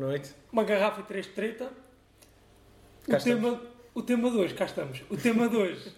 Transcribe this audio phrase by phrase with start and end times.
[0.00, 0.30] boa noite.
[0.50, 1.70] Uma garrafa e três de treta.
[3.06, 3.60] O tema,
[3.94, 5.02] o tema de hoje, cá estamos.
[5.10, 5.92] O tema de hoje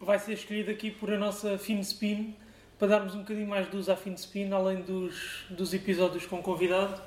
[0.00, 2.34] vai ser escolhido aqui por a nossa FinSpin
[2.78, 6.98] para darmos um bocadinho mais de uso à FinSpin, além dos, dos episódios com convidado.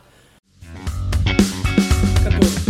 [2.23, 2.66] 14.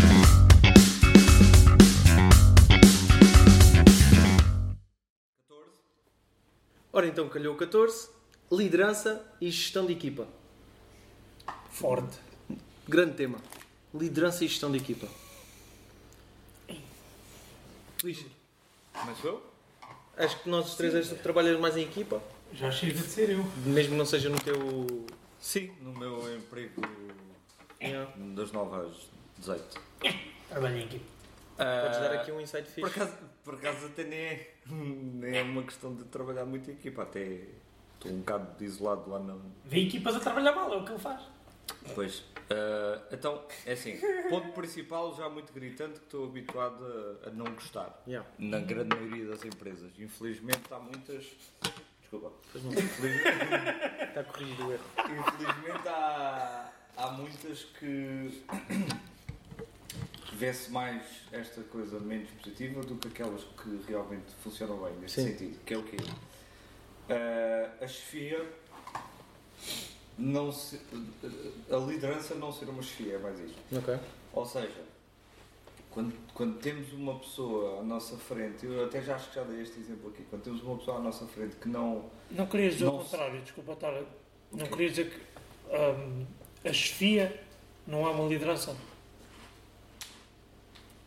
[6.94, 8.10] Ora então, calhou 14.
[8.50, 10.26] Liderança e gestão de equipa.
[11.70, 12.18] Forte.
[12.88, 13.38] Grande tema.
[14.00, 15.08] Liderança e gestão de equipa.
[18.04, 18.26] Luís,
[18.94, 19.44] Começo eu?
[20.18, 22.22] acho que nós os três és- trabalhas mais em equipa,
[22.54, 23.44] Já chega de ser eu.
[23.66, 25.06] mesmo que não seja no teu.
[25.40, 26.82] Sim, no meu emprego
[27.82, 28.12] Yeah.
[28.36, 28.96] das novas
[29.38, 29.80] 18.
[30.50, 31.06] Trabalho em equipe.
[31.58, 33.02] Podes dar aqui um insight Por fixe.
[33.02, 37.04] acaso, por acaso até nem é, nem é uma questão de trabalhar muito em equipa,
[37.04, 37.42] até
[37.96, 39.38] estou um bocado isolado lá na.
[39.66, 41.22] Vê equipas a trabalhar mal, é o que ele faz.
[41.94, 42.24] Pois.
[42.50, 46.84] ah, então, é assim, ponto principal já muito gritante que estou habituado
[47.24, 48.02] a, a não gostar.
[48.08, 48.28] Yeah.
[48.40, 49.92] Na grande maioria das empresas.
[50.00, 51.26] Infelizmente há muitas.
[52.02, 52.32] Desculpa.
[52.56, 53.28] Infelizmente,
[54.10, 54.84] Está corrigido o erro.
[54.98, 58.44] Infelizmente há, há muitas que
[60.34, 65.28] vê-se mais esta coisa menos positiva do que aquelas que realmente funcionam bem neste Sim.
[65.32, 65.60] sentido.
[65.66, 65.98] Que é o quê?
[67.10, 68.46] Ah, a chefia
[70.18, 70.80] não se,
[71.70, 73.58] a liderança não ser uma chefia, é mais isto.
[73.78, 73.98] Ok.
[74.34, 74.84] Ou seja,
[75.92, 79.62] quando, quando temos uma pessoa à nossa frente, eu até já acho que já dei
[79.62, 82.86] este exemplo aqui, quando temos uma pessoa à nossa frente que não Não querias dizer
[82.86, 83.92] o Não- contrário, desculpa estar.
[83.92, 84.04] Não
[84.64, 84.68] Ok.
[84.70, 85.22] querias dizer que
[85.76, 86.26] hum,
[86.64, 87.44] a chefia
[87.88, 88.76] não é uma liderança?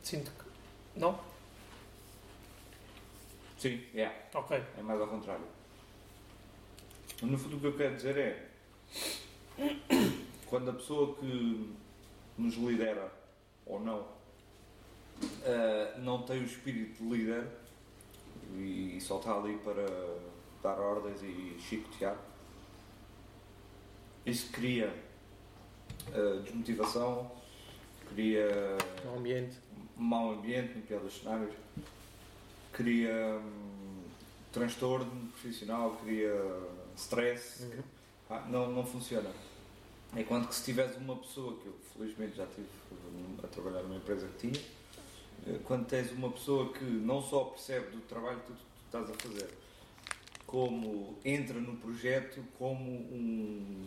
[0.02, 0.98] Sinto que.
[1.00, 1.18] Não?
[3.58, 4.14] Sim, yeah.
[4.34, 4.62] Ok.
[4.76, 5.44] É mais ao contrário.
[7.22, 8.47] No fundo, o que eu quero dizer é.
[10.46, 11.74] Quando a pessoa que
[12.36, 13.12] nos lidera,
[13.66, 14.06] ou não,
[15.42, 17.46] eh, não tem o espírito de líder
[18.56, 19.84] e só está ali para
[20.62, 22.16] dar ordens e chicotear,
[24.24, 24.92] isso cria
[26.12, 27.30] eh, desmotivação,
[28.08, 28.48] cria
[29.04, 29.56] No ambiente.
[29.96, 31.52] mau ambiente, no pior dos cenários,
[32.72, 34.02] cria hum,
[34.52, 36.32] transtorno profissional, cria
[36.96, 37.82] stress, Uhum.
[38.30, 39.30] Ah, não, não funciona.
[40.16, 43.96] Enquanto que se tivesse uma pessoa, que eu felizmente já estive hum, a trabalhar numa
[43.96, 44.64] empresa que tinha,
[45.46, 49.10] eh, quando tens uma pessoa que não só percebe do trabalho que tu, tu estás
[49.10, 49.48] a fazer,
[50.46, 53.86] como entra no projeto como um,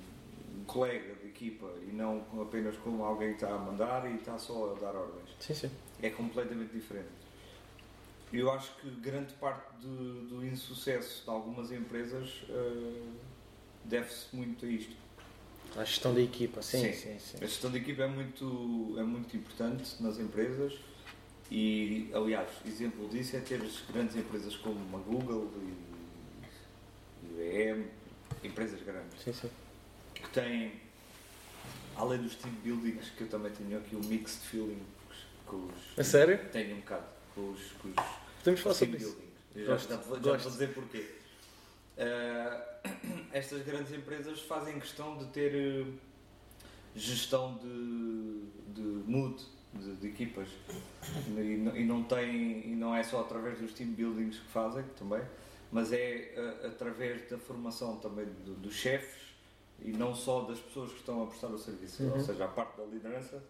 [0.68, 4.76] colega de equipa e não apenas como alguém que está a mandar e está só
[4.76, 5.72] a dar ordens Sim, sim.
[6.02, 7.10] é completamente diferente.
[8.32, 13.10] Eu acho que grande parte do, do insucesso de algumas empresas eh,
[13.86, 14.96] deve-se muito a isto.
[15.76, 16.62] A gestão da equipa.
[16.62, 16.94] Sim, Sim.
[16.94, 17.38] sim, sim.
[17.38, 20.74] A gestão de equipa é muito, é muito importante nas empresas
[21.50, 23.62] e, aliás, exemplo disso é ter
[23.92, 25.92] grandes empresas como a Google e,
[27.28, 27.86] IBM,
[28.44, 29.50] empresas grandes, Sim, sim.
[30.16, 30.74] que têm,
[31.96, 34.82] além dos team buildings, que eu também tenho aqui o mixed feeling
[35.46, 36.00] com os...
[36.00, 36.38] A sério?
[36.52, 37.06] Tenho um bocado
[37.36, 37.96] com os, com os
[38.40, 39.18] Podemos falar team sobre isso.
[39.56, 41.21] Já, já, já vou dizer porquê.
[42.04, 42.62] Eh,
[43.32, 45.86] estas grandes empresas fazem questão de ter eh,
[46.96, 48.42] gestão de,
[48.74, 49.40] de mood
[49.74, 50.50] de, de equipas
[51.38, 54.84] e não, e não tem e não é só através dos team buildings que fazem
[54.98, 55.22] também
[55.72, 59.22] mas é eh, através da formação também do- dos chefes
[59.80, 62.26] e não só das pessoas que estão a prestar o serviço ou Uhum.
[62.26, 63.42] seja a parte da liderança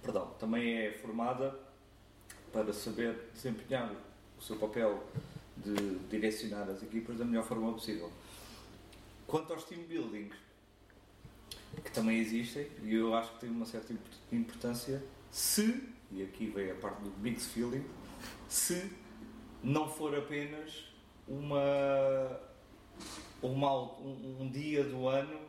[0.00, 1.58] perdão também é formada
[2.52, 3.92] para saber desempenhar
[4.38, 5.02] o seu papel
[5.56, 8.10] de direcionar as equipas da melhor forma possível.
[9.26, 10.34] Quanto aos team buildings,
[11.84, 15.82] que também existem, e eu acho que têm uma certa import- importância, se,
[16.12, 17.84] e aqui vem a parte do mixed feeling,
[18.48, 18.90] se
[19.62, 20.84] não for apenas
[21.26, 22.40] uma,
[23.42, 25.40] uma um, um dia do ano,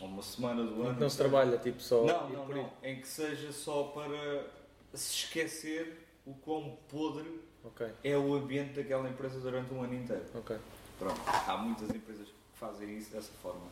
[0.00, 0.94] ou uma semana do Em ano.
[0.94, 2.04] que não se trabalha, tipo, só.
[2.04, 2.72] Não, não, não.
[2.82, 4.50] Em que seja só para
[4.94, 10.24] se esquecer o quão podre Ok, é o ambiente daquela empresa durante um ano inteiro.
[10.34, 10.56] ok.
[10.98, 11.20] Pronto.
[11.26, 13.62] Há muitas empresas que fazem isso dessa forma.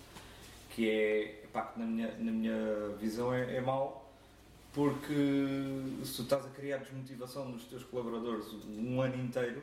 [0.71, 4.11] Que é, pá, na minha, na minha visão é, é mau,
[4.73, 5.15] porque
[6.05, 9.63] se tu estás a criar desmotivação nos teus colaboradores um ano inteiro,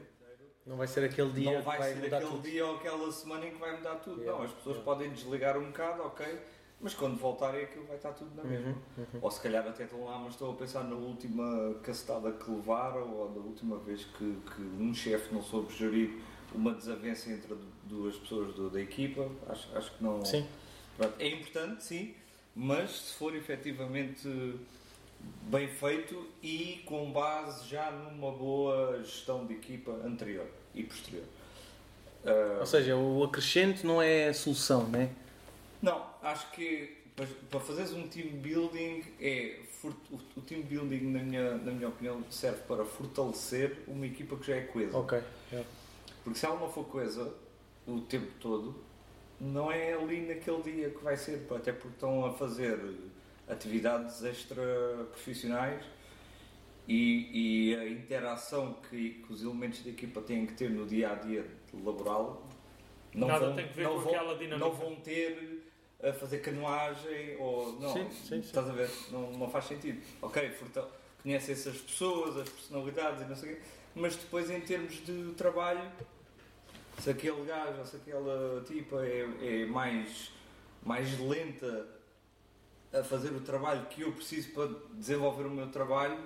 [0.65, 2.43] Não vai ser aquele dia não vai, que vai ser mudar aquele tudo.
[2.43, 4.21] dia ou aquela semana em que vai mudar tudo.
[4.21, 4.85] Yeah, Não, as pessoas yeah.
[4.85, 6.39] podem desligar um bocado, ok,
[6.81, 8.69] mas quando voltarem aquilo vai estar tudo na mesma.
[8.69, 9.19] Uhum, uhum.
[9.21, 13.11] Ou se calhar até estão lá, mas estão a pensar na última cacetada que levaram
[13.11, 16.19] ou na última vez que, que um chefe não soube gerir
[16.53, 17.53] uma desavença entre
[17.83, 19.29] duas pessoas do- da equipa.
[19.47, 20.23] Acho, acho que não.
[20.25, 20.47] Sim.
[21.17, 22.13] É importante, sim,
[22.55, 24.27] mas se for efetivamente
[25.43, 31.23] bem feito e com base já numa boa gestão de equipa anterior e posterior.
[32.23, 35.09] Uh, Ou seja, o acrescente não é a solução, né?
[35.81, 39.59] Não, acho que para- fazeres um team building é
[40.35, 44.55] o, team building na minha, na minha opinião serve para fortalecer uma equipa que já
[44.57, 44.97] é coesa.
[44.97, 45.21] Ok.
[45.51, 45.69] yeah.
[46.23, 47.33] Porque se ela não for coesa
[47.87, 48.75] o tempo todo,
[49.39, 52.77] não é ali naquele dia que vai ser, até porque estão a fazer
[53.47, 54.61] atividades extra
[55.11, 55.83] profissionais
[56.87, 61.11] e, e a interação que, que os elementos da equipa têm que ter no dia
[61.11, 61.45] a dia
[61.83, 62.45] laboral
[63.13, 64.57] não Nada vão, tem que ver não com vão, aquela dinâmica.
[64.69, 65.48] não vão ter
[66.01, 68.39] a fazer canoagem ou não, Sim, sim, sim.
[68.39, 68.89] estás a ver?
[69.11, 70.01] Não, não faz sentido.
[70.21, 70.87] Ok, forta-
[71.21, 73.61] conhece essas pessoas, as personalidades e não sei o quê,
[73.95, 75.91] mas depois em termos de trabalho,
[76.99, 79.27] se aquele gajo ou se aquela tipa é,
[79.63, 80.31] é mais,
[80.85, 81.87] mais lenta
[82.93, 86.17] a fazer o trabalho que eu preciso para desenvolver o meu trabalho,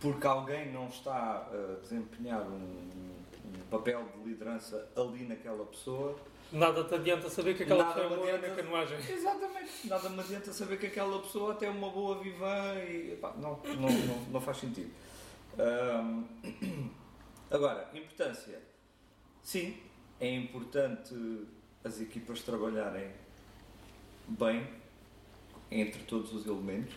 [0.00, 2.54] porque alguém não está a desempenhar um,
[3.54, 6.16] um papel de liderança ali naquela pessoa,
[6.52, 8.98] Nada te adianta saber que aquela Nada pessoa é boa na canoagem.
[9.10, 9.88] Exatamente.
[9.88, 13.90] Nada me adianta saber que aquela pessoa tem uma boa vivan e pá, não, não,
[13.90, 14.90] não, não faz sentido.
[17.50, 18.60] Agora, importância.
[19.42, 19.76] Sim,
[20.20, 21.14] é importante
[21.84, 23.10] as equipas trabalharem
[24.28, 24.66] bem
[25.70, 26.94] entre todos os elementos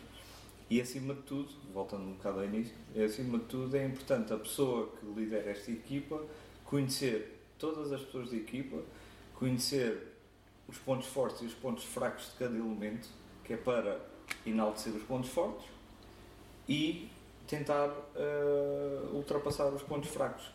[0.69, 4.31] e acima de tudo, voltando um bocado ao início, é, acima de tudo é importante
[4.31, 6.23] a pessoa que lidera esta equipa
[6.63, 8.77] conhecer todas as pessoas da equipa,
[9.39, 10.15] conhecer
[10.67, 13.07] os pontos fortes e os pontos fracos de cada elemento,
[13.43, 13.99] que é para
[14.45, 15.65] enaltecer os pontos fortes
[16.67, 17.09] e
[17.47, 20.51] tentar eh, ultrapassar os pontos fracos.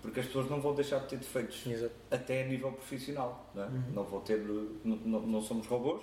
[0.00, 1.92] Porque as pessoas não vão deixar de ter defeitos Exato.
[2.10, 3.50] até a nível profissional.
[3.54, 3.66] Não, é?
[3.66, 3.82] Uhum.
[3.92, 6.00] não vão ter, não, não- não somos robôs,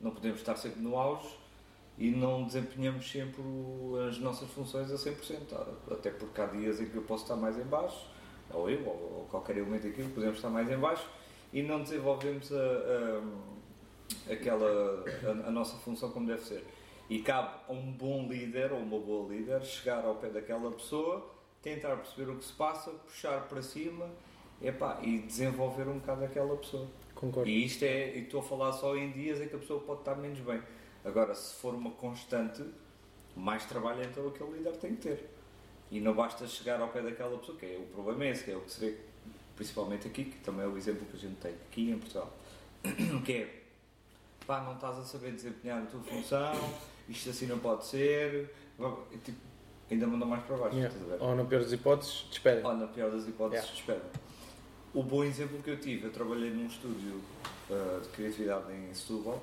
[0.00, 1.28] não podemos estar sempre no auge
[1.98, 3.42] e não desempenhamos sempre
[4.08, 5.42] as nossas funções a 100%.
[5.90, 8.06] Até porque há dias em que eu posso estar mais em baixo,
[8.50, 11.08] ou eu, ou qualquer elemento aqui, podemos estar mais em baixo
[11.52, 16.64] e não desenvolvemos a, a- aquela, a, a nossa função como deve ser.
[17.10, 21.28] E cabe a um bom líder ou uma boa líder chegar ao pé daquela pessoa,
[21.60, 24.08] tentar perceber o que se passa, puxar para cima
[24.62, 26.86] epá, e desenvolver um bocado aquela pessoa.
[27.14, 27.48] Concordo.
[27.48, 30.00] E isto é, e estou a falar só em dias em que a pessoa pode
[30.00, 30.62] estar menos bem.
[31.04, 32.64] Agora, se for uma constante,
[33.36, 35.28] mais trabalho então aquele líder tem que ter.
[35.90, 38.50] E não basta chegar ao pé daquela pessoa, que é o problema é esse, que
[38.50, 38.96] é o que se vê
[39.62, 42.32] principalmente aqui, que também é o exemplo que a gente tem aqui em Portugal.
[43.24, 43.62] que é,
[44.44, 46.52] pá, não estás a saber desempenhar a tua função,
[47.08, 48.52] isto assim não pode ser,
[49.22, 49.38] tipo,
[49.88, 50.94] ainda manda mais para baixo, Yeah.
[51.20, 52.64] Ou, na pior das hipóteses, despedem.
[52.64, 53.80] Ou na pior das hipóteses, Yeah.
[53.80, 54.10] espera.
[54.92, 57.20] O bom exemplo que eu tive, eu trabalhei num estúdio
[57.70, 59.42] uh, de criatividade em Setúbal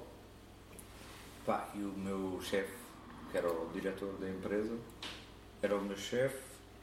[1.45, 2.73] pá, e o meu chefe,
[3.31, 4.77] que era o diretor da empresa,
[5.61, 6.37] era o meu chefe,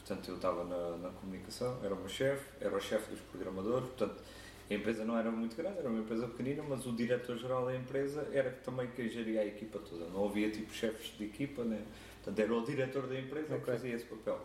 [0.06, 3.88] portanto eu estava na, na comunicação, era o meu chefe, era o chefe dos programadores,
[3.88, 4.22] portanto
[4.70, 8.28] a empresa não era muito grande, era uma empresa pequenina, mas o diretor-geral da empresa
[8.32, 11.84] era também quem geria a equipa toda, não havia tipo chefes de equipa, né?
[12.22, 13.74] portanto era o diretor da empresa que Ok.
[13.74, 14.40] fazia esse papel.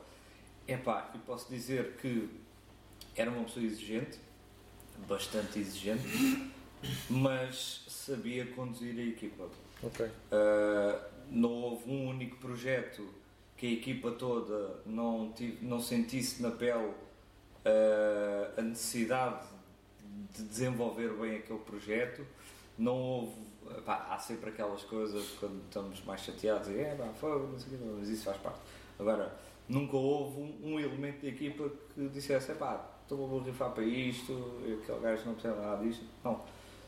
[0.68, 2.30] Epá, e posso dizer que
[3.16, 4.20] era uma pessoa exigente,
[5.08, 6.04] bastante exigente,
[7.10, 9.48] mas sabia conduzir a equipa.
[9.84, 10.06] Ok.
[10.06, 13.08] Uh, não houve um único projeto
[13.62, 19.46] que a equipa toda não, tive, não sentisse na pele uh, a necessidade
[20.36, 22.26] de desenvolver bem aquele projeto.
[22.76, 23.34] Não houve.
[23.86, 27.78] pá, há sempre aquelas coisas quando estamos mais chateados e é, pá, não sei o
[27.78, 28.60] quê, mas isso faz parte.
[28.98, 29.32] Agora,
[29.70, 34.60] nunca houve um, um elemento da equipa que dissesse: pá, estou a borrifar para isto,
[34.82, 36.04] aquele gajo não percebe nada disto.
[36.24, 36.42] Não.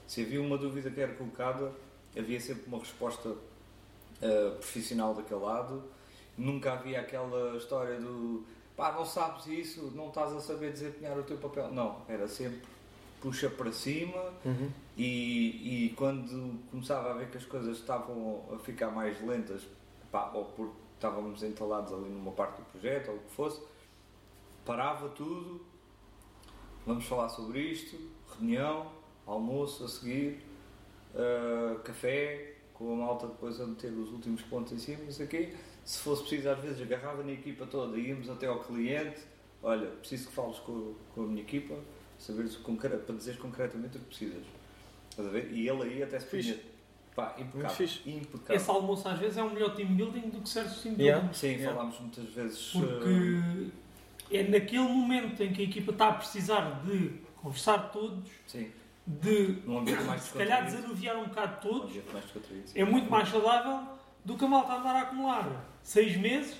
[0.07, 1.71] Se havia uma dúvida que era colocada,
[2.17, 5.92] havia sempre uma resposta uh, profissional daquele lado.
[6.37, 8.43] Nunca havia aquela história do
[8.75, 11.71] pá, não sabes isso, não estás a saber desempenhar o teu papel.
[11.71, 12.61] Não, era sempre
[13.21, 14.69] puxa para cima Uhum.
[14.97, 19.61] e, e quando começava a ver que as coisas estavam a ficar mais lentas,
[20.11, 23.61] pá, ou porque estávamos entalados ali numa parte do projeto ou o que fosse,
[24.65, 25.61] parava tudo,
[26.85, 27.97] vamos falar sobre isto,
[28.37, 28.91] reunião,
[29.25, 30.43] almoço a seguir,
[31.13, 35.25] uh, café, com a malta depois a meter os últimos pontos em cima, não sei
[35.25, 35.53] o quê.
[35.83, 39.19] Se fosse preciso, às vezes agarrava na equipa toda, íamos até ao cliente,
[39.61, 41.75] olha, preciso que fales com, com a minha equipa,
[42.17, 44.43] saberes concre- para dizeres concretamente o que precisas.
[45.09, 45.51] Estás a ver?
[45.51, 46.53] E ele aí até se Fixe.
[46.53, 46.63] punha,
[47.15, 48.09] pá, impecável, fixe.
[48.09, 48.55] impecável.
[48.55, 51.19] Esse almoço às vezes é um melhor team building do que certos team Yeah.
[51.19, 51.37] buildings.
[51.37, 51.73] Sim, Yeah.
[51.75, 52.75] falámos muitas vezes.
[52.75, 58.29] uh, Porque é naquele momento em que a equipa está a precisar de conversar todos,
[58.47, 58.71] sim,
[59.05, 59.59] de
[60.07, 62.01] mais se calhar desanuviar um bocado todos, sim.
[62.73, 63.85] é muito mais saudável
[64.25, 66.55] do que a malta andar a acumular seis meses.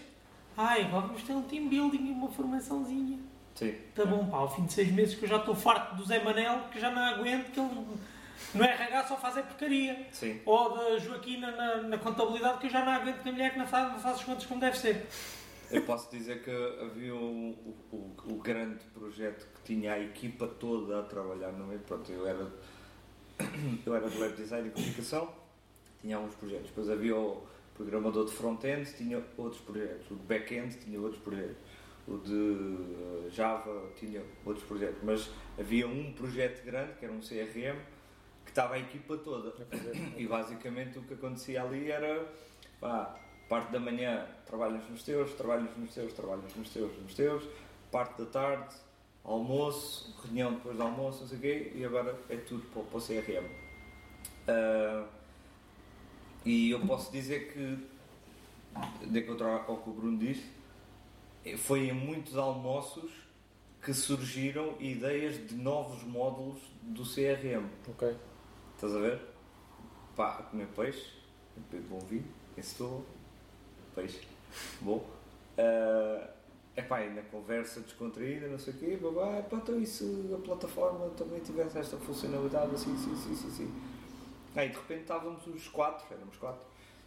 [0.55, 3.19] Ai, vamos ter um team building e uma formaçãozinha.
[3.55, 3.75] Sim.
[3.95, 6.23] Tá bom, pá, ao fim de seis meses que eu já estou farto do Zé
[6.23, 7.69] Manel, que já não aguento, que ele
[8.53, 10.07] no RH só faz é porcaria.
[10.11, 10.41] Sim.
[10.45, 13.59] Ou da Joaquina na, na contabilidade, que eu já não aguento que a mulher que
[13.59, 15.07] não faz, não faz as contas como deve ser.
[15.71, 16.51] Eu posso dizer que
[16.83, 17.51] havia um-
[17.91, 21.79] o, o- o grande projeto que tinha a equipa toda a trabalhar no meio.
[21.79, 22.47] Pronto, eu era,
[23.85, 25.29] eu era de web design e comunicação,
[26.01, 26.67] tinha alguns projetos.
[26.67, 27.43] Depois havia o
[27.75, 30.09] programador de front-end, tinha outros projetos.
[30.11, 31.57] O de back-end tinha outros projetos.
[32.07, 34.97] O de eh, Java tinha outros projetos.
[35.03, 37.77] Mas havia um projeto grande, que era um CRM,
[38.45, 39.53] que estava a equipa toda.
[40.17, 42.25] E basicamente o que acontecia ali era
[42.79, 43.17] pá,
[43.49, 47.43] parte da manhã trabalhas nos teus, trabalhas nos teus, trabalhas nos teus, nos teus,
[47.91, 48.75] parte da tarde,
[49.23, 52.85] almoço, reunião depois do almoço, não sei o quê, e agora é tudo para, o-
[52.85, 53.45] para o CRM.
[54.47, 55.05] Ah,
[56.45, 57.77] e eu posso dizer que,
[59.07, 60.45] de encontro ao que o Bruno disse,
[61.45, 63.11] eh, foi em muitos almoços
[63.81, 67.65] que surgiram ideias de novos módulos do CRM.
[67.87, 68.15] Ok.
[68.75, 69.21] Estás a ver?
[70.15, 71.11] Pá, comer peixe,
[71.89, 72.25] bom vinho,
[72.57, 73.03] em Setúbal,
[73.95, 74.21] peixe,
[74.81, 75.05] bom.
[76.75, 80.03] É pá, e na conversa descontraída, não sei o quê, babá, pá, então e se
[80.33, 83.92] a plataforma também tivesse esta funcionalidade, assim, assim, assim, assim, assim.
[84.55, 86.61] Aí de repente estávamos os quatro, éramos quatro,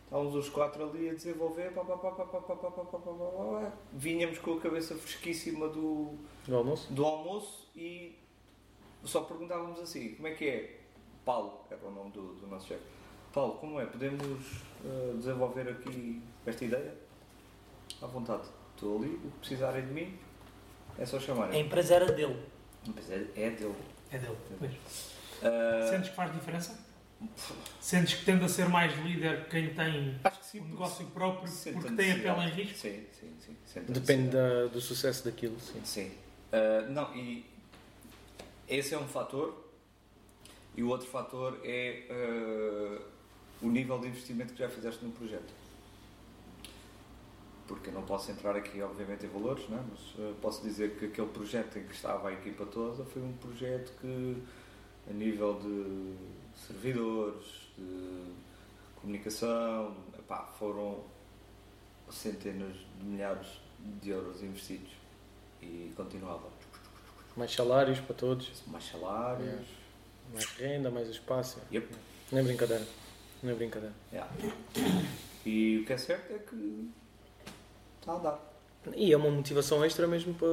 [0.05, 2.99] estávamos os quatro ali a desenvolver, pá, pá, pá, pá, pá, pá, pá, pá, pá,
[2.99, 3.73] pá, pá, pá.
[3.93, 6.15] vinhamos com a cabeça fresquíssima do,
[6.49, 6.93] No almoço?
[6.93, 8.19] do almoço e
[9.05, 10.81] só perguntávamos assim, como é que é?
[11.25, 12.83] Paulo, era o nome do, do nosso chefe.
[13.33, 13.87] Paulo, como é?
[13.87, 16.95] Podemos eh, desenvolver aqui esta ideia?
[18.01, 18.49] À vontade.
[18.75, 20.19] Estou ali, o que precisarem de mim
[20.99, 21.61] é só A chamarem.
[21.61, 22.41] empresa era dele.
[22.95, 23.75] Mas é, é dele.
[24.11, 24.37] É dele.
[24.59, 24.73] Pois.
[25.43, 26.86] Eh, Sentes que faz diferença?
[27.81, 30.61] Sentes que tende a ser mais líder quem tem acho que sim.
[30.61, 32.79] um negócio próprio porque tem a pele em risco?
[32.79, 33.81] Sim, sim, sim.
[33.89, 35.81] Depende da- do sucesso daquilo, sim.
[35.85, 36.13] Sim.
[36.53, 37.47] Uh, não, e
[38.69, 39.65] esse é um fator.
[40.77, 43.01] E o outro fator é uh,
[43.63, 45.55] o nível de investimento que já fizeste no projeto.
[47.67, 49.83] Porque eu não posso entrar aqui, obviamente, em valores, não é?
[49.91, 53.33] mas uh, posso dizer que aquele projeto em que estava a equipa toda foi um
[53.33, 54.37] projeto que,
[55.09, 56.15] a nível de
[56.67, 57.47] servidores,
[57.77, 58.33] de
[59.01, 61.05] comunicação, epá, foram
[62.11, 63.61] centenas de milhares
[64.03, 64.93] de euros investidos
[65.63, 66.49] e continuava.
[67.37, 69.47] Mais salários para todos, Mais salários.
[69.47, 69.67] Yeah.
[70.33, 71.61] mais renda, mais espaço.
[71.71, 71.95] Yep.
[72.33, 72.87] Não é brincadeira.
[73.43, 73.95] Não é brincadeira.
[74.13, 74.33] Yeah.
[75.45, 76.91] E o que é certo é que
[78.01, 78.56] está a andar.
[78.95, 80.49] E é uma motivação extra mesmo para,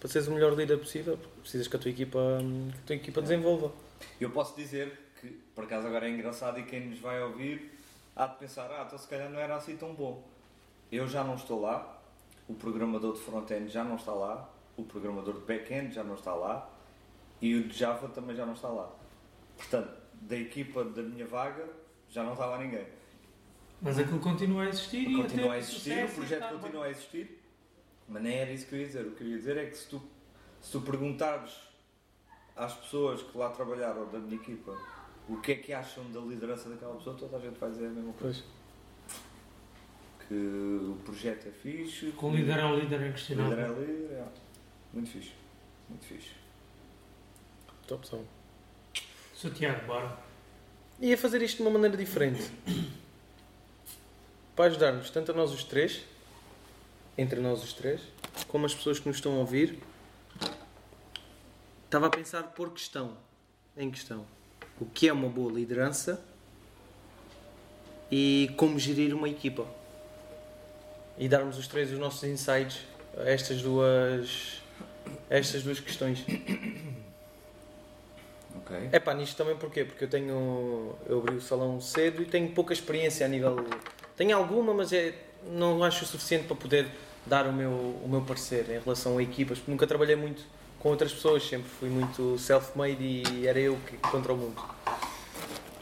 [0.00, 2.96] para seres o melhor líder possível, porque precisas que a tua equipa, que a tua
[2.96, 3.72] equipa desenvolva.
[4.20, 7.72] Eu posso dizer que, por acaso, agora é engraçado e quem nos vai ouvir
[8.14, 10.22] há de pensar: ah, então se calhar não era assim tão bom.
[10.90, 12.00] Eu já não estou lá,
[12.48, 16.34] o programador de front-end já não está lá, o programador de back-end já não está
[16.34, 16.70] lá
[17.40, 18.90] e o de Java também já não está lá.
[19.56, 21.64] Portanto, da equipa da minha vaga
[22.08, 22.86] já não está lá ninguém.
[23.80, 26.84] Mas aquilo continua a existir e continua a ter existir, sucesso o e projeto continua
[26.84, 27.35] a existir,
[28.08, 29.06] mas nem era isso que eu ia dizer.
[29.06, 30.02] O que eu ia dizer é que se tu,
[30.60, 31.52] se tu perguntares
[32.54, 34.76] às pessoas que lá trabalharam da minha equipa
[35.28, 37.90] o que é que acham da liderança daquela pessoa, toda a gente vai dizer a
[37.90, 38.42] mesma coisa.
[38.42, 38.56] Pois.
[40.28, 43.68] Que o projeto é fixe, Com o que líder é o líder o líder é
[43.68, 44.26] líder, é.
[44.92, 45.32] muito fixe.
[45.88, 46.30] Muito fixe.
[47.86, 48.24] Top som.
[49.34, 50.18] Sou Tiago, bora.
[51.00, 52.50] E a fazer isto de uma maneira diferente.
[54.56, 56.04] Para ajudar-nos, tanto a nós os três,
[57.18, 58.00] entre nós os três,
[58.48, 59.78] como as pessoas que nos estão a ouvir,
[61.84, 63.16] estava a pensar por questão,
[63.76, 64.26] em questão,
[64.80, 66.22] o que é uma boa liderança
[68.10, 69.66] e como gerir uma equipa.
[71.18, 72.80] E darmos os três os nossos insights
[73.16, 74.60] a estas duas,
[75.30, 76.24] a estas duas questões.
[78.56, 78.88] Ok.
[78.90, 79.84] É pá, nisto também porquê?
[79.84, 80.96] Porque eu tenho.
[81.06, 83.54] Eu abri o salão cedo e tenho pouca experiência a nível.
[84.16, 86.88] Tenho alguma, mas é, não acho o suficiente para poder
[87.26, 90.42] dar o meu, o meu parecer em relação a equipas, porque nunca trabalhei muito
[90.78, 94.62] com outras pessoas, sempre fui muito self-made e era eu que contra o mundo.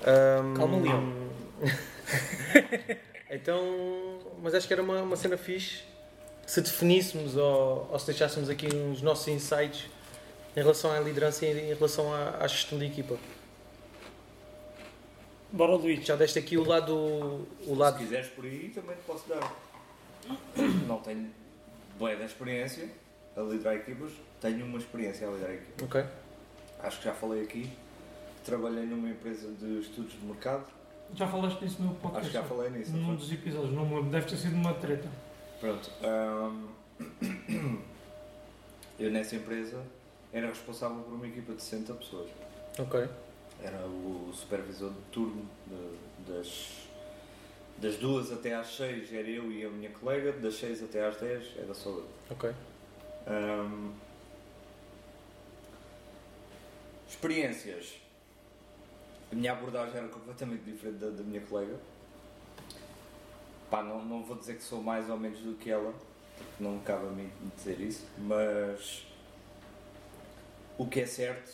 [0.06, 1.14] Ahm, Calma, Leão.
[3.30, 5.82] então, mas acho que era uma, uma cena fixe
[6.46, 9.86] se definíssemos ou, ou se deixássemos aqui os nossos insights
[10.56, 13.16] em relação à liderança e em relação à, à gestão de equipa.
[15.50, 16.04] Bora, Luís.
[16.04, 16.94] Já deste aqui o lado.
[16.94, 19.74] O Se lado quiseres por aí, também te posso dar.
[20.87, 21.31] Não tenho
[21.99, 22.88] boa da experiência
[23.37, 25.87] a liderar equipas, tenho uma experiência a liderar equipas.
[25.87, 26.04] ok?
[26.83, 27.71] Acho que já falei aqui
[28.45, 30.66] trabalhei numa empresa de estudos de mercado.
[31.14, 32.19] Já falaste disso no podcast?
[32.21, 32.93] Acho que já falei nisso.
[32.93, 34.11] Num dos episódios, não me lembro.
[34.11, 35.09] Deve ter sido uma treta.
[35.61, 35.90] Pronto.
[37.00, 37.78] hum,
[38.99, 39.83] eu nessa empresa
[40.33, 42.28] era responsável por uma equipa de 60 pessoas.
[42.78, 43.09] Ok.
[43.62, 46.87] Era o supervisor de turno de- das,
[47.78, 51.16] das duas até às 6 era eu e a minha colega, das 6 até às
[51.16, 52.09] 10 era só eu.
[52.31, 52.50] Ok.
[53.28, 53.93] Hum,
[57.09, 58.00] experiências.
[59.33, 61.76] A minha abordagem era completamente diferente da, da minha colega.
[63.71, 66.73] Pá, não, não vou dizer que sou mais ou menos do que ela, porque não
[66.73, 69.07] me cabe a mim dizer isso, mas
[70.78, 71.50] o que é certo,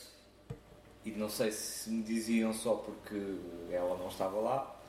[1.05, 3.17] e não sei se me diziam só porque
[3.71, 4.80] ela não estava lá,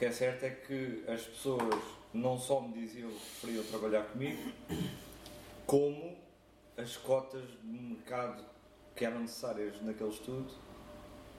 [0.00, 4.50] que é certo é que as pessoas não só me diziam que preferiam trabalhar comigo,
[5.66, 6.16] como
[6.74, 8.42] as cotas de mercado
[8.96, 10.50] que eram necessárias naquele estudo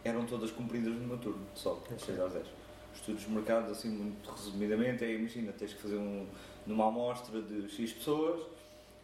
[0.04, 2.46] eram todas cumpridas no meu turno, só, das 6 às 10.
[2.46, 6.28] Os estudos de mercado, assim, muito resumidamente, é, imagina, tens que fazer um,
[6.68, 8.46] numa amostra de X pessoas,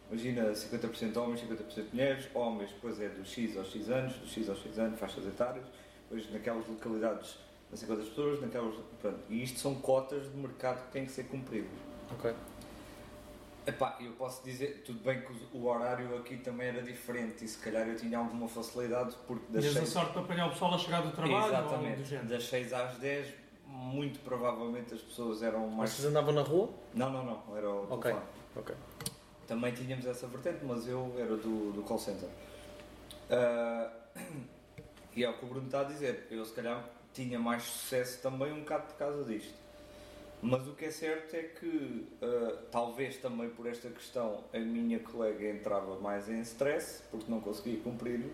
[0.08, 4.48] imagina 50% homens, 50% mulheres, homens, depois é dos X aos X anos, dos X
[4.48, 5.66] aos X anos, faixas etárias,
[6.08, 10.92] depois naquelas localidades, nas 50 pessoas, naquelas, pronto, e isto são cotas de mercado que
[10.92, 11.70] têm que ser cumpridas.
[12.12, 12.34] Ok.
[13.66, 17.58] Epá, eu posso dizer, tudo bem que o horário aqui também era diferente e se
[17.58, 20.74] calhar eu tinha alguma facilidade porque das Tens a 6 sorte de apanhar o pessoal
[20.74, 22.28] a chegar do trabalho do Exatamente, género.
[22.28, 23.28] das 6 às 10
[23.66, 25.90] muito provavelmente as pessoas eram mais...
[25.90, 26.70] Vocês andavam na rua?
[26.94, 28.10] Não, não, não, era o Ok.
[28.10, 28.26] telefone.
[28.56, 28.74] Ok.
[29.46, 32.28] Também tínhamos essa vertente, mas eu era do, do call center.
[33.30, 33.90] Ah,
[35.14, 36.82] e é o que o Bruno está a dizer, eu se calhar
[37.14, 39.54] tinha mais sucesso também um bocado por causa disto.
[40.40, 45.00] Mas o que é certo é que, ah, talvez também por esta questão, a minha
[45.00, 48.24] colega entrava mais em stress, porque não conseguia cumprir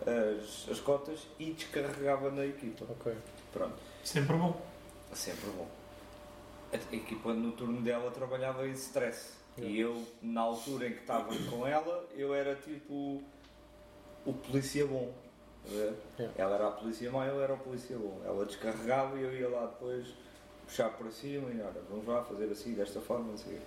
[0.00, 2.86] as, as cotas e descarregava na equipa.
[2.88, 3.14] Ok.
[3.52, 4.60] Pronto, Sempre bom.
[5.12, 5.68] sempre bom.
[6.72, 9.34] A equipa no turno dela trabalhava em stress.
[9.58, 13.22] E eu, na altura em que estava com ela, eu era tipo
[14.24, 15.12] o polícia bom.
[16.36, 18.20] Ela era a polícia má, eu era o polícia bom.
[18.24, 20.08] Ela descarregava e eu ia lá depois
[20.66, 23.58] puxar para cima e olha, vamos lá fazer assim, desta forma, não quê.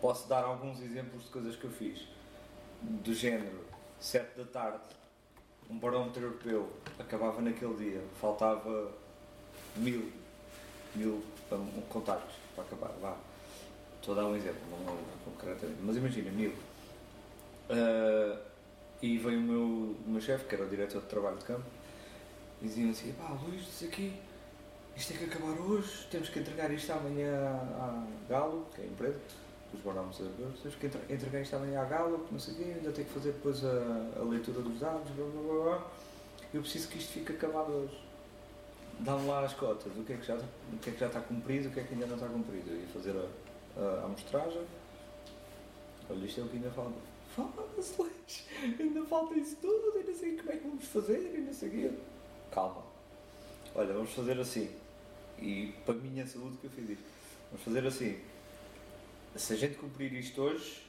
[0.00, 2.06] Posso dar alguns exemplos de coisas que eu fiz.
[2.82, 3.64] Do género,
[3.98, 4.84] 7 da tarde,
[5.68, 8.90] um barómetro europeu acabava naquele dia, faltava
[9.76, 10.10] mil,
[10.94, 13.16] mil um, contactos para acabar, vá.
[14.00, 16.54] Estou a dar um exemplo, não é concretamente, mas imagina, mil.
[17.68, 18.49] Ah,
[19.02, 21.64] e veio o meu, o meu chefe, que era o diretor de trabalho de campo,
[22.62, 24.12] e diziam assim, pá Luís, isso aqui,
[24.96, 27.32] isto tem que acabar hoje, temos que entregar isto amanhã
[27.78, 29.18] à Galo, que é a empresa,
[29.72, 30.18] os barómetros
[30.62, 33.12] temos que entre- entregar isto amanhã à Galo, não sei o quê, ainda tem que
[33.12, 35.90] fazer depois a, a leitura dos dados, blá blá blá blá.
[36.52, 37.96] Eu preciso que isto fique acabado hoje.
[38.98, 41.20] Dá-me lá as cotas, o que, é que já, o que é que já está
[41.20, 42.68] cumprido, o que é que ainda não está cumprido.
[42.68, 44.62] Eu ia fazer a, a, a amostragem.
[46.10, 47.09] Olha, isto é o que ainda falta.
[47.38, 48.46] Luís,
[48.78, 51.86] ainda falta isso tudo, e não sei como é que vamos fazer, e não sei
[51.86, 51.98] o.
[52.50, 52.82] Calma.
[53.74, 54.70] Olha, vamos fazer assim.
[55.38, 57.04] E para a minha saúde que eu fiz isto.
[57.50, 58.18] Vamos fazer assim.
[59.36, 60.82] Se a gente cumprir isto hoje,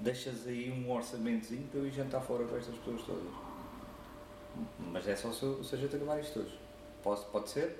[0.00, 3.32] deixas aí um orçamentozinho para eu ir jantar fora com estas pessoas todas.
[4.78, 6.58] Mas é só se, se a gente acabar isto hoje.
[7.02, 7.76] Posso, pode ser?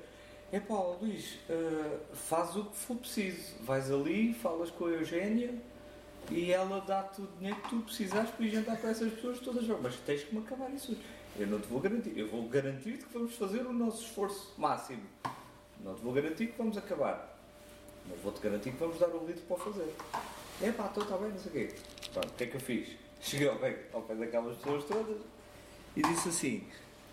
[0.53, 3.55] É pá, Luís, eh, faz o que for preciso.
[3.61, 5.55] Vais ali, falas com a Eugénia
[6.31, 9.67] e ela dá-te o dinheiro que tu precisares para ir jantar com essas pessoas todas.
[9.81, 10.97] Mas tens que me acabar isso.
[11.39, 12.17] Eu não te vou garantir.
[12.17, 15.03] Eu vou garantir-te que vamos fazer o nosso esforço máximo.
[15.81, 17.39] Não te vou garantir que vamos acabar.
[18.09, 19.95] Mas vou-te garantir que vamos dar o litro para fazer.
[20.61, 21.75] É pá, estou, está bem, não sei o quê.
[22.13, 22.89] Pronto, o que é que eu fiz?
[23.21, 25.21] Cheguei ao pé, ao pé daquelas pessoas todas
[25.97, 26.69] e disse assim: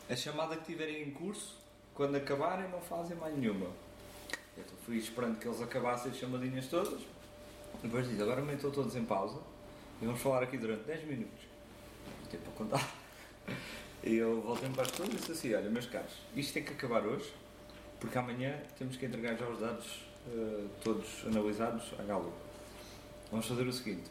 [0.09, 1.55] a chamada que tiverem em curso,
[1.93, 3.65] quando acabarem, não fazem mais nenhuma.
[3.65, 7.01] Eu então fui esperando que eles acabassem as chamadinhas todas.
[7.81, 9.39] Depois disse: agora me estou todos em pausa
[10.01, 11.39] e vamos falar aqui durante 10 minutos.
[12.29, 12.95] Ter para contar.
[14.03, 16.73] E eu voltei para as pessoas e disse assim: olha, meus caros, isto tem que
[16.73, 17.33] acabar hoje,
[17.99, 22.33] porque amanhã temos que entregar já os dados eh, todos analisados à Galo.
[23.31, 24.09] Vamos fazer o seguinte: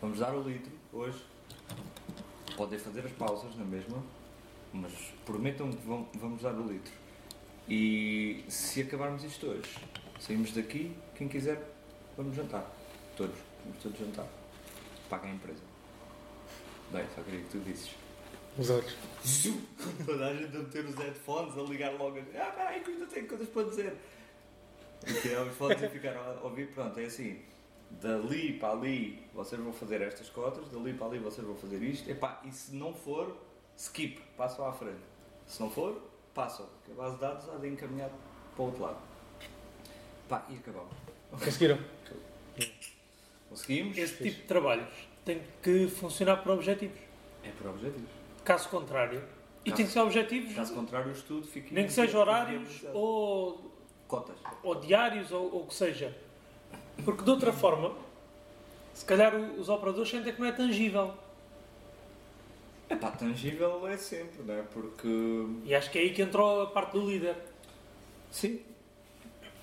[0.00, 1.22] vamos dar o litro hoje,
[2.56, 4.02] podem fazer as pausas na mesma,
[4.72, 4.92] mas
[5.24, 6.92] prometam que vão, vamos dar o litro.
[7.68, 9.70] E se acabarmos isto hoje,
[10.18, 11.62] saímos daqui, quem quiser,
[12.20, 12.70] vamos jantar.
[13.16, 14.26] Todos, vamos todos jantar.
[15.08, 15.62] Paguem a empresa.
[16.92, 17.94] Bem, só queria que tu disses.
[18.58, 18.94] Os olhos.
[19.24, 19.60] Zum!
[20.04, 22.90] Toda a gente a meter os headphones, a ligar logo a dizer, ah, peraí, que
[22.90, 23.96] ainda tenho coisas para dizer.
[25.06, 27.40] E tirar os fones e ficar a ouvir, pronto, é assim.
[27.90, 32.10] Dali para ali vocês vão fazer estas cotas, dali para ali vocês vão fazer isto.
[32.10, 33.34] Epá, e se não for,
[33.76, 35.00] skip, passam à frente.
[35.46, 36.00] Se não for,
[36.34, 38.10] passam, porque a base de dados há de encaminhar
[38.54, 38.98] para o outro lado.
[40.28, 41.09] Pá, e acabamos.
[41.30, 41.78] Conseguiram?
[43.48, 43.96] Conseguimos?
[43.98, 44.88] Esse tipo de trabalhos
[45.24, 46.98] tem que funcionar por objetivos.
[47.42, 48.08] É por objetivos.
[48.44, 49.22] Caso contrário,
[49.64, 51.68] e Caso- tem que ser objetivos, Caso contrário, o estudo fica...
[51.74, 53.70] nem que seja horários ou,
[54.08, 54.36] Cotas.
[54.62, 56.16] ou diários ou o que seja.
[57.04, 57.94] Porque de outra forma,
[58.94, 61.14] se calhar os operadores sentem que não é tangível.
[62.88, 64.62] É pá, tangível é sempre, não é?
[64.62, 65.08] Porque...
[65.64, 67.36] E acho que é aí que entrou a parte do líder.
[68.30, 68.60] Sim.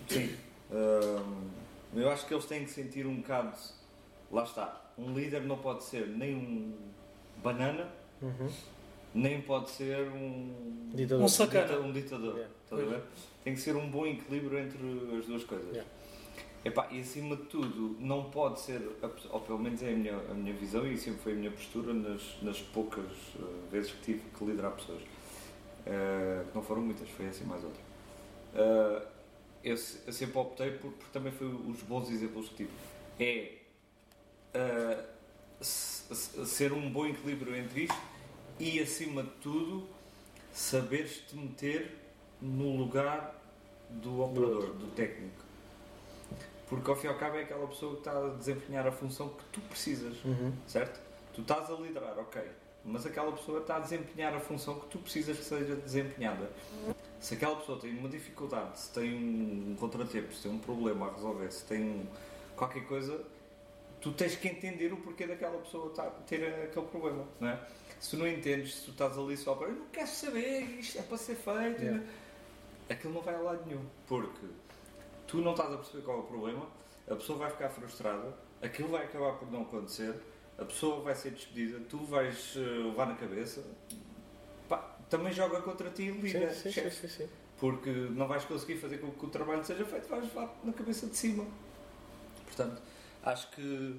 [0.07, 0.35] Sim.
[0.69, 3.57] Eu acho que eles têm que sentir um bocado.
[4.31, 4.81] Lá está.
[4.97, 6.73] Um líder não pode ser nem um
[7.41, 7.87] banana,
[8.21, 8.49] Uhum.
[9.13, 10.89] nem pode ser um.
[10.93, 11.23] Ditador.
[11.23, 11.79] Um sacana.
[11.79, 12.33] um ditador.
[12.35, 12.53] Yeah.
[12.63, 13.01] Estás a ver?
[13.43, 14.77] Tem que ser um bom equilíbrio entre
[15.17, 15.67] as duas coisas.
[15.69, 15.89] Yeah.
[16.65, 18.81] Epá, e acima de tudo, não pode ser,
[19.29, 21.93] ou pelo menos é a minha, a minha visão e sempre foi a minha postura
[21.93, 23.05] nas, nas poucas
[23.39, 24.99] eh, vezes que tive que liderar pessoas.
[25.85, 27.81] Que não foram muitas, foi assim mais outra.
[28.55, 29.01] Eh,
[29.69, 29.75] eu,
[30.05, 32.71] eu sempre optei por, porque também foi os bons exemplos que tive.
[33.19, 33.57] É
[35.61, 38.01] se- ser um bom equilíbrio entre isto
[38.59, 39.87] e acima de tudo
[40.53, 41.95] saberes-te meter
[42.41, 43.35] no lugar
[43.89, 45.45] do operador, do técnico.
[46.67, 49.29] Porque ao fim e ao cabo é aquela pessoa que está a desempenhar a função
[49.29, 50.51] que tu precisas, Uhum.
[50.67, 50.99] certo?
[51.33, 52.41] Tu estás a liderar, ok,
[52.87, 56.49] mas aquela pessoa está a desempenhar a função que tu precisas que seja desempenhada.
[57.19, 61.13] Se aquela pessoa tem uma dificuldade, se tem um contratempo, se tem um problema a
[61.13, 62.05] resolver, se tem um-
[62.55, 63.23] qualquer coisa,
[63.99, 67.59] tu tens que entender o porquê daquela pessoa estar, ter aquele problema, não é?
[67.99, 70.99] Se tu não entendes, se tu estás ali só para eu não quero saber, isto
[70.99, 72.03] é para ser feito, Yeah.
[72.89, 74.45] aquilo não vai a lado nenhum, porque
[75.25, 76.67] tu não estás a perceber qual é o problema,
[77.09, 80.13] a pessoa vai ficar frustrada, aquilo vai acabar por não acontecer,
[80.57, 83.63] a pessoa vai ser despedida, tu vais eh, levar na cabeça,
[84.67, 84.77] Pá,
[85.09, 87.29] também joga contra ti líder, Sim, sim, sim, sim, sim.
[87.59, 91.07] porque não vais conseguir fazer com que o trabalho seja feito, vais levar na cabeça
[91.07, 91.45] de cima.
[92.45, 92.81] Portanto,
[93.23, 93.95] acho que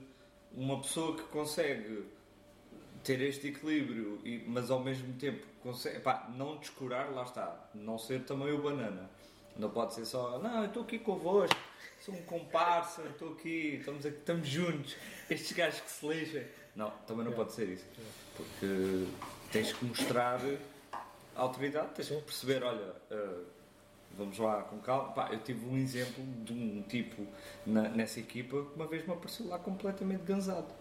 [0.52, 2.04] uma pessoa que consegue
[3.04, 7.96] ter este equilíbrio, e- mas ao mesmo tempo consegue, pá, não descurar, lá está, não
[7.98, 9.08] ser também o banana.
[9.56, 11.56] Não pode ser só, não, eu estou aqui convosco,
[12.08, 14.96] sou um comparsa, estou aqui, estamos, aqui, estamos juntos,
[15.28, 16.46] estes gajos que se lixem.
[16.74, 17.84] Não, também não pode ser isso.
[18.36, 19.06] Porque
[19.52, 20.40] tens que mostrar
[21.34, 23.40] autoridade, tens que perceber, olha, eh,
[24.16, 25.12] vamos lá com calma.
[25.12, 27.26] Pá, eu tive um exemplo de um tipo
[27.66, 30.72] na- nessa equipa que uma vez me apareceu lá completamente gansado.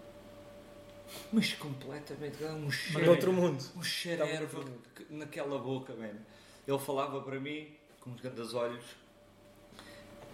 [1.31, 3.63] Mas completamente gansado, um cheiro, De outro mundo.
[3.75, 4.63] um cheiro de erva
[4.95, 6.19] que- naquela boca, mano.
[6.67, 8.83] Ele falava para mim com uns grandes olhos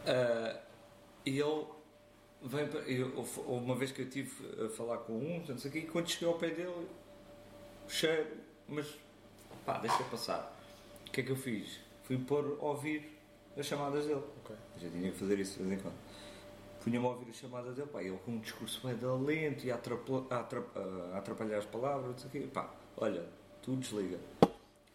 [0.06, 0.60] ah,
[1.26, 1.66] e ele
[2.42, 3.08] vem para, eu,
[3.48, 4.32] uma vez que eu tive
[4.66, 6.88] a falar com um, não sei o quê, e quando cheguei ao pé dele,
[7.88, 8.28] cheiro,
[8.68, 8.88] mas
[9.66, 10.60] pá, deixa passar.
[11.08, 11.80] O que é que eu fiz?
[12.04, 13.18] Fui pôr a ouvir
[13.58, 14.24] as chamadas dele.
[14.44, 14.56] Ok.
[14.82, 15.96] Já tinha que fazer isso de vez em quando.
[16.84, 19.76] Punha-me a ouvir as chamadas dele, pá, ele com um discurso bem lento e a
[19.76, 22.50] atrapalhar as palavras, não sei o quê.
[22.52, 23.26] Pá, olha,
[23.62, 24.20] tu desliga.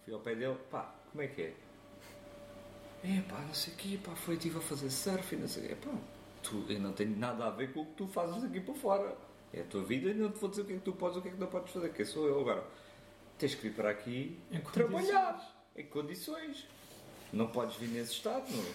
[0.04, 1.54] Fui ao pé dele, pá, como é que é?
[3.04, 5.64] É pá, não sei o quê, pá, foi, estive a fazer surf e não sei
[5.64, 5.76] o quê.
[5.76, 5.90] Pá,
[6.48, 9.16] tu, eu não tenho nada a ver com o que tu fazes aqui para fora.
[9.52, 11.16] É a tua vida e não te vou dizer o que é que tu podes
[11.16, 11.92] e o que é que não podes fazer.
[11.92, 12.64] Quem sou eu agora?
[13.38, 16.66] Tens que vir para aqui Em trabalhar em condições.
[17.32, 18.72] Não podes vir nesse estado, não é?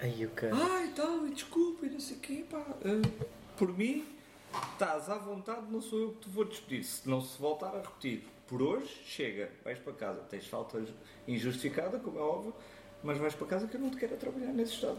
[0.00, 0.54] Aí o cara.
[0.54, 2.58] Ai, tal, e desculpa, e não sei o quê, pá.
[2.58, 4.04] ah, por mim,
[4.72, 6.84] estás à vontade, não sou eu que te vou despedir.
[6.84, 10.20] Se não se voltar a repetir, por hoje, chega, vais para casa.
[10.22, 10.84] Tens falta
[11.26, 12.54] injustificada, como é óbvio,
[13.02, 14.98] mas vais para casa que eu não te quero trabalhar nesse estado.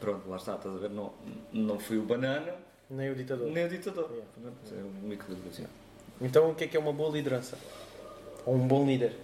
[0.00, 0.90] Pronto, lá está, estás a ver?
[0.90, 1.12] Não,
[1.52, 2.54] não fui o banana,
[2.90, 3.50] Nem o ditador.
[3.50, 4.08] nem o ditador.
[4.10, 4.26] Yeah.
[4.34, 5.66] Portanto, É um equilíbrio assim.
[6.20, 7.58] Então o que é que é uma boa liderança?
[8.44, 9.16] Ou um bom líder?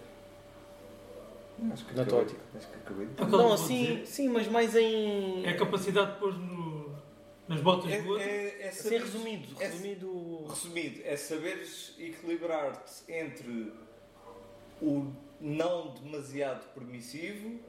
[1.73, 2.41] Acho que Na acabei- tua ótica.
[2.57, 5.45] Acho que acabei de Aquele Não, assim, sim, mas mais em.
[5.47, 6.91] É a capacidade de pôr no,
[7.49, 8.25] nas botas É, do outro.
[8.29, 9.49] é, é Assim, saberes- resumido.
[9.61, 10.45] é- Resumido.
[10.49, 13.73] Resumido, é saberes equilibrar-te entre
[14.81, 15.07] o
[15.41, 17.61] não demasiado permissivo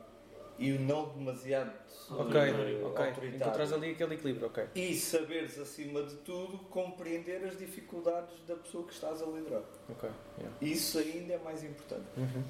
[0.64, 1.72] e o não demasiado
[2.12, 3.06] Ok, eh, ok.
[3.06, 3.36] autoritário.
[3.36, 4.66] Encontras ali aquele equilíbrio, ok.
[4.76, 9.62] E saberes, acima de tudo, compreender as dificuldades da pessoa que estás a liderar.
[9.90, 10.10] Ok.
[10.38, 10.58] yeah.
[10.62, 12.06] Isso ainda é mais importante.
[12.18, 12.44] Uhum.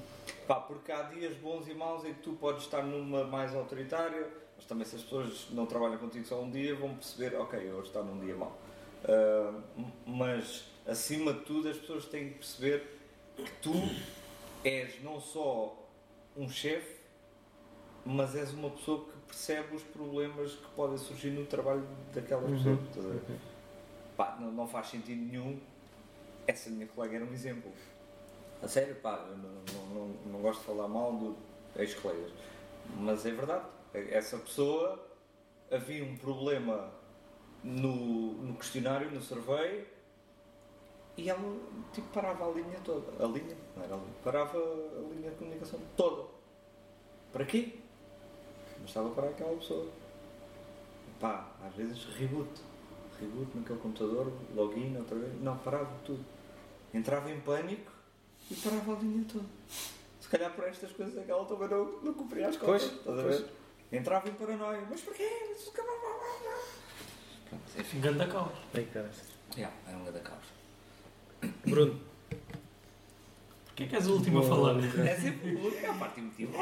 [0.46, 4.28] Pá, porque há dias bons e maus em que tu podes estar numa mais autoritária,
[4.56, 7.88] mas também se as pessoas não trabalham contigo só um dia vão perceber, ok, hoje
[7.88, 8.56] está num dia mau.
[9.76, 12.82] M- mas acima de tudo as pessoas têm que perceber
[13.36, 13.72] que tu
[14.64, 15.76] és não só
[16.36, 17.03] um chefe,
[18.04, 22.76] mas és uma pessoa que percebe os problemas que podem surgir no trabalho daquelas Uhum.
[22.86, 23.22] pessoas.
[24.16, 25.58] Pá, não, não faz sentido nenhum.
[26.46, 27.72] Essa minha colega era um exemplo.
[28.62, 31.36] A sério, pá, eu não, não, não, gosto de falar mal do
[31.76, 32.30] ex-colegas.
[32.98, 33.64] Mas é verdade,
[33.94, 35.04] essa pessoa
[35.70, 36.90] havia um problema
[37.62, 39.86] no, no questionário, no survey,
[41.16, 41.40] e ela
[41.92, 43.24] tipo, parava a linha toda.
[43.24, 46.28] A linha, não era a linha, parava a linha de comunicação toda.
[47.32, 47.78] Para quê?
[48.84, 49.88] Mas estava para aquela pessoa.
[51.18, 52.50] Pá, às vezes reboot.
[53.18, 55.40] Reboot naquele computador, login outra vez.
[55.40, 56.22] Não, parava tudo.
[56.92, 57.90] Entrava em pânico
[58.50, 59.46] e parava a linha toda.
[60.20, 62.82] Se calhar por estas coisas aquela também não, não cumpria as contas.
[62.82, 63.40] Pois, estás a pois.
[63.40, 63.50] ver?
[63.90, 64.86] Entrava em paranoia.
[64.90, 65.30] Mas porquê?
[67.48, 68.00] Pronto, enfim.
[68.00, 68.52] Ganda caos.
[68.74, 69.12] Ai, caralho.
[69.56, 70.44] Yeah, era um grande caos.
[71.64, 72.00] Bruno.
[73.64, 74.76] Porquê é que és o último a falar?
[74.78, 76.52] É sempre o é a parte emotiva.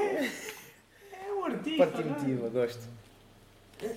[1.42, 1.86] É um artista.
[1.86, 2.06] Parte é?
[2.06, 2.88] emotiva, gosto.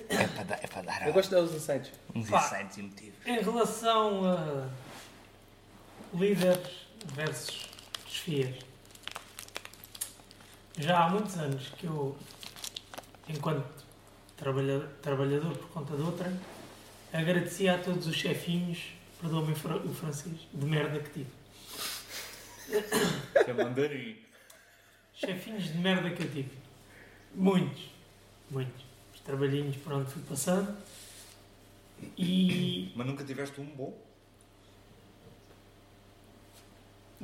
[0.08, 1.92] É para dar, é para dar Eu gosto de dar os insights.
[2.14, 2.44] uns Pá.
[2.44, 3.14] insights emotivos.
[3.24, 4.68] Em relação a
[6.14, 7.68] líderes versus
[8.04, 8.54] desfias,
[10.76, 12.16] já há muitos anos que eu,
[13.28, 13.64] enquanto
[14.36, 16.32] trabalha- trabalhador por conta de outra,
[17.12, 18.78] agradecia a todos os chefinhos,
[19.20, 21.30] perdoa-me o fra- o francês, de merda que tive.
[23.46, 24.16] É mandarim.
[25.14, 26.50] Chefinhos de merda que eu tive.
[27.36, 27.90] Muitos.
[28.50, 28.84] Muitos.
[29.14, 30.74] Os trabalhinhos por onde fui passando.
[32.16, 33.96] E Mas nunca tiveste um bom?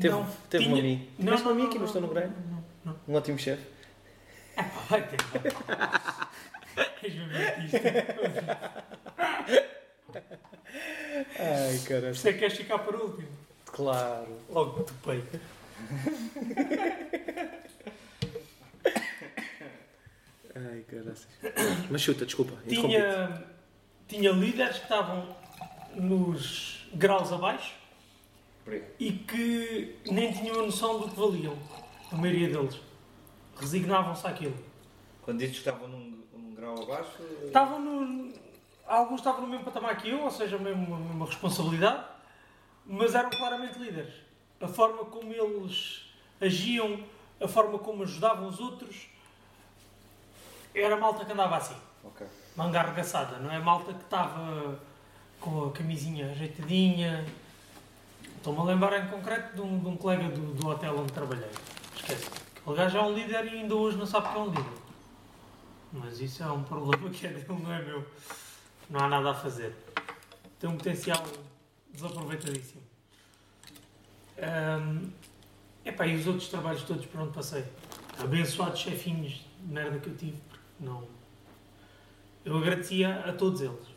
[0.00, 1.08] Teve, não teve tinha- uma mim.
[1.18, 2.34] Não, não, uma mim não, aqui no não, Estou no não, Grande.
[2.50, 2.96] não, não.
[3.08, 3.66] Um ótimo chefe.
[4.56, 5.16] É pá, vai ter.
[7.02, 7.78] És mesmo artista.
[11.38, 12.14] Ai, caralho.
[12.14, 13.28] Você queres ficar por último?
[13.66, 14.38] Claro.
[14.48, 15.38] Logo do peito.
[20.54, 21.14] Ai, caralho.
[21.90, 22.52] Mas chuta, desculpa.
[22.68, 23.44] Tinha,
[24.06, 25.34] tinha líderes que estavam
[25.94, 27.74] nos graus abaixo
[28.98, 31.56] e que nem tinham a noção do que valiam.
[32.10, 32.78] A maioria deles.
[33.58, 34.56] Resignavam-se àquilo.
[35.22, 37.22] Quando dizes que estavam num, num grau abaixo.
[37.44, 38.32] Estavam no.
[38.86, 42.04] Alguns estavam no mesmo patamar que eu, ou seja, mesmo a mesma responsabilidade,
[42.84, 44.12] mas eram claramente líderes.
[44.60, 47.02] A forma como eles agiam,
[47.40, 49.08] a forma como ajudavam os outros,
[50.74, 52.26] era a malta que andava assim, Ok.
[52.56, 53.58] manga arregaçada, não é?
[53.58, 54.78] Malta que estava
[55.40, 57.24] com a camisinha ajeitadinha.
[58.36, 61.50] Estou-me a lembrar em concreto de um, de um colega do, do hotel onde trabalhei.
[61.96, 62.30] Esquece.
[62.60, 64.82] Aquele gajo é um líder e ainda hoje não sabe que é um líder.
[65.92, 68.06] Mas isso é um problema que é dele, não é meu.
[68.88, 69.74] Não há nada a fazer.
[70.58, 71.22] Tem um potencial
[71.92, 72.82] desaproveitadíssimo.
[74.38, 75.10] Ahm,
[75.84, 77.64] epá, e os outros trabalhos todos por onde passei?
[78.18, 80.36] Abençoados chefinhos de merda que eu tive,
[80.80, 81.06] não.
[82.44, 83.92] Eu agradecia a todos eles.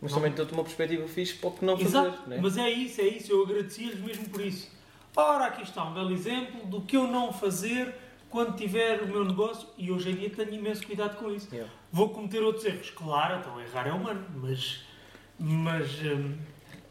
[0.00, 0.18] Mas Não.
[0.18, 1.88] também dou-te uma perspectiva fixe para o que não fazer.
[1.88, 2.38] Exato, né?
[2.42, 3.32] mas é isso, é isso.
[3.32, 4.70] Eu agradecia-lhes mesmo por isso.
[5.16, 7.94] Ora, aqui está um belo exemplo do que eu não fazer
[8.28, 11.48] quando tiver o meu negócio e hoje em dia tenho imenso cuidado com isso.
[11.54, 11.72] Yeah.
[11.90, 14.82] Vou cometer outros erros, claro, então errar é humano, mas,
[15.38, 16.36] mas hum,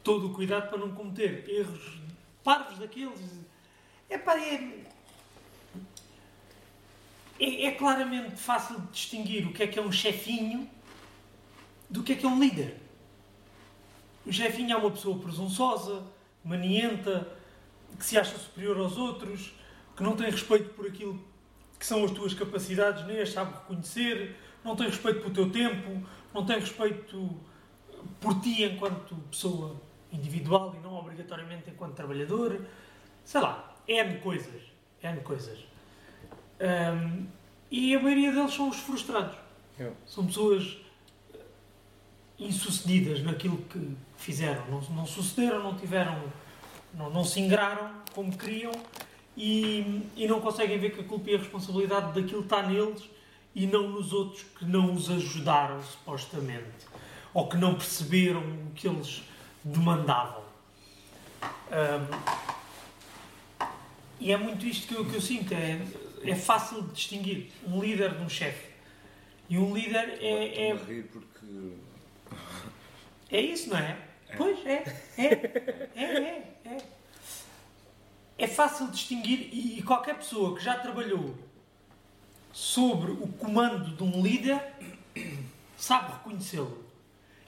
[0.01, 1.99] todo o cuidado para não cometer erros
[2.43, 3.19] parvos daqueles.
[4.09, 4.85] Epá, é,
[7.43, 10.69] é, é claramente fácil de distinguir o que é que é um chefinho
[11.89, 12.77] do que é que é um líder.
[14.25, 16.03] O chefinho é uma pessoa presunçosa,
[16.43, 17.27] manienta,
[17.99, 19.53] que se acha superior aos outros,
[19.95, 21.19] que não tem respeito por aquilo
[21.77, 26.07] que são as tuas capacidades, nem as sabe reconhecer, não tem respeito pelo teu tempo,
[26.33, 27.37] não tem respeito
[28.21, 32.65] por ti enquanto pessoa individual e não obrigatoriamente enquanto trabalhador.
[33.25, 34.61] Sei lá, N coisas.
[35.01, 35.72] N coisas.
[36.59, 37.25] Hum,
[37.71, 39.35] e a maioria deles são os frustrados.
[39.79, 39.95] Yeah.
[40.05, 40.77] São pessoas
[41.33, 41.39] eh,
[42.39, 44.63] insucedidas naquilo que fizeram.
[44.69, 46.21] Não, não sucederam, não tiveram,
[46.93, 48.71] não, não se ingraram como queriam
[49.35, 53.03] e, e não conseguem ver que a culpa e a responsabilidade daquilo está neles
[53.55, 56.93] e não nos outros que não os ajudaram, supostamente.
[57.33, 59.23] Ou que não perceberam o que eles
[59.63, 60.43] demandavam.
[61.71, 62.07] Ahm,
[64.19, 65.53] e é muito isto que eu, que eu sinto.
[65.53, 65.81] É,
[66.25, 68.73] é fácil de distinguir um líder de um chefe.
[69.49, 71.73] E um líder é, é, rir porque.
[73.31, 73.97] é isso, não é?
[74.35, 74.83] Pois é,
[75.17, 75.25] é,
[75.95, 76.77] é, é, é.
[78.37, 81.35] É fácil distinguir e qualquer pessoa que já trabalhou
[82.51, 84.59] sobre o comando de um líder
[85.77, 86.83] sabe reconhecê-lo.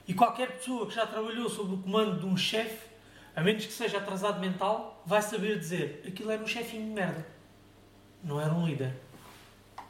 [0.06, 2.86] E qualquer pessoa que já trabalhou sob o comando de um chefe,
[3.34, 7.26] a menos que seja atrasado mental, vai saber dizer aquilo era um chefinho de merda.
[8.22, 8.94] Não era um líder.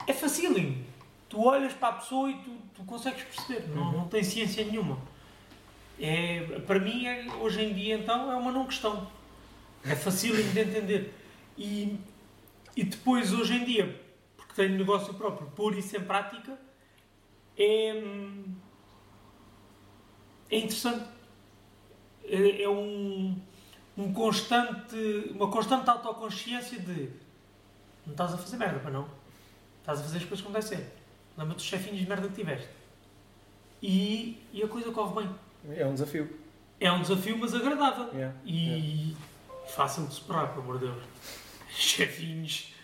[0.06, 0.84] É facílimo.
[1.28, 3.68] Tu olhas para a pessoa e tu, tu consegues perceber.
[3.74, 4.98] Não, não tem ciência nenhuma.
[5.98, 9.10] É, para mim, é- hoje em dia, então, é uma não questão.
[9.84, 11.14] É facílimo de entender.
[11.56, 11.98] E
[12.76, 14.00] E depois, hoje em dia,
[14.36, 16.58] porque tenho negócio próprio, pôr isso em prática,
[17.56, 18.54] é, hum,
[20.50, 21.06] é interessante.
[22.24, 23.40] É, é um,
[23.96, 24.94] um constante,
[25.30, 27.08] uma constante autoconsciência de
[28.06, 29.08] não estás a fazer merda, para não.
[29.80, 30.86] Estás a fazer as coisas como deve ser.
[31.36, 32.68] Lembra-te dos chefinhos de merda que tiveste.
[33.82, 35.76] E, e a coisa corre bem.
[35.76, 36.38] É um desafio.
[36.80, 38.08] É um desafio, mas agradável.
[38.12, 39.16] Yeah, E
[39.68, 41.02] fácil de superar, pelo amor de Deus.
[41.70, 42.74] Chefinhos.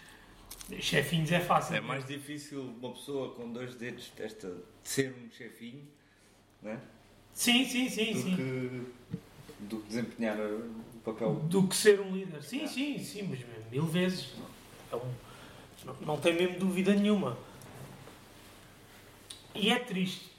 [0.81, 1.77] Chefinhos é fácil.
[1.77, 5.87] É mais difícil uma pessoa com dois dedos desta de ser um chefinho,
[6.63, 6.81] né?
[7.33, 8.37] Sim, sim, sim, do, sim.
[8.37, 9.17] Que,
[9.61, 11.35] do que desempenhar o papel.
[11.35, 12.43] Do que ser um líder.
[12.43, 14.33] Sim, sim, sim, mas mil vezes.
[14.39, 14.52] É
[14.97, 15.15] um-
[15.85, 17.37] não, não tem mesmo dúvida nenhuma.
[19.55, 20.31] E é triste.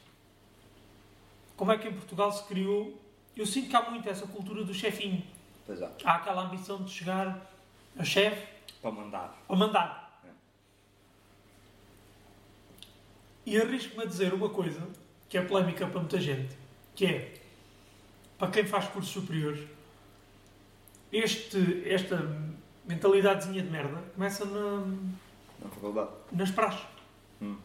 [1.56, 3.00] Como é que em Portugal se criou.
[3.36, 5.24] Eu sinto que há muito essa cultura do chefinho.
[5.66, 7.52] Pois é, Há aquela ambição de chegar
[7.98, 8.48] a chefe
[8.82, 9.44] para mandar.
[9.48, 10.20] a mandar.
[10.26, 10.30] É.
[13.46, 14.88] E arrisco-me a dizer uma coisa
[15.30, 16.56] que é polémica para muita gente,
[16.96, 17.34] que é
[18.38, 19.68] para quem faz cursos superiores,
[21.12, 22.18] este, esta
[22.86, 24.78] mentalidadezinha de merda começa na,
[25.62, 26.10] Na faculdade.
[26.32, 26.86] nas praxes,
[27.42, 27.58] Hum.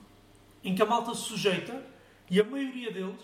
[0.64, 1.82] em que a malta se sujeita
[2.30, 3.20] e a maioria deles.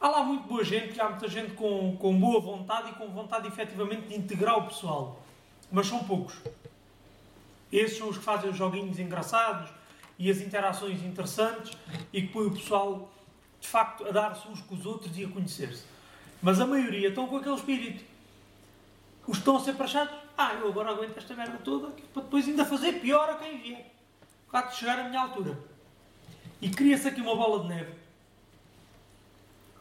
[0.00, 3.46] Há lá muito boa gente, há muita gente com, com boa vontade e com vontade
[3.48, 5.22] efetivamente de integrar o pessoal.
[5.72, 6.34] Mas são poucos.
[7.72, 9.70] Esses são os que fazem os joguinhos engraçados
[10.18, 11.76] e as interações interessantes
[12.12, 13.10] e que põem o pessoal,
[13.60, 15.84] de facto, a dar-se uns com os outros e a conhecer-se.
[16.42, 18.04] Mas a maioria estão com aquele espírito.
[19.26, 22.46] Os que estão a ser praxados, ah, eu agora aguento esta merda toda para depois
[22.48, 23.92] ainda fazer pior a quem vier.
[24.52, 25.58] Há de chegar à minha altura.
[26.60, 27.92] E cria-se aqui uma bola de neve.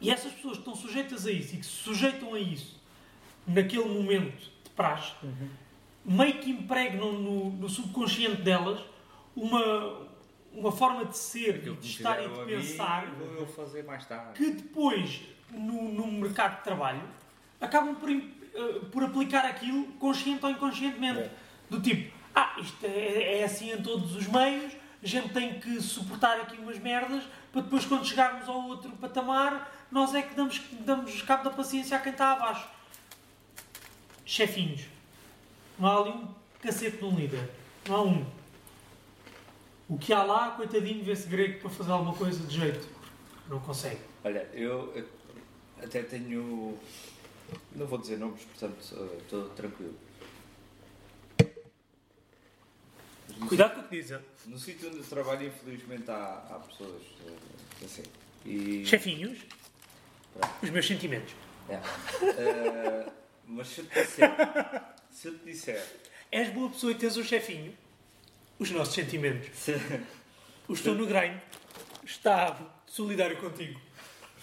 [0.01, 2.81] E essas pessoas que estão sujeitas a isso e que se sujeitam a isso
[3.47, 5.13] naquele momento de praxe,
[6.03, 8.81] meio que impregnam no, no subconsciente delas
[9.35, 10.07] uma,
[10.51, 13.47] uma forma de ser, Aquilo e que de estar e de mim, pensar Vou eu
[13.47, 14.33] fazer mais tarde.
[14.33, 17.01] que depois, no, no mercado de trabalho,
[17.61, 18.09] acabam por,
[18.53, 21.19] eh, por aplicar aquilo consciente ou inconscientemente.
[21.19, 21.31] É.
[21.69, 25.81] Do tipo, ah, isto é, é assim em todos os meios, a gente tem que
[25.81, 30.59] suportar aqui umas merdas para depois, quando chegarmos ao outro patamar, nós é que damos,
[30.79, 32.67] damos cabo da paciência a quem está abaixo.
[34.25, 34.81] Chefinhos.
[35.77, 36.27] Não há ali um
[36.59, 37.47] cacete de um líder.
[37.87, 38.25] Não há um.
[39.87, 42.87] O que há lá, coitadinho, vê-se grego para fazer alguma coisa de jeito.
[43.47, 44.01] Não consegue.
[44.23, 45.07] Olha, eu, eu
[45.83, 46.75] até tenho.
[47.75, 49.95] Não vou dizer nomes, portanto eh, estou tranquilo.
[53.27, 54.19] Mas no Cuidado com o que dizem.
[54.45, 58.03] No sítio onde eu trabalho, infelizmente, há, há pessoas eh, assim.
[58.45, 59.39] E, Chefinhos,
[60.61, 61.33] os meus sentimentos.
[61.69, 61.75] É.
[61.75, 63.11] Eh,
[63.47, 64.31] mas se eu te disser.
[65.09, 65.85] Se eu te disser.
[66.31, 67.73] És boa pessoa e tens um chefinho.
[68.59, 69.49] Os nossos sentimentos.
[69.57, 69.73] Se,
[70.67, 71.39] O estou no grind.
[72.05, 73.79] Está solidário contigo.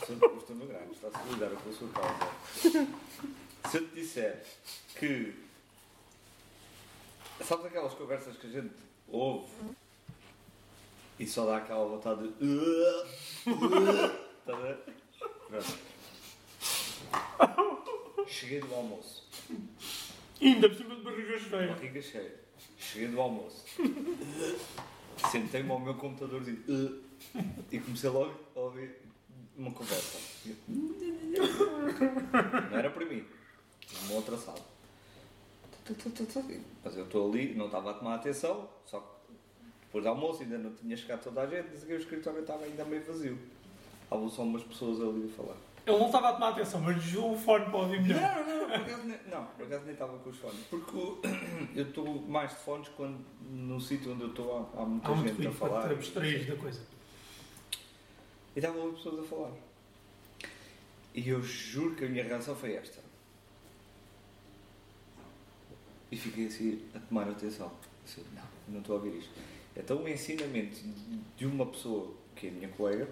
[0.00, 2.32] Estou, estou no grande, está solidário com a sua causa.
[3.70, 4.44] Se eu te disser
[4.98, 5.34] que.
[7.44, 8.74] Sabes aquelas conversas que a gente
[9.08, 9.50] ouve
[11.18, 12.56] e só dá aquela vontade de.
[14.40, 14.78] Está a ver?
[15.48, 15.78] Pronto.
[18.26, 19.28] Cheguei do almoço.
[20.40, 21.66] Ainda por cima de barriga cheia.
[21.74, 22.40] Barriga cheia.
[22.78, 23.64] Cheguei do almoço.
[25.30, 27.02] Sentei-me ao meu computadorzinho
[27.70, 28.96] e comecei logo a ouvir
[29.60, 30.18] uma conversa.
[32.70, 33.24] Não era para mim.
[34.04, 34.58] Uma outra sala.
[36.84, 39.06] Mas eu estou ali, não estava a tomar atenção, só que
[39.86, 42.84] depois do almoço ainda não tinha chegado toda a gente, e o escritório estava ainda
[42.84, 43.38] meio vazio.
[44.04, 45.56] Estavam só umas pessoas ali a falar.
[45.86, 48.20] Ele não estava a tomar atenção, mas o fone para ouvir melhor.
[48.20, 50.60] Não, não, por acaso nem, não, por acaso nem estava com os fones.
[50.70, 51.20] Porque o-
[51.74, 53.18] eu estou mais de fones quando
[53.50, 55.86] no sítio onde eu estou há, há muita Há muito gente a ruído para falar.
[55.88, 56.80] te abstrair da coisa.
[58.54, 59.52] E estavam ali pessoas a falar.
[61.14, 63.00] E eu juro que a minha reação foi esta.
[66.10, 67.72] E fiquei assim a tomar atenção.
[68.04, 69.30] Assim, não, não estou a ouvir isto.
[69.76, 70.80] Então o ensinamento
[71.36, 73.08] de uma pessoa, que é a minha colega,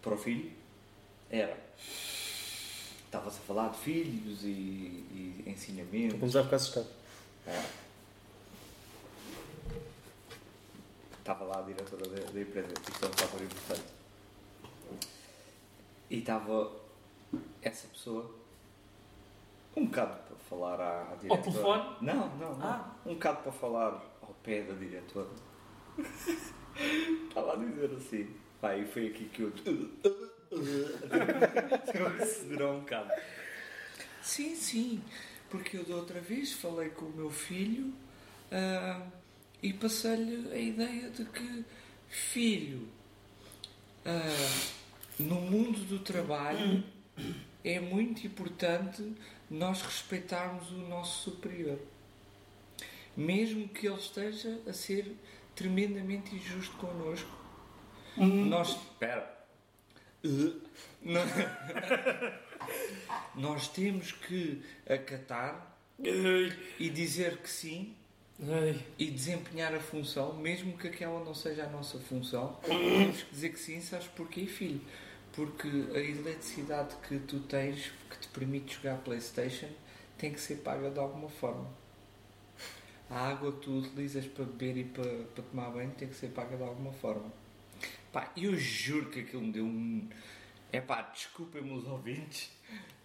[0.00, 0.50] para o filho,
[1.30, 1.56] era.
[3.04, 6.18] Estava-se a falar de filhos e, e ensinamentos.
[6.18, 6.88] Vamos a ficar assustado.
[7.46, 7.81] É.
[11.22, 13.84] Estava lá a diretora da, da empresa, isto é um fator importante.
[16.10, 16.72] E estava
[17.62, 18.28] essa pessoa
[19.76, 21.42] um bocado para falar à, à diretora.
[21.42, 21.96] telefone?
[22.00, 22.66] Não, não, não.
[22.66, 22.92] Ah.
[23.06, 25.30] Um bocado para falar ao pé da diretora.
[27.28, 28.36] Estava a dizer assim.
[28.60, 29.52] Pá, e foi aqui que eu.
[32.20, 33.12] Acelerou um bocado.
[34.20, 35.00] Sim, sim.
[35.48, 37.94] porque eu da outra vez falei com o meu filho
[38.50, 39.06] ah,
[39.62, 41.64] e passei-lhe a ideia de que,
[42.08, 42.88] filho,
[44.04, 44.64] ah,
[45.18, 46.82] no mundo do trabalho
[47.64, 49.12] é muito importante
[49.48, 51.78] nós respeitarmos o nosso superior.
[53.16, 55.14] Mesmo que ele esteja a ser
[55.54, 57.30] tremendamente injusto connosco,
[58.16, 58.70] nós.
[58.70, 59.38] Espera.
[60.24, 60.60] Uh,
[61.02, 61.22] não-
[63.34, 65.76] nós temos que acatar
[66.78, 67.94] e dizer que sim
[68.48, 68.84] Ai.
[68.98, 73.48] e desempenhar a função, mesmo que aquela não seja a nossa função, temos que dizer
[73.50, 74.80] que sim, sabes porquê, filho?
[75.32, 79.68] Porque a eletricidade que tu tens, que te permite jogar Playstation,
[80.18, 81.66] tem que ser paga de alguma forma.
[83.08, 86.28] A água que tu utilizas para beber e para, para tomar banho tem que ser
[86.28, 87.32] paga de alguma forma.
[88.12, 90.08] Pá, eu juro que aquilo me deu um...
[90.70, 92.50] É pá, desculpem-me os ouvintes,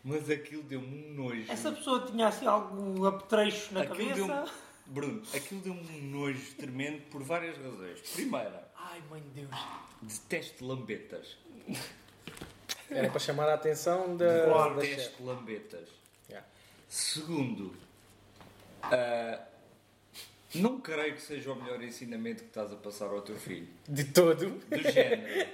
[0.03, 1.51] mas aquilo deu-me um nojo.
[1.51, 4.66] Essa pessoa tinha assim algum apetrecho na Aquilo cabeça?
[4.87, 7.99] Bruno, aquilo deu-me um nojo tremendo por várias razões.
[8.11, 9.49] Primeira, Ai, mãe de Deus.
[10.01, 11.37] detesto lambetas.
[12.89, 14.95] Era para chamar a atenção da, da chefe.
[14.95, 15.89] Detesto lambetas.
[16.29, 16.47] Yeah.
[16.87, 17.75] Segundo,
[18.81, 19.45] ah,
[20.55, 23.67] não creio que seja o melhor ensinamento que estás a passar ao teu filho.
[23.87, 24.51] De todo.
[24.51, 25.49] Do género,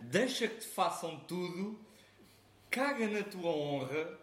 [0.00, 1.76] deixa que te façam tudo,
[2.70, 4.18] caga na tua honra,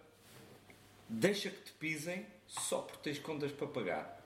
[1.09, 4.18] deixa que te pisem só porque tens contas para pagar.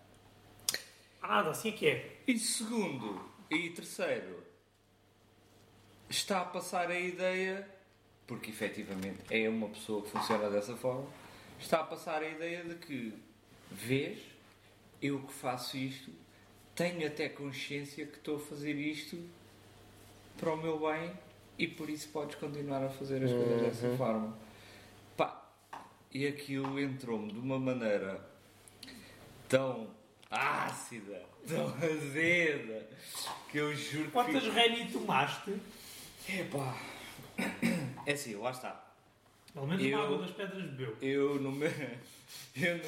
[1.26, 2.18] Ah, assim é que é.
[2.28, 3.18] E segundo,
[3.50, 4.44] e terceiro,
[6.10, 7.66] está a passar a ideia,
[8.28, 11.08] porque efetivamente é uma pessoa que funciona dessa forma,
[11.58, 13.14] está a passar a ideia de que,
[13.72, 14.20] vês,
[15.02, 16.12] eu que faço isto,
[16.76, 19.18] tenho até consciência que estou a fazer isto
[20.38, 21.14] para o meu bem
[21.58, 24.38] e por isso podes continuar a fazer as coisas dessa forma.
[25.16, 25.50] Pá,
[26.12, 28.20] e aquilo entrou-me de uma maneira
[29.48, 30.03] tão
[30.34, 32.88] ácida, tão azeda,
[33.52, 34.12] que eu juro que.
[34.12, 35.56] Quantas fico- Reni tomaste?
[36.30, 36.78] Epá.
[38.06, 38.84] É assim, lá está.
[39.54, 40.98] Pelo menos Eu- uma água das pedras bebeu.
[41.02, 41.70] Eu no meu.
[42.56, 42.84] Eu no,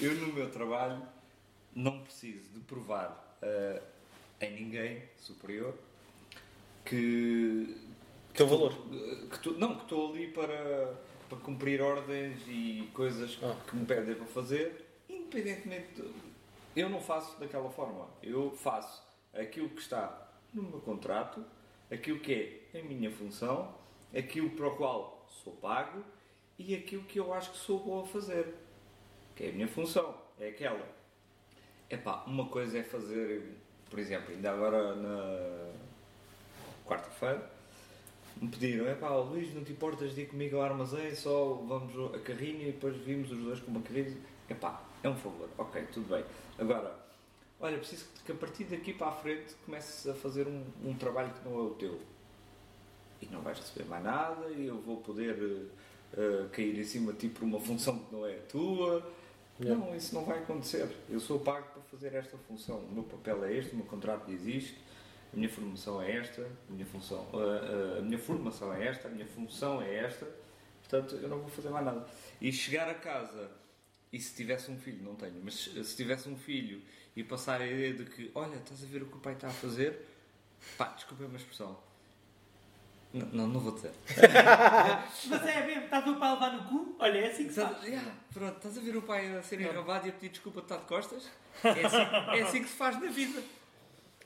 [0.00, 1.02] eu no meu trabalho
[1.74, 5.74] não preciso de provar a, a ninguém superior
[6.84, 7.76] que.
[8.34, 8.72] Teu valor.
[9.30, 10.94] que tu- não, que estou ali para,
[11.28, 13.54] para cumprir ordens e coisas Ah.
[13.68, 14.84] que me pedem para fazer,
[15.38, 16.00] independentemente.
[16.02, 16.12] de-
[16.74, 18.08] eu não faço daquela forma.
[18.22, 19.02] Eu faço
[19.34, 21.44] aquilo que está no meu contrato,
[21.90, 23.74] aquilo que é a minha função,
[24.16, 26.02] aquilo para o qual sou pago
[26.58, 28.54] e aquilo que eu acho que sou bom a fazer.
[29.36, 30.86] Que é a minha função, é aquela.
[31.90, 33.42] Epá, uma coisa é fazer,
[33.90, 35.72] por exemplo, ainda agora na
[36.86, 37.50] quarta-feira,
[38.40, 42.14] me pediram, é pá, Luís, não te importas de ir comigo ao armazém, só vamos
[42.14, 44.16] a carrinho e depois vimos os dois com uma carrinha.
[44.48, 46.24] É pá, é um favor, ok, tudo bem.
[46.58, 46.94] Agora,
[47.60, 51.30] olha, preciso que a partir daqui para a frente comeces a fazer um, um trabalho
[51.32, 52.00] que não é o teu.
[53.20, 57.12] E não vais receber mais nada e eu vou poder eh, eh, cair em cima
[57.12, 59.02] de ti por uma função que não é a tua.
[59.60, 59.84] Yeah.
[59.84, 60.88] Não, isso não vai acontecer.
[61.08, 62.78] Eu sou pago para fazer esta função.
[62.78, 64.76] O meu papel é este, o meu contrato diz isto,
[65.32, 69.06] a minha formação é esta, a minha função, a, a- a minha formação é esta,
[69.06, 70.26] a minha função é esta.
[70.80, 72.04] Portanto, eu não vou fazer mais nada.
[72.40, 73.48] E chegar a casa,
[74.12, 76.82] e se tivesse um filho, não tenho, mas se tivesse um filho
[77.16, 79.48] e passar a ideia de que, olha, estás a ver o que o pai está
[79.48, 80.00] a fazer,
[80.76, 81.78] pá, desculpa a expressão.
[83.12, 83.92] Não, não, não vou dizer.
[85.28, 86.96] Mas é mesmo, está o pai a levar no cu?
[86.98, 87.88] Olha, é assim que se Estás, faz.
[87.88, 90.64] yeah, pronto, estás a ver o pai a ser enrabado e a pedir desculpa de
[90.66, 91.30] estar de costas?
[91.62, 91.96] É assim,
[92.38, 93.42] é assim que se faz na vida.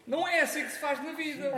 [0.06, 1.50] Não é assim que se faz na vida.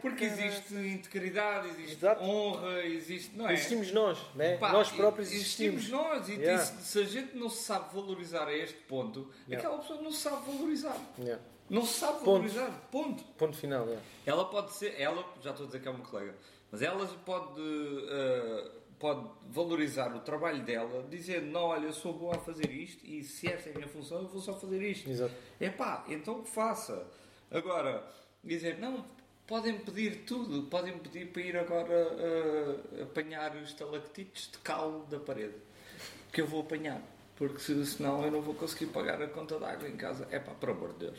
[0.00, 2.22] Porque existe integridade, existe Exato.
[2.22, 3.36] honra, existe.
[3.36, 3.54] Não é?
[3.54, 4.56] Existimos nós, né?
[4.58, 5.82] Pá, nós próprios existimos.
[5.82, 5.90] existimos.
[6.06, 6.62] nós e Yeah.
[6.64, 9.56] se, se a gente não se sabe valorizar a este ponto, Yeah.
[9.66, 10.96] aquela pessoa não se sabe valorizar.
[11.18, 11.42] Yeah.
[11.68, 12.24] Não se sabe Ponto.
[12.26, 12.70] valorizar.
[12.90, 13.24] Ponto.
[13.36, 14.02] Ponto final, yeah.
[14.26, 16.34] Ela pode ser, ela, já estou a dizer que é uma colega,
[16.70, 17.60] mas ela pode,
[18.10, 23.04] eh, pode valorizar o trabalho dela, dizendo: Não, olha, eu sou boa a fazer isto
[23.06, 25.08] e se esta é a minha função, eu vou só fazer isto.
[25.10, 25.32] Exato.
[25.58, 27.06] É pá, então que faça.
[27.52, 28.02] Agora,
[28.42, 29.04] dizer: Não,
[29.46, 35.18] podem pedir tudo, podem pedir para ir agora eh, apanhar os estalactites de cal da
[35.18, 35.54] parede,
[36.32, 37.00] que eu vou apanhar.
[37.36, 40.26] Porque se- senão eu não vou conseguir pagar a conta de água em casa.
[40.30, 41.18] É pá, por amor de Deus.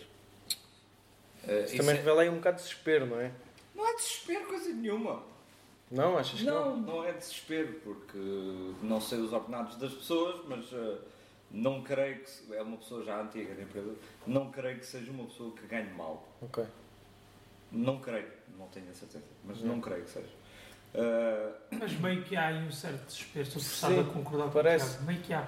[1.47, 3.31] Eh, Isso também é- revela aí um bocado de desespero, não é?
[3.75, 5.23] não há desespero, coisa nenhuma.
[5.91, 8.17] Não, achas que Não, não é desespero, porque
[8.81, 10.97] não sei os ordenados das pessoas, mas eh,
[11.53, 12.29] não creio que.
[12.29, 13.95] se- É uma pessoa já antiga da empresa,
[14.27, 16.27] não creio que seja uma pessoa que ganhe mal.
[16.41, 16.65] Ok.
[17.71, 18.27] Não creio,
[18.57, 20.29] não tenho a certeza, mas não creio que seja.
[20.95, 23.47] Ah, Mas meio que há aí um certo desespero.
[23.47, 24.85] Estou forçado a concordar com parece.
[24.85, 25.05] o Tiago.
[25.07, 25.47] Meio que há.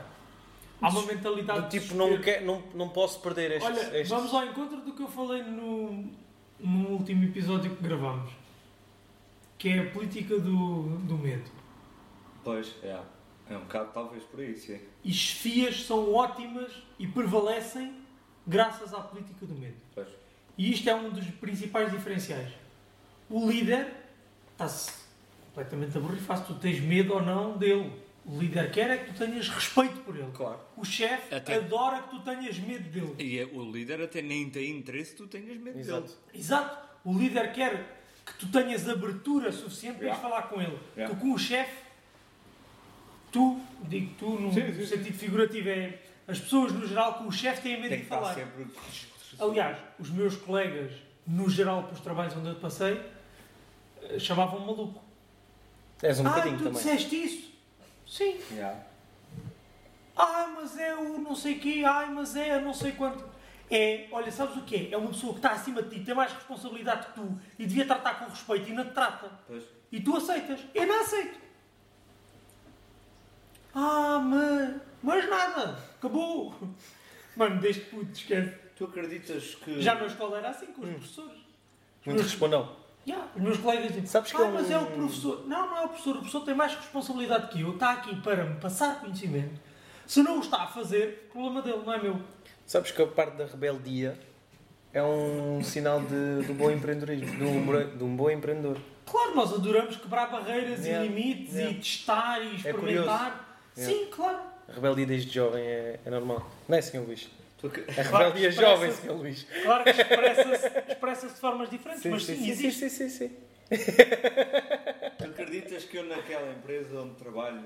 [0.82, 2.40] Há uma mentalidade Do de tipo, não, desespero.
[2.40, 3.66] quer, não, não posso perder este.
[3.66, 6.12] Olha, este- vamos ao encontro do que eu falei no,
[6.60, 8.32] no último episódio que gravamos.
[9.58, 11.50] Que é a política do, do medo.
[12.44, 13.00] pois, é.
[13.50, 14.80] É um bocado talvez por aí, sim.
[15.04, 17.94] E chefias são ótimas e prevalecem
[18.48, 19.76] graças à política do medo.
[19.94, 20.08] Pois.
[20.58, 22.52] E isto é um dos principais diferenciais.
[23.30, 23.88] O líder
[24.52, 24.92] está-se
[25.48, 27.92] completamente a borrifar se tu tens medo ou não dele.
[28.26, 30.32] O líder quer é que tu tenhas respeito por ele.
[30.34, 30.60] Claro.
[30.76, 33.16] O chefe Até- adora que tu tenhas medo dele.
[33.20, 36.08] E é- o líder até nem tem interesse que tu tenhas medo Exato.
[36.08, 36.18] dele.
[36.34, 36.88] Exato.
[37.04, 40.24] O líder quer que tu tenhas abertura suficiente para Yeah.
[40.24, 40.76] falar com ele.
[40.98, 41.14] Yeah.
[41.14, 41.85] Tu com o chefe,
[43.36, 44.86] tu, digo tu no Sim, sim, sim.
[44.86, 48.34] sentido figurativo, é as pessoas no geral com o chefe têm medo Tem de falar.
[48.34, 48.66] sempre.
[49.38, 50.92] Aliás, os meus colegas,
[51.28, 53.00] no geral, para os trabalhos onde eu passei,
[54.04, 55.04] eh, chamavam-me maluco.
[56.02, 56.74] És um ah, bocadinho tu também.
[56.82, 57.52] disseste isso?
[58.08, 58.40] Sim.
[58.52, 58.80] Yeah.
[60.16, 63.24] Ah, mas é o não sei quê, ai, mas é a não sei quanto.
[63.70, 64.92] É, olha, sabes o que é?
[64.94, 67.86] É uma pessoa que está acima de ti, tem mais responsabilidade que tu e devia
[67.86, 69.30] tratar com respeito e não te trata.
[69.48, 69.64] Pois.
[69.92, 70.62] E tu aceitas.
[70.74, 71.45] Eu não aceito.
[73.76, 75.78] Ah, mas, mas nada.
[75.98, 76.56] Acabou.
[77.36, 78.54] Mano, desde puto, esquece.
[78.78, 79.82] Tu acreditas que.
[79.82, 81.40] Já na escola era assim com os professores.
[82.06, 82.76] Muito respondão.
[83.08, 85.48] Yeah, os meus colegas dizem, Sabes que ah, é um- mas é o professor.
[85.48, 86.12] Não, não é o professor.
[86.16, 87.74] O professor tem mais responsabilidade que eu.
[87.74, 89.60] Está aqui para me passar conhecimento.
[90.08, 92.20] Se não o está a fazer, problema dele, não é meu.
[92.66, 94.18] Sabes que a parte da rebeldia
[94.94, 98.78] é um sinal de, do bom empreendedorismo, de um, de um bom empreendedor.
[99.06, 101.72] Claro, nós adoramos quebrar barreiras Yeah, e limites yeah.
[101.72, 103.20] e testar e experimentar.
[103.22, 103.45] Yeah.
[103.76, 104.40] Sim, claro.
[104.68, 106.50] A rebeldia desde jovem é, é normal.
[106.68, 107.00] Não é, Sr.
[107.06, 107.30] Luís?
[107.64, 108.62] Ac- A Claro, rebeldia expressa-se.
[108.62, 109.12] jovem, Sr.
[109.12, 109.48] Luís.
[109.64, 112.90] Claro que expressa-se expressa de formas diferentes, mas sim, sim, sim, existe.
[112.90, 113.36] sim, sim, sim.
[115.18, 117.64] Tu acreditas que eu naquela empresa onde trabalho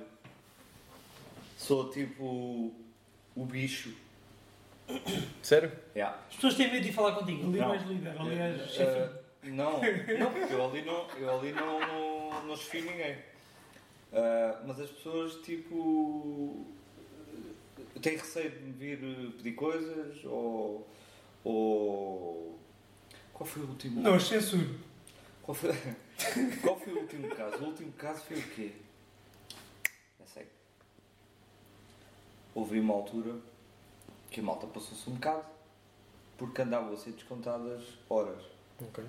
[1.57, 2.73] sou tipo
[3.35, 3.93] o bicho?
[5.43, 5.71] Sério?
[5.95, 6.17] Yeah.
[6.29, 7.47] As pessoas têm medo de ir falar contigo.
[7.47, 7.67] Ali Não.
[7.67, 9.09] não és líder, ali és Eh, chefinho.
[9.55, 13.15] não, não, porque eu ali não, eu ali não, não, não chefio ninguém.
[14.11, 16.65] Ah, mas as pessoas tipo
[18.01, 20.87] têm receio de me vir eh, pedir coisas ou,
[21.43, 22.59] ou
[23.33, 24.01] qual foi o último?
[24.01, 24.79] Não, as censuro.
[25.43, 25.71] Qual foi,
[26.61, 27.57] qual foi o último caso?
[27.57, 28.71] O último caso foi o quê?
[30.19, 30.47] Já sei.
[32.53, 33.35] Houve uma altura
[34.31, 35.45] que a malta passou-se um bocado
[36.37, 38.43] porque andavam a ser descontadas horas.
[38.81, 39.03] Ok.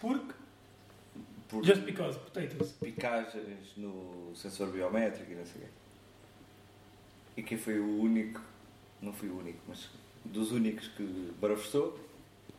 [0.00, 0.34] Porque,
[1.50, 2.72] Por just because, potatoes.
[2.72, 5.70] picagens no sensor biométrico e não sei o quê.
[7.38, 8.40] E quem foi o único,
[9.02, 9.88] não fui o único, mas
[10.24, 11.02] dos únicos que
[11.40, 11.98] barafustou,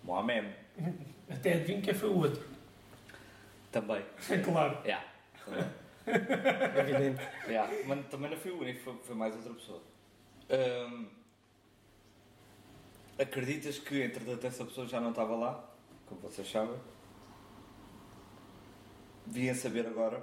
[0.03, 0.53] Mohamed
[1.29, 2.43] Até adivinho quem foi o outro.
[3.71, 4.03] também.
[4.29, 4.77] É claro.
[4.83, 5.05] Yeah.
[5.45, 5.63] Também.
[6.79, 7.21] Evidente.
[7.47, 9.81] Yeah, mas também não fui o único, foi, foi mais outra pessoa.
[10.49, 11.05] Ahm,
[13.19, 15.69] acreditas que entretanto essa pessoa já não estava lá,
[16.07, 16.75] como vocês sabem?
[19.31, 20.21] Vim a saber agora,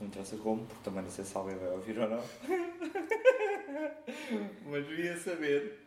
[0.00, 2.22] não interessa como, porque também não sei se alguém vai ouvir ou não,
[4.64, 5.78] mas vim a saber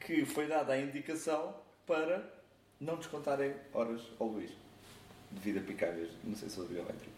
[0.00, 1.56] que foi dada a indicação
[1.86, 2.30] para
[2.78, 4.50] não descontarem horas ao Luís,
[5.30, 7.14] devido a picagens, não sei se é biométrico.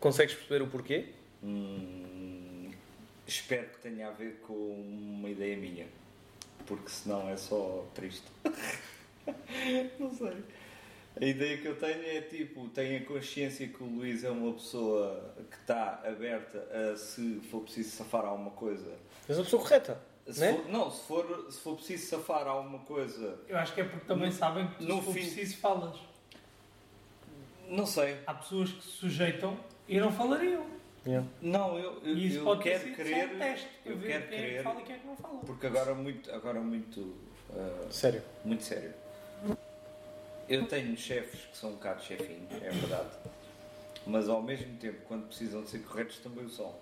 [0.00, 1.10] Consegues perceber o porquê?
[1.40, 2.72] Hum,
[3.28, 5.86] espero que tenha a ver com uma ideia minha.
[6.66, 8.26] Porque senão é só triste.
[9.98, 10.44] Não sei.
[11.20, 14.52] A ideia que eu tenho é tipo, tenho a consciência que o Luís é uma
[14.52, 16.58] pessoa que está aberta
[16.92, 18.90] a se for preciso safar alguma coisa.
[19.28, 20.00] És uma pessoa correta.
[20.28, 20.54] Se Né?
[20.54, 24.06] for- não, se for, se for preciso safar alguma coisa, Eu acho que é porque
[24.06, 25.96] também sabem que no se for fim- preciso, falas.
[27.68, 28.16] não sei.
[28.26, 29.56] Há pessoas que se sujeitam
[29.88, 30.66] e não falariam.
[31.06, 31.28] Yeah.
[31.42, 33.28] Não, eu, eu, E isso eu pode quero crer.
[33.34, 33.68] um teste.
[33.84, 34.62] eu quero quem é que crer.
[34.62, 35.38] fala e quem é que não fala.
[35.40, 37.14] Porque agora muito, agora muito
[37.54, 38.22] ah, Sério.
[38.44, 38.92] muito sério.
[40.48, 43.08] Eu tenho chefes que são um bocado chefinhos, é verdade.
[44.06, 46.74] Mas ao mesmo tempo, quando precisam de ser corretos, também o são.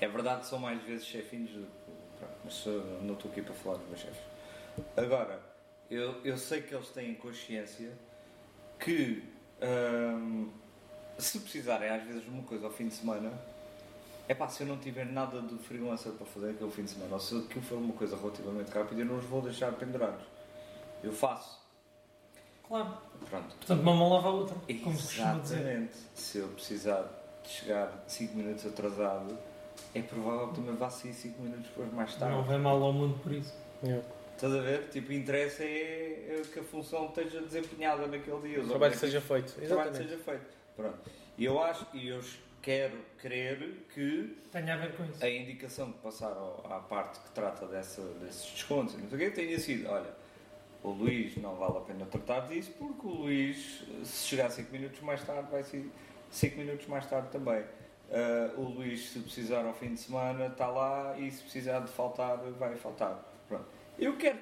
[0.00, 2.64] É verdade que são mais vezes chefinhos, do que- mas
[3.02, 4.20] não estou aqui para falar dos meus chefes.
[4.96, 5.40] Agora,
[5.90, 7.90] eu, eu sei que eles têm consciência
[8.78, 9.24] que
[9.60, 10.50] hum,
[11.18, 13.32] se precisarem às vezes de uma coisa ao fim de semana,
[14.28, 17.14] é pá, se eu não tiver nada de freelancer para fazer aquele fim de semana,
[17.14, 20.24] ou se aquilo for uma coisa relativamente rápida, eu não os vou deixar pendurados.
[21.02, 21.58] Eu faço.
[22.68, 22.88] Claro.
[23.28, 23.56] Pronto.
[23.56, 24.56] Portanto, uma mão lava a outra.
[24.84, 25.56] Como se costuma dizer.
[25.58, 25.94] Exatamente.
[26.14, 27.02] Se eu precisar
[27.42, 29.36] de chegar 5 minutos atrasado,
[29.94, 32.34] é provável que também vá sair 5 minutos depois mais tarde.
[32.36, 33.54] Não vai mal ao mundo por isso.
[33.82, 34.06] Yeah.
[34.34, 34.88] Estás a ver?
[34.90, 38.62] Tipo, interessa é, é que a função esteja desempenhada naquele dia.
[38.62, 39.50] O trabalho seja feito.
[39.50, 40.10] o trabalho Exatamente.
[40.10, 40.46] seja feito.
[40.76, 40.98] Pronto.
[41.36, 42.20] E eu acho, e eu
[42.62, 45.24] quero crer que Tem a ver com isso.
[45.24, 49.20] a indicação que passaram à parte que trata dessa, desses descontos e não sei o
[49.20, 50.10] quê, tenha sido, olha,
[50.82, 55.00] o Luís não vale a pena tratar disso porque o Luís, se chegar 5 minutos
[55.00, 55.90] mais tarde, vai ser
[56.30, 57.64] 5 minutos mais tarde também.
[58.10, 61.88] Ah, o Luís, se precisar ao fim de semana, está lá e se precisar de
[61.90, 63.22] faltar, vai faltar.
[63.48, 63.66] Pronto.
[63.98, 64.38] Eu quero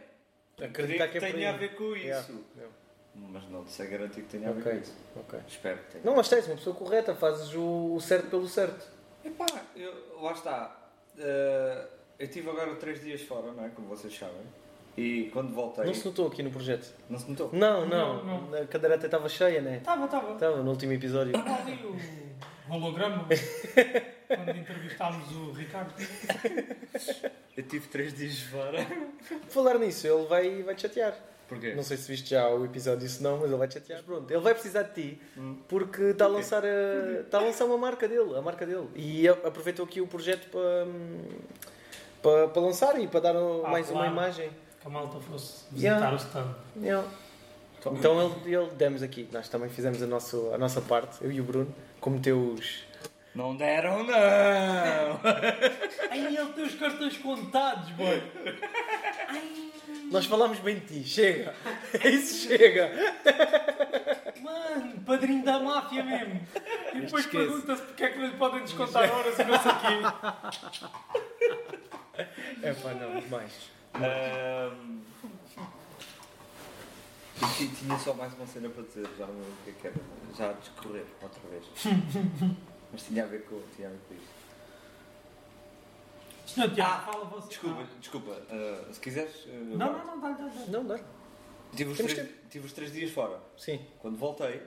[0.62, 2.74] Acreditar que que é tenha a ver com isso, Yeah, yeah.
[3.14, 4.94] mas não te sei garantir que tenha a ver com isso.
[5.16, 5.38] ok.
[5.46, 6.04] Espero que tenha.
[6.04, 8.86] Não, mas tens uma pessoa correta, fazes o, certo pelo certo.
[9.24, 10.76] Epá, eu, lá está.
[11.18, 11.86] Eh,
[12.18, 13.68] eu estive agora três dias fora, não é?
[13.70, 14.40] Como vocês sabem.
[14.96, 15.84] E quando voltei.
[15.84, 16.94] Não se notou aqui no projeto?
[17.10, 17.50] Não se notou?
[17.52, 18.24] Não, não.
[18.24, 19.76] Não, A cadeira até estava cheia, né?
[19.78, 20.32] Estava, estava.
[20.32, 21.36] Estava no último episódio.
[21.36, 23.26] Estava ali o holograma
[24.26, 25.92] quando entrevistámos o Ricardo.
[27.56, 28.86] Eu tive três dias fora.
[29.48, 31.14] Falar nisso, ele vai, vai te chatear.
[31.48, 31.74] Porquê?
[31.74, 34.02] Não sei se viste já o episódio, se não, mas ele vai te chatear.
[34.02, 35.56] Pronto, ele vai precisar de ti Hum.
[35.68, 38.88] porque está a lançar, a, está a lançar uma marca dele, a marca dele.
[38.96, 41.20] E aproveitou aqui o projeto para, hum,
[42.20, 44.12] para, para lançar e para dar Ah, mais uma claro.
[44.12, 44.50] imagem.
[44.86, 46.12] Que a malta fosse visitar Yeah.
[46.12, 46.54] o stand.
[46.80, 47.08] Yeah.
[47.86, 51.40] Então ele, ele demos aqui, nós também fizemos a, nosso, a nossa parte, eu e
[51.40, 52.84] o Bruno, como teus.
[53.34, 54.12] Não deram, não!
[56.10, 58.22] Ai, ele tem os cartões contados, boy.
[60.10, 61.52] Nós falámos bem de ti, chega!
[62.04, 62.90] Isso chega!
[64.40, 66.46] Mano, padrinho da máfia mesmo.
[66.94, 69.80] E depois pergunta-se porque é que não lhe podem descontar horas e não sei o
[69.80, 70.86] quê.
[72.62, 73.75] É pá, não, demais.
[77.40, 79.86] Eu ti- tinha só mais uma cena para dizer, já não o que é que
[79.88, 79.96] era.
[80.36, 81.64] Já a discorrer outra vez.
[82.92, 84.36] Mas tinha a ver com, tinha a ver com isto.
[86.46, 87.48] Senhor Tiago, fala você.
[87.48, 88.42] Desculpa, desculpa.
[88.50, 89.34] ah, se quiseres.
[89.48, 90.64] ah, Não, não, não, dá, dá, dá.
[90.68, 90.98] Não dá.
[91.74, 93.38] Tive os, Temos três, tive os três dias fora.
[93.58, 93.84] Sim.
[93.98, 94.62] Quando voltei,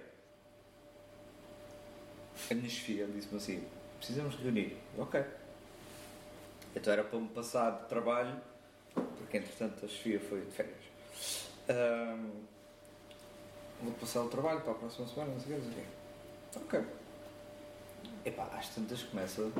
[2.51, 3.63] a minha chefia disse-me assim:
[3.97, 4.77] precisamos reunir.
[4.97, 5.23] Ok.
[6.75, 8.39] Então era para me passar de trabalho,
[9.29, 10.75] porque entretanto a chefia foi de férias.
[11.69, 12.31] Ahm,
[13.83, 16.65] vou passar o trabalho para a próxima semana, não sei o que, não sei o
[16.65, 16.77] quê.
[16.77, 16.85] Ok.
[18.25, 19.51] Epá, às tantas começa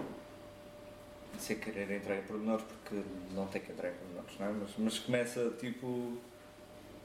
[1.37, 4.51] sem querer entrar em pormenores, porque não tem que entrar em pormenores, não é?
[4.53, 6.17] Mas, mas começa tipo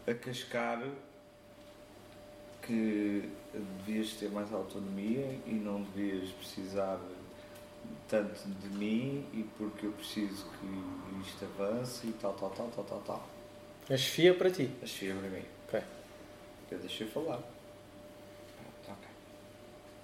[0.06, 0.82] a cascar
[2.62, 6.98] que devias ter mais autonomia e não devias precisar
[8.08, 12.84] tanto de mim e porque eu preciso que isto avance e tal, tal, tal, tal,
[12.84, 13.28] tal, tal.
[13.90, 14.70] A chefia para ti.
[14.82, 15.44] A chefia para mim.
[15.66, 15.82] Ok.
[16.70, 17.38] Eu deixei falar.
[18.56, 19.08] Pronto, ok.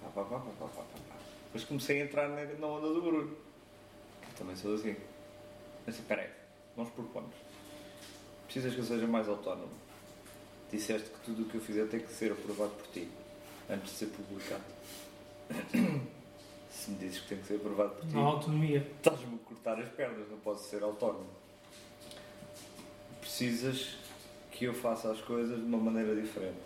[0.03, 1.16] Pá, pá, pá, pá, pá, pá, pá.
[1.45, 3.37] Depois comecei a entrar na, na onda do Bruno.
[4.22, 4.97] Eu também sou assim.
[5.87, 6.31] Mas assim, peraí,
[6.76, 7.35] nós propomos.
[8.45, 9.72] Precisas que eu seja mais autónomo.
[10.70, 13.09] Disseste que tudo o que eu fizer tem que ser aprovado por ti,
[13.68, 14.64] antes de ser publicado.
[16.71, 18.87] Se me dizes que tem que ser aprovado por ti, Não há autonomia.
[18.97, 21.27] estás-me a cortar as pernas, não posso ser autónomo.
[23.21, 23.97] Precisas
[24.51, 26.59] que eu faça as coisas de uma maneira diferente.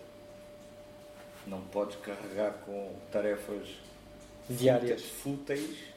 [1.47, 3.67] Não podes carregar com tarefas
[4.49, 5.03] Diárias.
[5.03, 5.95] fúteis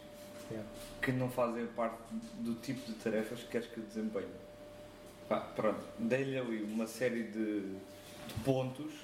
[0.50, 0.66] Yeah.
[1.02, 1.98] que não fazem parte
[2.38, 4.30] do tipo de tarefas que queres que eu desempenhe.
[5.28, 8.94] Pá, pronto, dei-lhe ali uma série de, de pontos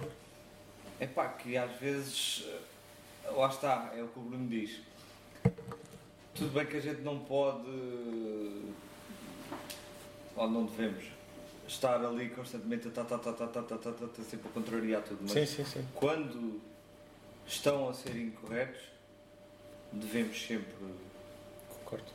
[0.99, 4.81] é pá, que às vezes eh, lá está, é o que o Bruno diz.
[6.35, 7.71] Tudo bem que a gente não pode
[10.37, 11.05] ou não devemos
[11.67, 14.53] estar ali constantemente a tá, tá, tá, tá, tá, tá, tá, tá, tá, sempre a
[14.53, 15.89] contrariar tudo, mas Sim, sim, sim.
[15.95, 16.61] quando
[17.47, 18.81] estão a ser incorretos,
[19.93, 20.73] devemos sempre.
[21.69, 22.07] Concordo.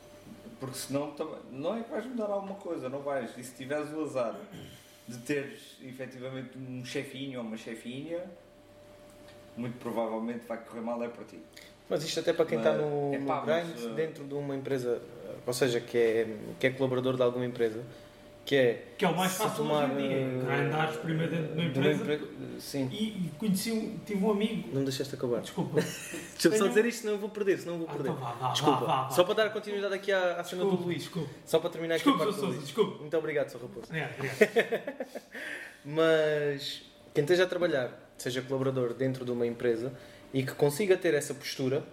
[0.58, 1.38] Porque senão também.
[1.50, 3.36] Não é que vais mudar alguma coisa, não vais.
[3.38, 4.38] E se tiveres o azar
[5.08, 8.30] de teres efetivamente um chefinho ou uma chefinha,
[9.56, 11.38] muito provavelmente vai correr mal é para ti.
[11.90, 15.02] Mas isto até para quem está no, epá, no grind, uh, dentro de uma empresa,
[15.44, 17.82] ou seja, que é, que é colaborador de alguma empresa,
[18.46, 18.86] que é.
[18.96, 20.16] Que é o mais fácil tomar, hoje em dia.
[20.16, 22.02] eh, Grindares primeiro dentro de uma empresa.
[22.14, 22.28] empre-
[22.60, 22.88] Sim.
[22.92, 24.68] E, e conheci um, tive um amigo.
[24.72, 25.40] Não me deixaste acabar.
[25.40, 25.80] Desculpa.
[25.80, 28.10] Deixa-me só dizer isto, senão eu vou perder, senão eu vou Ah, perder.
[28.10, 28.80] então vá, vá, Desculpa.
[28.80, 29.10] vá, vá, vá.
[29.10, 30.98] Só para dar continuidade aqui à, à cena do Desculpa, Luís.
[31.02, 31.28] desculpa.
[31.44, 32.64] Só para terminar aqui Desculpa, a parte do Sousa, Luís.
[32.66, 32.98] desculpa.
[33.00, 33.60] Muito obrigado, Sr.
[33.62, 33.86] Raposo.
[33.88, 34.82] Obrigado, obrigado.
[35.84, 36.82] Mas
[37.14, 39.92] quem esteja a trabalhar, seja colaborador dentro de uma empresa
[40.32, 41.84] e que consiga ter essa postura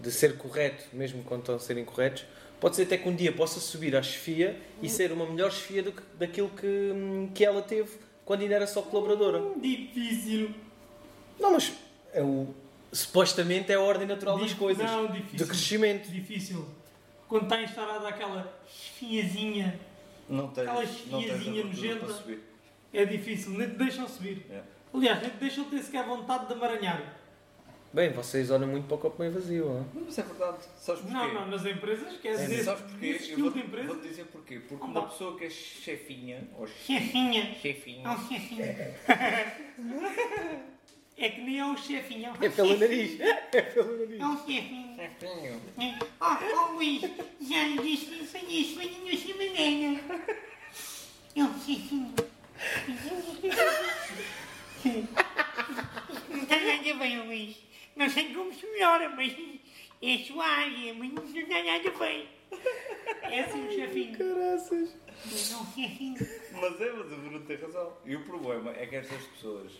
[0.00, 2.24] de ser correto, mesmo quando estão a ser incorretos,
[2.60, 5.82] pode ser até que um dia possa subir à chefia e ser uma melhor chefia
[5.82, 7.90] do que, daquilo que, que ela teve
[8.24, 9.42] quando ainda era só colaboradora.
[9.60, 10.54] Difícil.
[11.40, 11.72] Não, mas
[12.12, 12.54] é o,
[12.92, 14.84] supostamente é a ordem natural das coisas.
[14.84, 15.46] Não, De difícil.
[15.46, 16.10] crescimento.
[16.10, 16.68] Difícil.
[17.28, 18.60] Quando está instalada aquela
[20.28, 22.06] Não tens, Aquela abertura nojenta.
[22.92, 24.46] É difícil, nem te deixam subir.
[24.50, 24.62] É.
[24.94, 27.17] Aliás, nem te deixam ter sequer vontade de amaranhar.
[27.90, 29.74] Bem, vocês olham muito para o copo meio vazio, ó.
[29.98, 30.58] Não, Mas é verdade.
[30.78, 31.14] Sabes porquê?
[31.16, 32.42] Não, não, nas empresas esquece.
[32.44, 33.18] É, Nesse, sabes porquê?
[33.30, 33.88] Eu vou, de empresa.
[33.88, 34.60] vou dizer porquê.
[34.60, 37.54] Porque uma pessoa que é chefinha, ou Chefinha.
[37.54, 38.62] chefinha, É chefinho.
[41.20, 42.32] É que nem é um chefinho.
[42.40, 43.18] É É pelo nariz.
[43.20, 44.20] É pelo nariz.
[44.20, 44.96] É um chefinho.
[44.96, 46.36] chefinho, Oh,
[46.68, 50.00] oh Luís, já lhe disse isso isso, mas não se banana.
[51.34, 52.14] É um chefinho.
[56.30, 57.56] Não está nada bem, Luís.
[57.98, 59.32] Não sei como se melhora, mas
[60.00, 62.28] é suave, mas não está nada bem.
[63.22, 64.16] É assim um chefinho.
[64.16, 64.96] Caraças.
[65.26, 66.16] É um chefinho.
[66.52, 67.92] Mas é, mas o Bruno tem razão.
[68.04, 69.72] E o problema é que estas pessoas,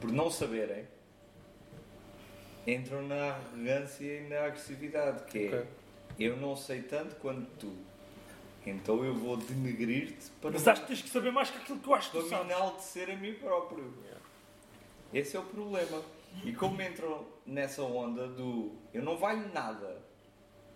[0.00, 0.86] por não saberem,
[2.66, 5.66] entram na arrogância e na agressividade, que é Ok.
[6.18, 7.72] eu não sei tanto quanto tu.
[8.66, 11.88] Então eu vou denegrir-te para, Mas acho que tens que saber mais que aquilo que
[11.88, 12.50] eu acho que para tu me sabes.
[12.56, 13.94] enaltecer a mim próprio.
[15.12, 16.02] Esse é o problema.
[16.44, 20.00] E como entram nessa onda do eu não valho nada,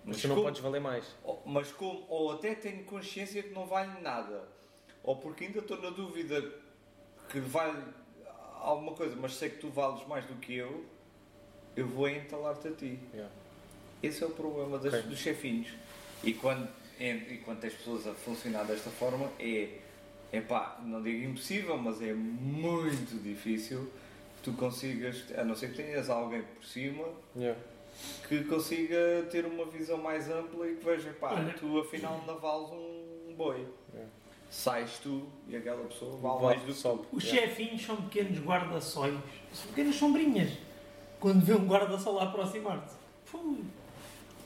[0.05, 1.05] Mas tu não como- podes valer mais.
[1.23, 4.47] ou- Mas como, ou até tenho consciência que não vale nada,
[5.03, 6.43] ou porque ainda estou na dúvida
[7.29, 7.83] que vale
[8.61, 10.85] alguma coisa, mas sei que tu vales mais do que eu,
[11.77, 12.99] eu vou entalar-te a ti.
[13.13, 13.33] Yeah.
[14.03, 15.09] Esse é o problema das- Ok.
[15.09, 15.69] dos chefinhos.
[16.23, 16.69] E quando,
[17.01, 19.79] e quando tens pessoas a funcionar desta forma, é,
[20.33, 23.91] é pá, não digo impossível, mas é muito difícil
[24.45, 27.05] tu consigas, a não ser que tenhas alguém por cima
[27.37, 27.59] Yeah.
[28.29, 31.53] que consiga ter uma visão mais ampla e que veja, pá, Olha.
[31.55, 33.67] tu afinal não vales um boi.
[33.97, 34.05] É.
[34.51, 37.07] Sais tu e aquela pessoa vale mais do que tu.
[37.17, 37.49] Os Yeah.
[37.49, 39.15] chefinhos são pequenos guarda-sóis.
[39.53, 40.51] São pequenas sombrinhas.
[41.19, 42.93] Quando vê um guarda-sol a aproximar-te,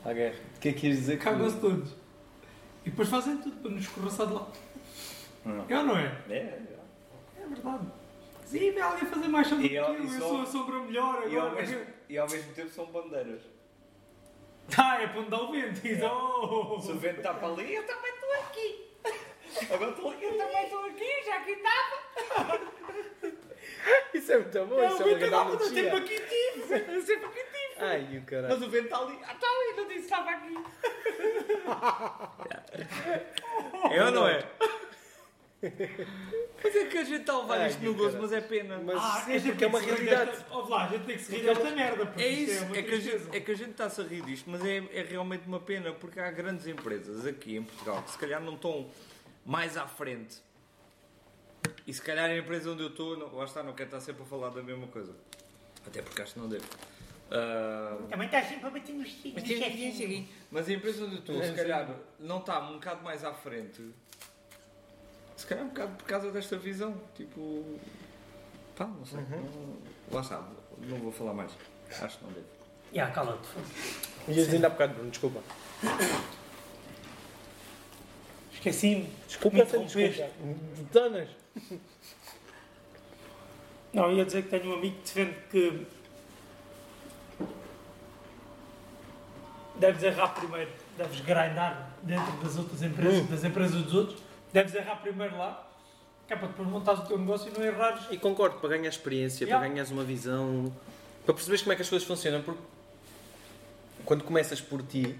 [0.04, 0.36] À guerra.
[0.56, 1.18] O que é que queres dizer?
[1.18, 1.90] que- cagam-se todos.
[2.86, 4.46] E depois fazem tudo para nos escorraçar de lá.
[5.44, 5.64] Não.
[5.68, 6.16] É ou não é?
[6.30, 6.62] É, é.
[7.42, 7.86] É verdade.
[8.48, 11.22] Sim, vê alguém fazer mais sombra E que ao- eu, eu sou a sombra melhor
[11.28, 11.60] E ao, agora.
[11.66, 13.42] mesmo, e ao mesmo tempo são bandeiras.
[14.76, 15.80] Ah, é para onde dá o vento.
[15.80, 16.78] Diz, oh.
[16.82, 18.86] Se o vento está para ali, eu também estou aqui.
[19.72, 22.60] Agora estou aqui, eu também estou aqui, já aqui estava.
[24.12, 26.16] Isso é muito bom, É, isso é uma grande muito tempo analogia.
[26.18, 26.94] aqui tive.
[26.94, 27.74] Eu sempre aqui tive.
[27.84, 28.48] Ai, o caralho.
[28.48, 29.18] Mas o vento está ali.
[29.26, 30.54] Ah, está ali, não disse estava aqui.
[33.90, 34.44] É ou não é?
[36.62, 38.78] Mas é que a gente está a levar Ai, isto no gozo, mas é pena.
[38.84, 40.30] Mas Ah, sim, a gente porque é tem uma que se rir realidade.
[40.38, 42.06] desta- lá, a gente tem que se rir é desta merda.
[42.06, 44.04] porque É isto isso, uma é que, a gente, é que a gente está-se a
[44.04, 48.02] rir disto, mas é, é realmente uma pena, porque há grandes empresas aqui em Portugal
[48.02, 48.90] que se calhar não estão
[49.46, 50.36] mais à frente.
[51.86, 54.22] E se calhar a empresa onde eu estou, não, lá está, não quero estar sempre
[54.22, 55.14] a falar da mesma coisa.
[55.86, 56.66] Até porque acho que não devo.
[57.30, 61.52] Ah, Também está sempre a bater nos mas, mas a empresa onde eu estou, se
[61.52, 61.88] calhar,
[62.18, 63.82] não está um bocado mais à frente.
[65.38, 67.00] Se calhar um bocado por causa desta visão.
[67.14, 67.78] Tipo.
[68.74, 69.20] Pá, não sei.
[69.20, 69.76] Não-
[70.10, 70.42] lá está,
[70.78, 71.52] não vou falar mais.
[72.02, 72.46] Acho que não devo.
[72.92, 73.48] Já, cala-te.
[74.26, 75.40] Ias dizer ainda há bocado, Bruno, desculpa.
[78.52, 79.08] Esqueci-me.
[79.28, 80.30] Desculpa, desculpa.
[80.92, 81.28] Danas.
[83.92, 85.86] Não, ia dizer que tenho um amigo que defende que
[89.76, 94.22] deves errar primeiro, deves grindar dentro das outras empresas, das empresas dos outros,
[94.52, 95.66] deves errar primeiro lá,
[96.26, 98.02] que é para depois montares o teu negócio e não errares.
[98.10, 99.58] E concordo, para ganhar experiência, Yeah.
[99.60, 100.72] para ganhares uma visão,
[101.24, 102.60] para perceberes como é que as coisas funcionam, porque
[104.04, 105.16] quando começas por ti,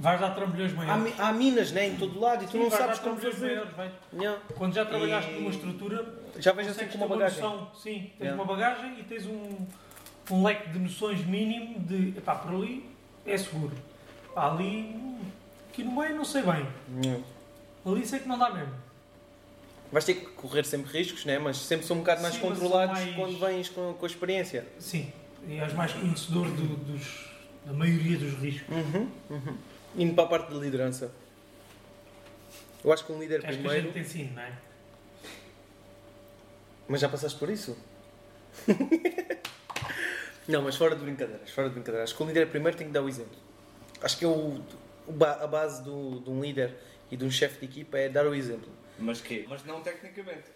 [0.00, 1.02] Vais dar trambolhões há, maiores.
[1.02, 3.46] mi- há minas né, em todo lado e tu Sim, não sabes como fazer.
[3.46, 3.92] maiores, vais.
[4.12, 4.40] Yeah.
[4.56, 7.42] Quando já trabalhaste E- numa estrutura, Já vejo assim ter uma bagagem.
[7.42, 7.70] noção.
[7.74, 8.40] Sim, tens Yeah.
[8.40, 9.66] uma bagagem e tens um,
[10.30, 12.88] um leque de noções mínimo de, epá, por ali
[13.26, 13.76] é seguro.
[14.32, 14.94] Pá, ali,
[15.78, 16.66] aqui no meio não sei bem.
[17.04, 17.22] Yeah.
[17.86, 18.74] Ali sei que não dá mesmo.
[19.92, 21.38] Vais ter que correr sempre riscos, né?
[21.38, 24.66] mas sempre são um bocado mais Sim, controlados mais- quando vens com, com a experiência.
[24.78, 25.10] Sim,
[25.46, 27.30] e és mais conhecedor do- dos,
[27.64, 28.68] da maioria dos riscos.
[28.76, 29.56] Uhum, uhum.
[29.96, 31.10] Indo para a parte da liderança.
[32.84, 33.92] Eu acho que um líder Queres que a primeiro.
[33.92, 34.52] gente te ensine, não é?
[36.88, 37.76] Mas já passaste por isso?
[40.48, 42.10] não, mas fora de brincadeiras, fora de brincadeiras.
[42.10, 43.36] Acho que o líder primeiro tem que dar o exemplo.
[44.02, 44.60] Acho que é o,
[45.42, 46.74] a base do, de um líder
[47.10, 48.68] e de um chefe de equipa é dar o exemplo.
[48.98, 49.46] Mas quê?
[49.48, 50.50] Mas não tecnicamente.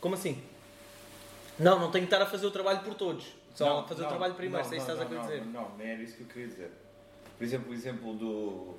[0.00, 0.42] Como assim?
[1.58, 3.26] Não, não tenho que estar a fazer o trabalho por todos.
[3.54, 5.10] Só Não, a fazer não, o trabalho primeiro, não, se é isso que não, estás
[5.10, 5.52] a não, querer dizer.
[5.52, 6.70] Não, não, não era isso que eu queria dizer.
[7.38, 8.74] Por exemplo, o exemplo do.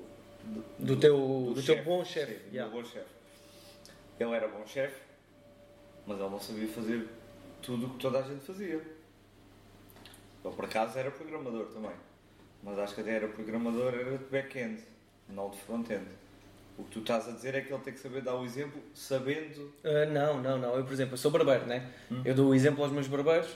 [0.78, 1.82] Do teu- do teu chefe.
[1.82, 2.72] bom chefe, do yeah.
[2.72, 3.10] bom chefe.
[4.20, 5.00] Ele era bom chefe,
[6.06, 7.08] mas ele não sabia fazer
[7.60, 8.74] tudo o que toda a gente fazia.
[10.44, 11.92] Ele por acaso era programador também.
[12.62, 14.82] Mas acho que até era programador, era de back-end,
[15.28, 16.06] não de front-end.
[16.78, 18.80] O que tu estás a dizer é que ele tem que saber dar o exemplo
[18.94, 19.72] sabendo.
[19.82, 20.76] Uh, não, não, não.
[20.76, 21.90] Eu, por exemplo, eu sou barbeiro, né?
[22.24, 23.48] Eu dou o exemplo aos meus barbeiros,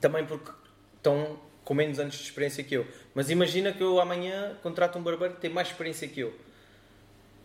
[0.00, 0.50] também porque
[0.96, 2.86] estão com menos anos de experiência que eu.
[3.14, 6.32] Mas imagina que eu amanhã contrato um barbeiro que tem mais experiência que eu.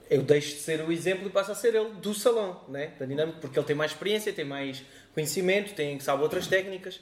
[0.07, 2.93] Eu deixo de ser o exemplo e passo a ser ele do salão, né?
[2.99, 6.99] da dinâmica, porque ele tem mais experiência, tem mais conhecimento, tem, sabe outras técnicas.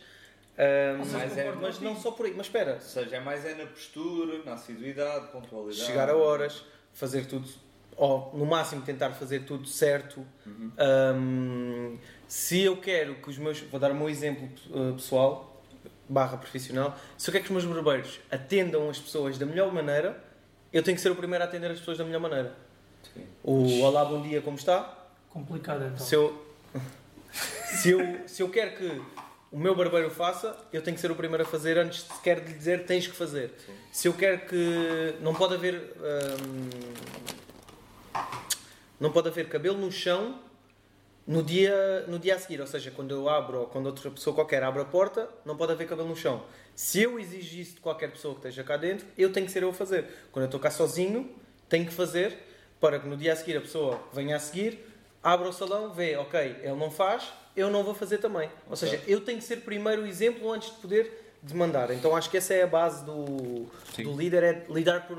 [0.58, 2.34] Um, mas, concordo mas não só por aí.
[2.36, 5.86] Mas espera, Ou seja, é mais é na postura, na assiduidade, pontualidade.
[5.86, 7.48] chegar a horas, fazer tudo,
[7.96, 10.26] ou no máximo tentar fazer tudo certo.
[10.48, 11.98] Um,
[12.28, 15.62] se eu quero que os meus, vou dar o meu exemplo uh, pessoal,
[16.10, 20.22] barra profissional, se eu quero que os meus barbeiros atendam as pessoas da melhor maneira,
[20.74, 22.56] eu tenho que ser o primeiro a atender as pessoas da melhor maneira.
[23.14, 23.26] Sim.
[23.44, 25.08] O olá, bom dia, como está?
[25.30, 25.98] Complicado então.
[25.98, 26.46] Se eu,
[27.32, 29.02] se eu, se eu quero que
[29.52, 32.42] o meu barbeiro faça, eu tenho que ser o primeiro a fazer antes de sequer
[32.42, 33.54] de lhe dizer tens que fazer.
[33.92, 35.16] Se eu quero que.
[35.22, 35.96] Não pode haver.
[36.44, 36.70] hum,
[39.00, 40.40] não pode haver cabelo no chão
[41.28, 42.60] no dia, no dia a seguir.
[42.62, 45.72] Ou seja, quando eu abro ou quando outra pessoa qualquer abre a porta, não pode
[45.72, 46.44] haver cabelo no chão.
[46.76, 49.64] Se eu exigir isso de qualquer pessoa que esteja cá dentro, eu tenho que ser
[49.64, 50.06] eu a fazer.
[50.32, 51.30] Quando eu estou cá sozinho,
[51.70, 52.38] tenho que fazer
[52.80, 54.80] para que no dia a seguir a pessoa venha a seguir,
[55.24, 58.50] abra o salão, vê, ok, ele não faz, eu não vou fazer também.
[58.70, 61.90] Ou seja, eu tenho que ser primeiro o exemplo antes de poder demandar.
[61.92, 64.04] Então acho que essa é a base do, Sim.
[64.04, 65.18] do líder, é lidar por,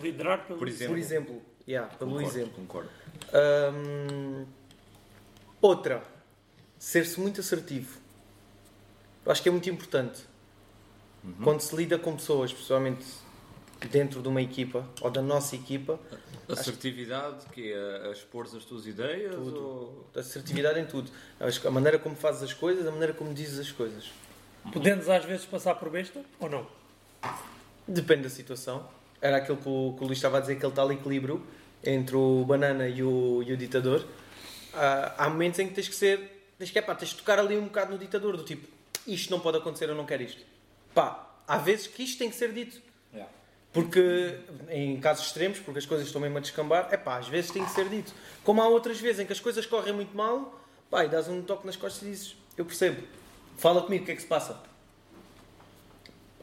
[0.00, 0.94] Liderar pelo Por exemplo.
[0.94, 1.42] por exemplo.
[1.66, 2.52] Yeah, pelo Concordo, exemplo.
[2.56, 2.90] Concordo.
[3.74, 4.46] Hum,
[5.60, 6.02] outra,
[6.78, 7.98] ser-se muito assertivo.
[9.24, 10.24] Eu acho que é muito importante.
[11.44, 13.04] Quando se lida com pessoas, pessoalmente
[13.88, 15.98] dentro de uma equipa ou da nossa equipa,
[16.52, 19.34] Assertividade, que é a expor as tuas ideias?
[19.34, 19.60] Tudo.
[19.60, 20.06] Ou...
[20.16, 21.10] assertividade em tudo.
[21.60, 24.10] Que A maneira como fazes as coisas, a maneira como dizes as coisas.
[24.72, 26.66] Podemos às vezes passar por besta ou não?
[27.86, 28.88] Depende da situação.
[29.20, 31.44] Era aquilo que o, que o Luís estava a dizer, aquele tal equilíbrio
[31.84, 34.04] entre o banana e o, e o ditador.
[34.74, 36.52] Ah, há momentos em que tens que ser.
[36.58, 38.68] Tens que, epá, tens de tocar ali um bocado no ditador, do tipo,
[39.06, 40.42] isto não pode acontecer, eu não quero isto.
[40.94, 42.80] Pá, há vezes que isto tem que ser dito.
[43.72, 44.36] Porque,
[44.68, 47.64] em casos extremos, porque as coisas estão mesmo a descambar, é pá, às vezes tem
[47.64, 48.12] que ser dito.
[48.42, 50.60] Como há outras vezes em que as coisas correm muito mal,
[50.90, 53.00] pá, e dás um toque nas costas e dizes, eu percebo,
[53.56, 54.60] fala comigo, o que é que se passa?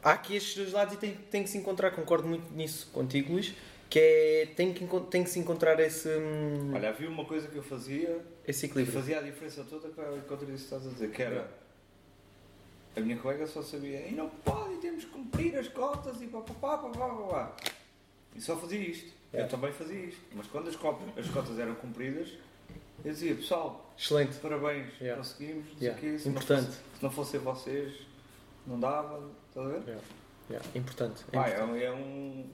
[0.02, 3.32] Há aqui estes dois lados e tem, tem que se encontrar, concordo muito nisso contigo,
[3.32, 3.52] Luís,
[3.90, 7.56] que é, tem que, tem que se encontrar esse, hum, Olha, havia uma coisa que
[7.56, 9.00] eu fazia esse que equilíbrio.
[9.00, 11.50] fazia a diferença toda contra isso que estás a dizer, que era
[12.96, 16.78] a minha colega só sabia e não pode, temos que cumprir as cotas e papapá,
[16.78, 17.56] papapá.
[18.34, 19.06] E só fazia isto.
[19.32, 19.50] Eu Yeah.
[19.56, 20.20] também fazia isto.
[20.34, 22.30] Mas quando as cotas, as cotas eram cumpridas,
[23.04, 24.36] eu dizia, pessoal, Excelente.
[24.38, 25.16] parabéns, Yeah.
[25.22, 26.00] conseguimos, Yeah.
[26.00, 26.18] quê.
[26.18, 26.62] Se Importante.
[26.62, 28.06] Não fosse, se não fossem vocês,
[28.66, 29.82] não dava, estás a ver?
[29.86, 30.04] Yeah.
[30.50, 31.24] Yeah, Importante.
[31.30, 31.82] é Pá, importante.
[31.84, 32.46] é, um-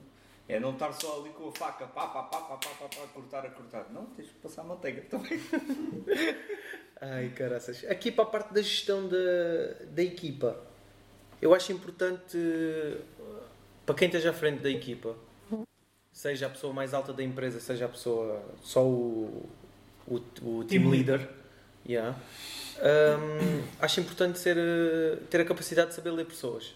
[0.47, 0.61] é um.
[0.61, 3.45] Não estar só ali com a faca, pá, pá, pá, pá, pá, pá, pá, cortar,
[3.45, 3.87] a cortar.
[3.91, 5.39] Não, tens que passar manteiga também.
[7.01, 7.83] Ai, caraças.
[7.85, 10.57] Aqui para a parte da gestão da, da equipa,
[11.41, 12.37] eu acho importante
[13.85, 15.15] para quem esteja à frente da equipa,
[16.11, 19.47] seja a pessoa mais alta da empresa, seja a pessoa, só o,
[20.07, 21.29] o, o team Team leader,
[21.87, 22.17] yeah.
[22.79, 26.73] Hum, acho importante ser, eh, ter a capacidade de saber ler pessoas.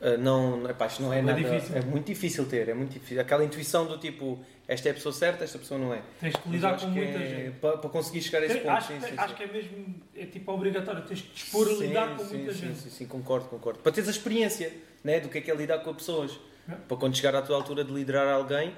[0.00, 1.40] Uh, não, epá, isto não é, É nada.
[1.40, 1.76] difícil.
[1.76, 3.20] É muito difícil ter, é muito difícil.
[3.20, 4.38] Aquela intuição do tipo,
[4.68, 6.02] esta é a pessoa certa, esta pessoa não é.
[6.20, 7.56] Tens que lidar com muita é gente.
[7.56, 8.70] Para, para conseguir chegar a esse ponto.
[8.70, 9.34] acho, sim, sim, acho sim.
[9.34, 12.78] que é mesmo, é tipo obrigatório, tens que expor a lidar com muita gente.
[12.78, 13.80] Sim, sim, concordo, concordo.
[13.80, 14.72] Para teres a experiência
[15.02, 16.38] né, do que é que é lidar com pessoas.
[16.68, 16.74] É.
[16.74, 18.74] Para quando chegar à tua altura de liderar alguém,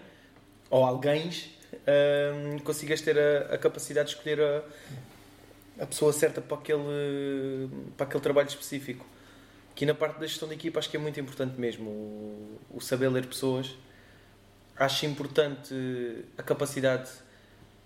[0.71, 1.29] ou alguém,
[1.75, 4.62] hum, consigas ter a, a capacidade de escolher a,
[5.83, 9.05] a pessoa certa para aquele, para aquele trabalho específico.
[9.71, 12.81] Aqui na parte da gestão de equipa acho que é muito importante mesmo o, o
[12.81, 13.77] saber ler pessoas.
[14.77, 15.75] Acho importante
[16.39, 17.11] a capacidade,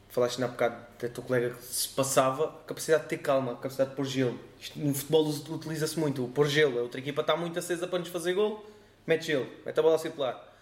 [0.09, 3.57] falaste na bocado da tua colega que se passava, a capacidade de ter calma, a
[3.57, 4.39] capacidade de pôr gelo.
[4.61, 6.79] Isto, no futebol utiliza-se muito o pôr gelo.
[6.79, 8.65] A outra equipa está muito acesa para nos fazer gol,
[9.07, 10.55] mete gelo, mete a bola a circular.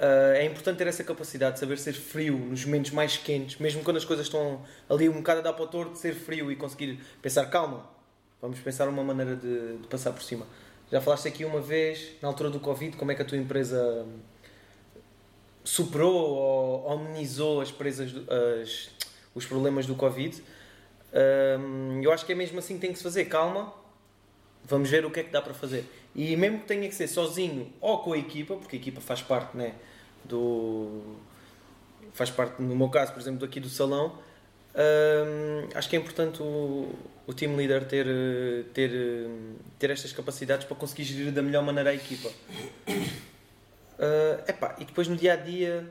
[0.00, 3.84] Ah, é importante ter essa capacidade de saber ser frio nos momentos mais quentes, mesmo
[3.84, 6.56] quando as coisas estão ali um bocado a dar para o torto, ser frio e
[6.56, 7.86] conseguir pensar, calma,
[8.40, 10.46] vamos pensar uma maneira de, de passar por cima.
[10.90, 14.06] Já falaste aqui uma vez, na altura do Covid, como é que a tua empresa
[15.62, 18.12] superou ou amenizou as presas,
[18.62, 18.90] as-
[19.34, 20.42] os problemas do Covid.
[21.58, 23.26] Hum, eu acho que é mesmo assim que tem que se fazer.
[23.26, 23.72] Calma,
[24.64, 25.84] vamos ver o que é que dá para fazer.
[26.14, 29.22] E mesmo que tenha que ser sozinho ou com a equipa, porque a equipa faz
[29.22, 29.74] parte né,
[30.24, 31.16] do.
[32.12, 34.18] faz parte, no meu caso, por exemplo, daqui do salão.
[34.74, 36.94] Hum, acho que é importante o,
[37.26, 38.06] o team leader ter,
[38.72, 38.90] ter,
[39.78, 42.28] ter estas capacidades para conseguir gerir da melhor maneira a equipa.
[42.88, 45.88] Uh, epá, e depois no dia a dia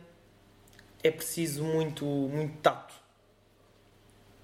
[1.03, 2.93] é preciso muito, muito tato.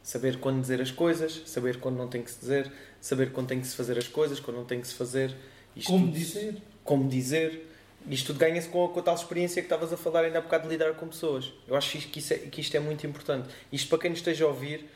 [0.04, 2.72] Saber quando dizer as coisas, saber quando não tem que se dizer,
[3.02, 5.36] saber quando tem que se fazer as coisas, quando não tem que se fazer.
[5.76, 6.62] Isto Como dizer?
[6.84, 7.75] Como dizer.
[8.10, 10.64] Isto tudo ganha-se com, com a tal experiência que estavas a falar ainda há bocado
[10.64, 11.52] de lidar com pessoas.
[11.68, 13.50] Eu acho que é, que isto é muito importante.
[13.72, 14.90] Isto para quem nos esteja a ouvir,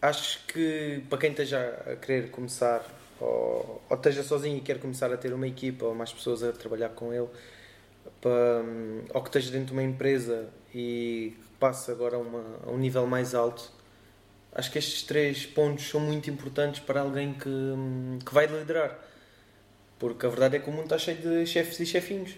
[0.00, 2.84] acho que para quem esteja a querer começar
[3.20, 6.52] ou, ou esteja sozinho e quer começar a ter uma equipa ou mais pessoas a
[6.52, 7.28] trabalhar com ele,
[8.20, 8.62] para,
[9.12, 12.78] ou que esteja dentro de uma empresa e que passe agora a, uma, a um
[12.78, 13.70] nível mais alto,
[14.52, 17.50] acho que estes três pontos são muito importantes para alguém que,
[18.24, 18.98] que vai liderar.
[19.98, 22.32] Porque a verdade é que o mundo está cheio de chefes e chefinhos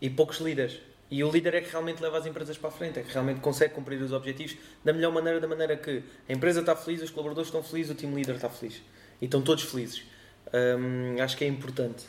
[0.00, 0.80] e poucos líderes.
[1.10, 3.40] E o líder é que realmente leva as empresas para a frente, é que realmente
[3.40, 7.10] consegue cumprir os objetivos da melhor maneira, da maneira que a empresa está feliz, os
[7.10, 8.80] colaboradores estão felizes, o time líder está feliz.
[9.20, 10.02] E estão todos felizes.
[10.78, 12.06] Hum, acho que é importante.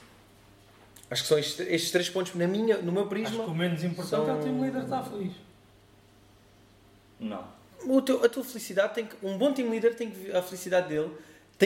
[1.12, 3.44] Acho que são estes, estes três pontos, na minha, no meu Acho que prisma.
[3.44, 5.34] o menos importante é são- o time líder estar feliz.
[7.20, 7.46] Não.
[7.86, 9.16] O teu- a tua felicidade tem que.
[9.22, 10.32] Um bom team leader tem que.
[10.32, 11.12] A felicidade dele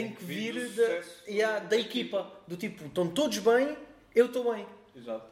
[0.01, 2.31] tem que vir da, yeah, da equipa.
[2.47, 3.75] Do tipo, estão todos bem,
[4.15, 4.65] eu estou bem.
[4.95, 5.25] Exato.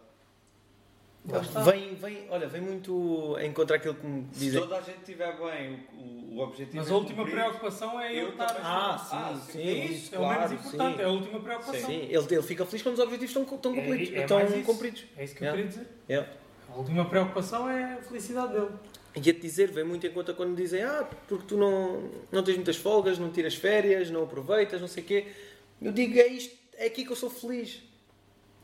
[1.65, 4.61] Vem, vem, olha, vem muito em contra aquilo que me Se dizem.
[4.61, 7.41] toda a gente estiver bem, o, o, objetivo Mas é a última cumprido.
[7.41, 8.55] preocupação é eu estar.
[8.61, 11.01] Ah, Ah, sim, sim, sim, É isso, é o claro, menos importante, sim.
[11.01, 11.89] é a última preocupação.
[11.89, 14.13] Sim, ele, ele fica feliz quando os objetivos estão, estão cumpridos.
[14.13, 14.61] É- é estão isso.
[14.65, 15.05] cumpridos.
[15.17, 15.63] É isso que eu Yeah.
[15.63, 15.95] queria dizer.
[16.07, 16.31] Yeah.
[16.69, 18.69] A última preocupação é a felicidade dele.
[19.15, 22.55] E a-te dizer, vem muito em conta quando dizem ah, porque tu não, não tens
[22.55, 25.27] muitas folgas, não tiras férias, não aproveitas, não sei o quê.
[25.81, 27.81] Eu digo, é isto, é aqui que eu sou feliz.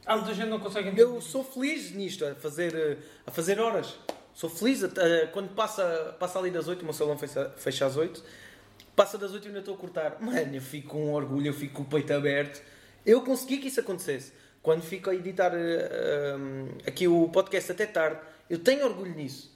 [0.05, 1.03] Há muita gente não consegue entender.
[1.03, 3.95] Eu sou feliz nisto, a fazer, eh, a fazer horas.
[4.33, 7.85] Sou feliz a- a- quando passa, passa ali das 8, o meu salão fecha, fecha
[7.85, 8.23] às 8,
[8.95, 10.17] passa das 8 e ainda estou a cortar.
[10.19, 12.61] Mano, eu fico com orgulho, eu fico com o peito aberto.
[13.05, 14.33] Eu consegui que isso acontecesse.
[14.61, 19.50] Quando fico a editar eh, um, aqui o podcast até tarde, eu tenho orgulho nisso.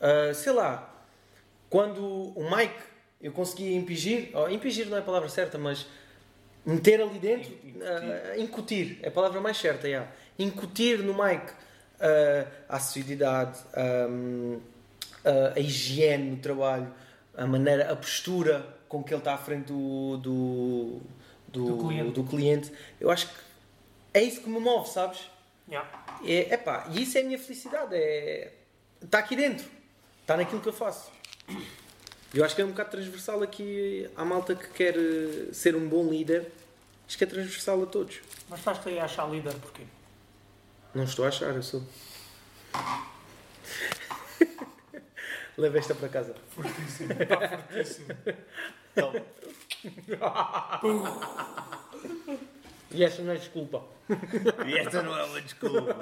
[0.00, 0.94] Ah, sei lá,
[1.68, 2.02] quando
[2.38, 2.78] o Mike
[3.20, 5.86] eu consegui impingir, ou impingir não é a palavra certa, mas
[6.64, 7.82] meter ali dentro, Incutir.
[7.82, 10.10] ah, incutir, é a palavra mais certa, yeah.
[10.38, 11.52] incutir no Mike
[12.00, 16.92] ah, a assiduidade, ah, a higiene no trabalho,
[17.36, 21.00] a maneira, a postura com que ele está à frente do, do,
[21.48, 22.10] do, Do cliente.
[22.12, 22.72] do cliente.
[23.00, 23.34] Eu acho que
[24.14, 25.30] é isso que me move, sabes?
[25.68, 25.88] Yeah.
[26.24, 27.94] É, epá, e isso é a minha felicidade.
[27.94, 28.52] É,
[29.02, 29.66] está aqui dentro.
[30.28, 31.10] Está naquilo que eu faço.
[32.34, 35.88] Eu acho que é um bocado transversal aqui à malta que quer eh, ser um
[35.88, 36.52] bom líder.
[37.06, 38.20] Acho que é transversal a todos.
[38.46, 39.84] Mas estás-te aí a achar líder porquê?
[40.94, 41.82] Não estou a achar, eu sou.
[45.56, 46.34] Leva esta para casa.
[46.50, 48.08] Fortíssimo, está fortíssimo.
[48.94, 49.24] Toma.
[52.90, 53.82] E essa não é desculpa.
[54.66, 55.96] E esta não é uma desculpa.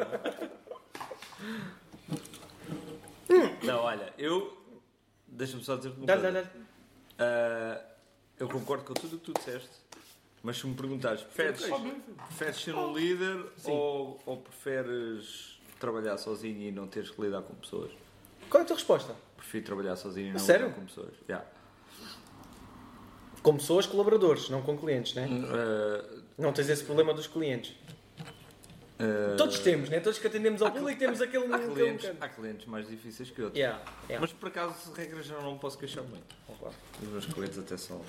[3.63, 4.57] Não, olha, eu.
[5.29, 6.33] Deixa-me só dizer-te uma Dá, coisa.
[6.33, 6.51] dá, dá.
[7.19, 7.85] Ah,
[8.39, 9.71] eu concordo com tudo o que tu disseste,
[10.43, 11.63] mas se me perguntares, preferes,
[12.29, 17.55] preferes ser um líder ou, ou preferes trabalhar sozinho e não teres que lidar com
[17.55, 17.91] pessoas?
[18.49, 19.15] Qual é a tua resposta?
[19.37, 20.67] Prefiro trabalhar sozinho e não Sério?
[20.67, 21.15] lidar com pessoas.
[21.29, 21.47] Yeah.
[23.43, 25.29] Com pessoas, colaboradores, não com clientes, né?
[25.53, 27.75] Ah, Não tens esse problema dos clientes.
[28.99, 30.01] Ah, Todos temos, né?
[30.01, 33.43] Todos que atendemos ao público temos aquele há aquele clientes, há clientes mais difíceis que
[33.43, 33.59] outros.
[33.59, 34.21] Yeah, yeah.
[34.21, 36.35] Mas por acaso, de regra já não me posso queixar muito.
[37.03, 38.01] Os meus clientes até são.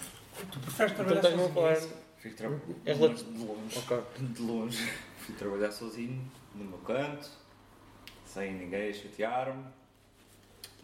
[0.51, 1.67] Tu preferes Então trabalhar a sozinho?
[1.67, 2.07] é?
[2.19, 2.47] Fico tra...
[2.85, 3.77] É de relati- longe.
[3.79, 4.03] Ok.
[4.19, 4.91] De longe.
[5.19, 7.29] Fui trabalhar sozinho, no meu canto,
[8.25, 9.65] sem ninguém a chatear-me,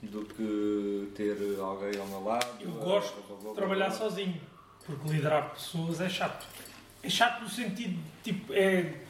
[0.01, 2.45] do que ter alguém ao meu lado.
[2.59, 4.41] Eu gosto blá, blá, blá, de trabalhar sozinho.
[4.85, 6.45] Porque liderar pessoas é chato.
[7.01, 9.01] É chato no sentido, tipo, é...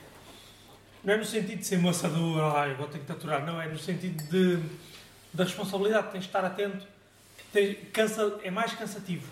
[1.04, 1.80] Não é no sentido de ser
[2.56, 3.46] ah, eu vou ter que te aturar.
[3.46, 4.64] Não, é no sentido de,
[5.34, 6.12] da responsabilidade.
[6.12, 6.86] Tens de estar atento.
[7.52, 9.28] Tens- cansa, é mais cansativo.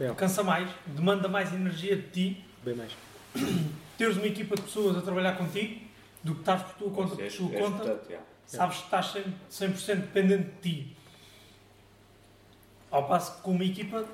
[0.00, 0.18] Yeah.
[0.18, 2.44] Cansa mais, demanda mais energia de ti.
[2.64, 2.92] Bem mais.
[3.98, 5.78] Teres uma equipa de pessoas a trabalhar contigo
[6.24, 7.76] do que estás por tua conta, por És- sua és conta.
[7.78, 8.26] portanto, yeah.
[8.46, 9.14] Sabes que estás
[9.50, 10.96] 100%, 100 dependente de ti.
[12.90, 14.04] Ao passo que com uma equipa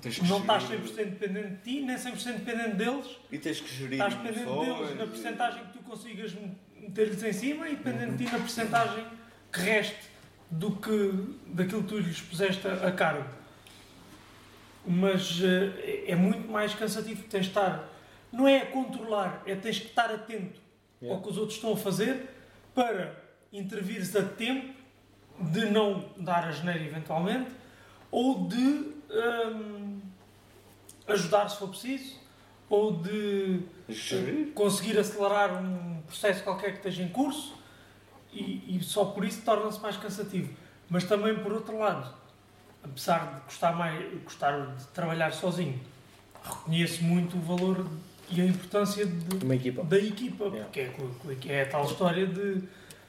[0.00, 3.06] Tens que não estás gerir- 100% dependente de ti, nem 100% dependente deles.
[3.32, 6.32] E tens que gerir Estás dependente deles na percentagem que tu consigas
[6.76, 9.04] meter-lhes em cima e dependente de ti na percentagem
[9.52, 9.98] que reste
[10.50, 13.28] do que, daquilo que tu lhes puseste a, a cargo.
[14.86, 17.22] Mas eh, é muito mais cansativo.
[17.24, 17.88] Tens de estar,
[18.32, 20.66] não é a controlar, é tens que estar atento
[21.00, 21.16] Yeah.
[21.16, 22.28] ao que os outros estão a fazer
[22.74, 23.14] para
[23.52, 24.74] intervires a tempo
[25.38, 27.48] de não dar a geneira eventualmente
[28.10, 30.00] ou de hum,
[31.06, 32.16] ajudar se for preciso
[32.68, 34.52] ou de Gerir.
[34.54, 37.54] conseguir acelerar um processo qualquer que esteja em curso
[38.32, 40.52] e, e só por isso torna-se mais cansativo.
[40.90, 42.14] Mas também, por outro lado,
[42.82, 45.78] apesar de gostar, mais, gostar de trabalhar sozinho,
[46.42, 47.86] reconheço muito o valor
[48.30, 49.82] e a importância de, equipa.
[49.84, 50.64] da equipa, Yeah.
[50.64, 52.62] porque é, co- é a tal história de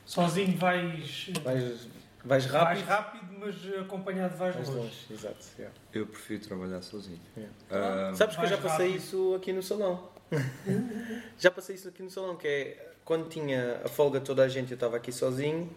[0.05, 1.87] sozinho vais, Vais,
[2.23, 2.85] vais vais rápido.
[2.87, 4.79] rápido, mas acompanhado vais Vais longe.
[4.81, 5.45] longe, exato.
[5.57, 5.75] yeah.
[5.93, 7.19] Eu prefiro trabalhar sozinho.
[7.37, 7.55] Yeah.
[7.71, 9.01] Ah, Sabes que eu já passei rápido.
[9.03, 10.09] isso aqui no salão.
[11.39, 14.47] já passei isso aqui no salão, que é quando tinha a folga de toda a
[14.47, 15.69] gente, eu estava aqui sozinho,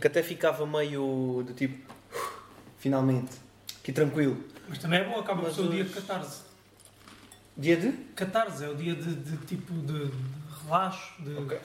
[0.00, 1.92] que até ficava meio do tipo,
[2.78, 3.36] finalmente,
[3.80, 4.42] aqui tranquilo.
[4.68, 6.42] Mas também é bom, acaba Mas o dia os- de catarse.
[7.56, 7.92] Dia de?
[8.14, 10.12] Catarse é o dia de, de tipo de, de
[10.64, 11.58] relaxo, de Ok.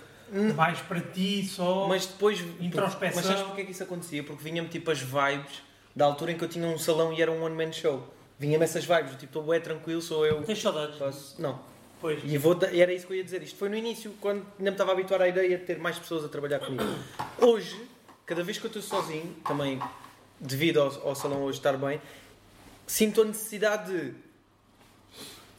[0.55, 1.87] Mais para ti só.
[1.87, 2.39] Mas depois.
[2.59, 3.15] Introspeção.
[3.15, 4.23] Mas sabes porque é que isso acontecia?
[4.23, 5.61] Porque vinha-me tipo as vibes
[5.95, 8.07] da altura em que eu tinha um salão e era um one-man show.
[8.39, 10.41] Vinha-me essas vibes, do tipo, estou bem tranquilo, sou eu.
[10.43, 10.97] Tens saudades?
[10.97, 11.41] Faço...
[11.41, 11.59] Não.
[12.01, 12.19] Pois.
[12.25, 13.41] E vou da- era isso que eu ia dizer.
[13.43, 15.97] Isto foi no início, quando ainda me estava a habituar à ideia de ter mais
[15.97, 16.83] pessoas a trabalhar comigo.
[17.39, 17.79] Hoje,
[18.25, 19.79] cada vez que eu estou sozinho, também
[20.39, 22.01] devido ao, ao salão hoje estar bem,
[22.85, 24.13] sinto a necessidade de,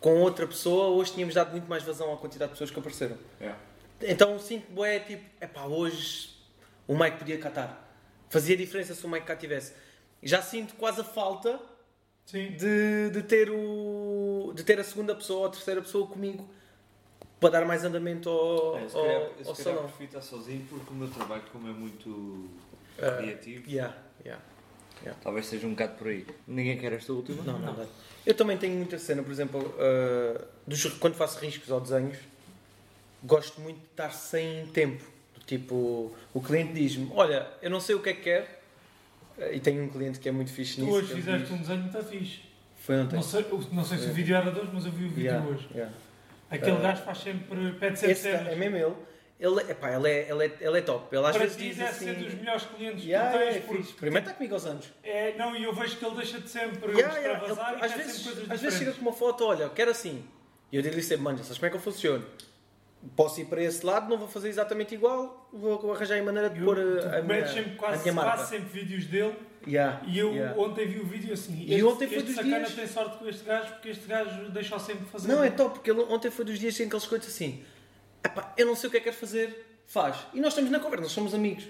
[0.00, 3.16] com outra pessoa, hoje tínhamos dado muito mais vazão à quantidade de pessoas que apareceram.
[3.40, 3.58] Yeah.
[4.02, 6.30] Então sinto bué, tipo, epá, hoje
[6.86, 7.80] o Mike podia catar.
[8.28, 9.72] Fazia diferença se o Mike cá tivesse.
[10.22, 11.60] Já sinto quase a falta
[12.26, 12.52] Sim.
[12.52, 16.48] de, de, ter o, de ter a segunda pessoa ou a terceira pessoa comigo
[17.38, 19.82] para dar mais andamento ao, É, se ao, calhar, ao se calhar salão.
[19.84, 22.48] prefiro estar sozinho porque o meu trabalho, como é muito
[22.98, 24.42] Ah, criativo, Yeah, yeah.
[25.22, 26.26] talvez seja um bocado por aí.
[26.46, 27.42] Ninguém quer esta última?
[27.44, 27.86] Não, não, dá.
[28.24, 32.16] Eu também tenho muita cena, por exemplo, ah, dos- quando faço riscos ou desenhos,
[33.24, 35.04] gosto muito de estar sem tempo.
[35.46, 38.60] Tipo, o cliente diz-me: Olha, eu não sei o que é que quer.
[39.52, 40.96] E tenho um cliente que é muito fixe Tu nisso.
[40.96, 42.40] hoje que ele fizeste um desenho muito fixe.
[42.76, 43.16] Foi ontem.
[43.16, 45.24] Não sei, não sei se o vídeo era de hoje, mas eu vi o vídeo
[45.24, 45.68] Yeah, hoje.
[45.74, 45.92] yeah.
[46.50, 46.80] Aquele Ah.
[46.80, 48.46] gajo faz sempre, pede sempre cenas.
[48.52, 48.94] é mesmo ele.
[49.40, 51.14] Ele, epá, ele, é, ele, é, ele é top.
[51.14, 52.04] Ele às Para vezes ti diz deve assim.
[52.04, 53.94] ser dos melhores clientes Yeah, que tu tens, é porque fixe.
[53.94, 54.92] Primeiro está comigo aos anos.
[55.02, 57.84] é, não, e eu vejo que ele deixa de sempre Yeah, yeah, extravasar ele- e
[57.84, 58.94] às, vezes, às vezes chega diferentes.
[58.96, 60.24] com uma foto, olha, quero assim.
[60.70, 62.24] E eu digo-lhe sempre, mano, sabes como é que eu funciono?
[63.14, 66.58] Posso ir para esse lado, não vou fazer exatamente igual, vou arranjar a maneira de
[66.60, 68.36] Eu- pôr a, a, minha, sempre a quase, minha marca.
[68.36, 69.34] quase sempre vídeos dele
[69.66, 70.60] Yeah, e eu yeah.
[70.60, 71.54] ontem vi o vídeo assim.
[71.62, 74.50] E este, ontem foi dos sacana dias- tem sorte com este gajo porque este gajo
[74.50, 75.26] deixa sempre fazer.
[75.28, 77.64] Não, é top, porque ele, ontem foi dos dias em que ele e disse assim:
[78.22, 80.18] "Epá, eu não sei o que é que quero fazer, faz.
[80.34, 81.64] E nós estamos na conversa, nós somos amigos.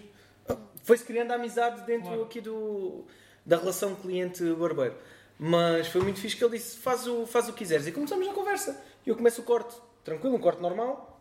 [0.82, 2.22] Foi-se criando a amizade dentro Claro.
[2.24, 3.05] aqui do,
[3.47, 4.97] da relação cliente-barbeiro.
[5.39, 7.87] Mas foi muito fixe que ele disse: faz o, faz o que quiseres.
[7.87, 8.82] E começamos a conversa.
[9.07, 11.14] E eu começo o corte, tranquilo, um corte normal.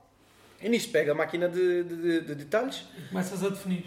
[0.63, 3.85] E nisto pega a máquina de, de- de- de detalhes, E começas a definir.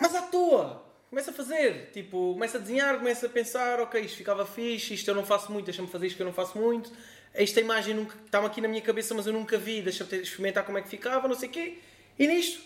[0.00, 0.84] mas à toa!
[1.10, 5.08] Começa a fazer, tipo, começa a desenhar, começa a pensar, ok, isto ficava fixe, isto
[5.08, 6.92] eu não faço muito, deixa-me fazer isto que eu não faço muito,
[7.32, 10.78] esta imagem nunca estava aqui na minha cabeça, mas eu nunca vi, deixa-me experimentar como
[10.78, 11.78] é que ficava, não sei o quê.
[12.18, 12.60] E nisto,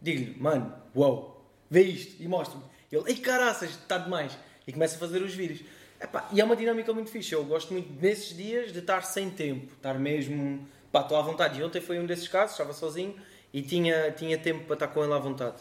[0.00, 2.64] digo-lhe, mano, uau, vê isto, e mostra-me.
[2.90, 4.36] Ele, ei caraças, está demais.
[4.66, 5.60] E começa a fazer os vídeos.
[6.00, 9.28] Epá, e é uma dinâmica muito fixe, eu gosto muito nesses dias de estar sem
[9.28, 11.58] tempo, estar mesmo, pá, estou à vontade.
[11.58, 13.16] E ontem foi um desses casos, estava sozinho
[13.52, 15.56] e tinha, tinha tempo para estar com ele à vontade.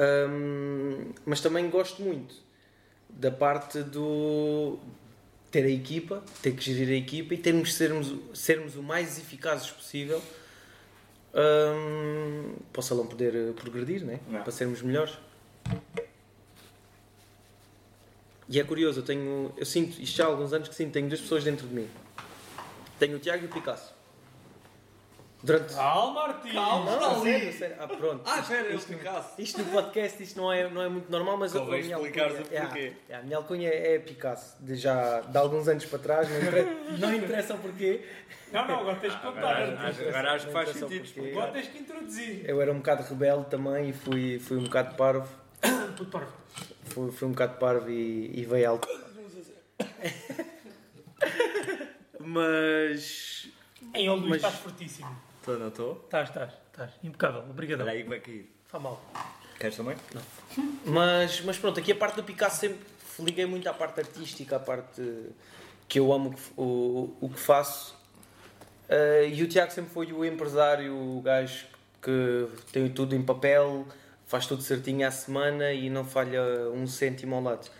[0.00, 2.34] Hum, mas também gosto muito
[3.08, 4.78] da parte do
[5.50, 9.70] ter a equipa, ter que gerir a equipa e termos sermos, sermos o mais eficazes
[9.70, 10.22] possível
[11.34, 14.20] hum, para o salão poder eh, progredir, né?
[14.28, 14.42] Não.
[14.42, 15.16] para sermos melhores.
[18.50, 21.08] E é curioso, eu tenho, eu sinto, isto já há alguns anos que sinto, tenho
[21.08, 21.88] duas pessoas dentro de mim.
[22.98, 23.97] Tenho o Tiago e o Picasso.
[25.40, 25.72] Durante.
[25.72, 26.52] Calma, Martim!
[26.52, 26.96] Calma.
[26.96, 27.30] Não, ali.
[27.30, 27.76] sério, sério.
[27.78, 28.22] Ah, pronto.
[28.26, 29.34] Ah, espera, eu isto- Picasso.
[29.38, 31.96] isto no podcast isto não é, não é muito normal, mas eu- Convém a minha
[31.96, 32.80] explicares alcunha- porquê.
[33.08, 36.70] yeah, a minha alcunha é Picasso, de já de alguns anos para trás, não interessa,
[36.98, 38.04] não interessa o porquê.
[38.52, 39.38] Não, não, agora tens que contar.
[39.62, 41.28] Agora, acho, agora acho que faz Não sentido.
[41.28, 42.42] Agora tens que introduzir.
[42.48, 45.28] Eu era um bocado rebelde também e fui, fui um bocado parvo.
[45.96, 46.32] Puto parvo.
[46.86, 48.88] Fui, fui um bocado parvo e, e veio alto.
[52.18, 53.48] Mas.
[53.94, 55.27] Em Luís, Mas- estás fortíssimo.
[55.48, 56.02] Estou, não estou?
[56.04, 56.90] Estás, estás, estás.
[57.02, 57.40] Impecável.
[57.48, 57.80] Obrigado.
[57.80, 58.54] Espera aí que vai cair.
[58.66, 59.02] Faz mal.
[59.58, 59.96] Queres também?
[60.84, 62.84] Mas, mas pronto, aqui a parte do Picasso sempre
[63.18, 65.00] liguei muito à parte artística, à parte
[65.88, 67.96] que eu amo o que o, que faço.
[68.90, 71.64] Eh, e o Tiago sempre foi o empresário, o gajo
[72.02, 73.86] que tem tudo em papel,
[74.26, 76.42] faz tudo certinho à semana e não falha
[76.74, 77.70] um cêntimo ao lado.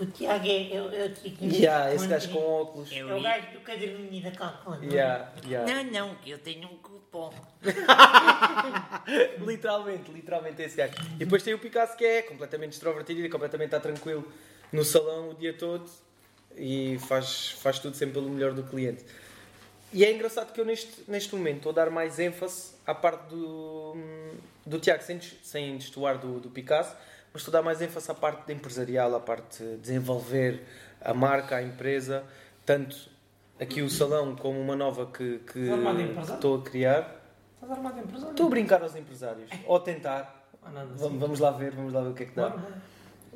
[0.00, 1.52] O Tiago é, é, o- é o Tiaguinho.
[1.54, 2.90] Yeah, esse gajo com óculos.
[2.92, 4.86] É o gajo do caderninho da calculadora.
[4.92, 5.82] Yeah, yeah.
[5.84, 7.32] Não, não, que eu tenho um cupom.
[9.44, 10.94] literalmente, literalmente esse gajo.
[11.16, 14.24] E depois tem o Picasso que é completamente extrovertido e completamente está tranquilo
[14.72, 15.88] no salão o dia todo
[16.56, 19.04] e faz, faz tudo sempre pelo melhor do cliente.
[19.92, 23.22] E é engraçado que eu neste, neste momento estou a dar mais ênfase à parte
[23.30, 23.96] do,
[24.66, 26.94] do Tiago, sem, sem destoar do, do Picasso,
[27.32, 30.64] mas a dar mais ênfase à parte empresarial, à parte de desenvolver
[31.00, 32.24] a marca, a empresa,
[32.64, 33.10] tanto
[33.60, 37.16] aqui o salão como uma nova que, que, que estou a criar.
[37.54, 38.30] Estás armado em empresário?
[38.30, 40.48] Estou a brincar aos empresários, ou a tentar.
[40.62, 40.86] Assim.
[40.96, 42.54] Vamos, vamos lá ver, vamos lá ver o que é que dá.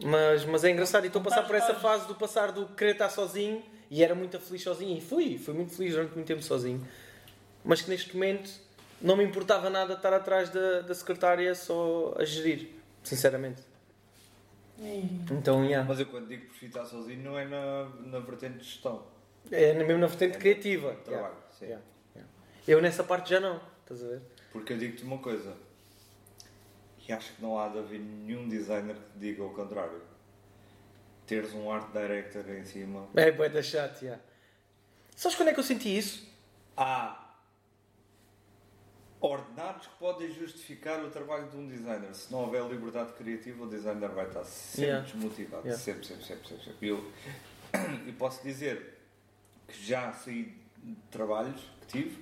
[0.04, 2.92] Mas, mas é engraçado e estou a passar por essa fase do passar do querer
[2.92, 4.96] estar sozinho e era muito feliz sozinho.
[4.96, 6.86] E fui, fui muito feliz durante muito tempo sozinho.
[7.64, 8.50] Mas que neste momento
[9.00, 12.70] não me importava nada estar atrás da, da secretária só a gerir,
[13.02, 13.71] sinceramente.
[14.82, 15.86] Ei, Então, yeah.
[15.88, 19.06] Mas eu quando digo por estar sozinho não é na, na vertente de gestão.
[19.50, 20.94] é mesmo na vertente É criativa.
[21.04, 21.66] Trabalho, sim.
[21.66, 21.84] Yeah,
[22.16, 22.32] yeah.
[22.66, 24.22] Eu nessa parte já não, estás a ver?
[24.50, 25.56] Porque eu digo-te uma coisa.
[27.08, 30.00] E acho que não há de haver nenhum designer que diga o contrário.
[31.26, 33.08] Teres um art director em cima.
[33.14, 34.20] É bué da chato, yeah.
[35.16, 36.28] Sabes quando é que eu senti isso?
[36.76, 37.21] Há
[39.22, 42.12] ordenados que podem justificar o trabalho de um designer.
[42.14, 45.06] Se não houver liberdade criativa, o designer vai estar sempre Yeah.
[45.06, 45.62] desmotivado.
[45.62, 45.82] Yeah.
[45.82, 46.64] Sempre, sempre, sempre, sempre.
[46.64, 46.88] sempre.
[46.88, 47.04] Eu,
[48.06, 48.98] e posso dizer
[49.68, 52.18] que já saí de trabalhos que tive,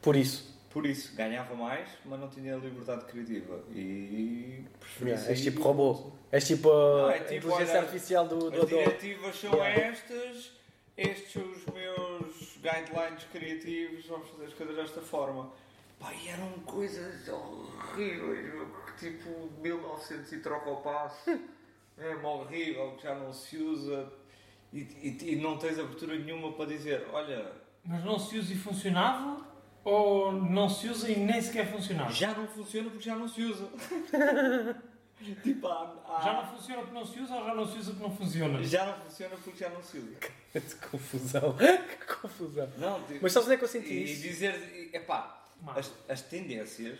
[0.00, 0.58] Por isso.
[0.70, 3.62] por isso ganhava mais, mas não tinha liberdade criativa.
[3.70, 6.12] E preferia Yeah, és tipo robô.
[6.32, 9.80] És tipo a Não, é tipo, inteligência olha, artificial do, do As diretivas são Yeah.
[9.82, 10.52] estas,
[10.96, 15.52] estes são os meus guidelines criativos, vamos fazer as coisas desta forma.
[16.00, 18.52] Pá, e eram coisas horríveis,
[18.98, 21.30] tipo 1900 e troca o passo,
[21.98, 24.10] é horrível, que já não se usa
[24.72, 27.52] e, e- e não tens abertura nenhuma para dizer, olha,
[27.84, 29.46] Mas não se usa e funcionava?
[29.84, 32.10] Ou não se usa e nem sequer funcionava?
[32.12, 33.68] já não funciona porque já não se usa.
[35.42, 37.90] tipo, há, há- Já não funciona porque não se usa ou já não se usa
[37.92, 38.62] porque não funciona?
[38.64, 40.16] já não funciona porque já não se usa.
[40.52, 40.60] Que
[40.90, 41.56] confusão.
[41.56, 42.68] que confusão.
[42.78, 44.26] Não, tipo, Mas sabes onde é que eu senti e, isso?
[44.26, 45.39] e dizer, epá.
[45.68, 46.98] As, as tendências.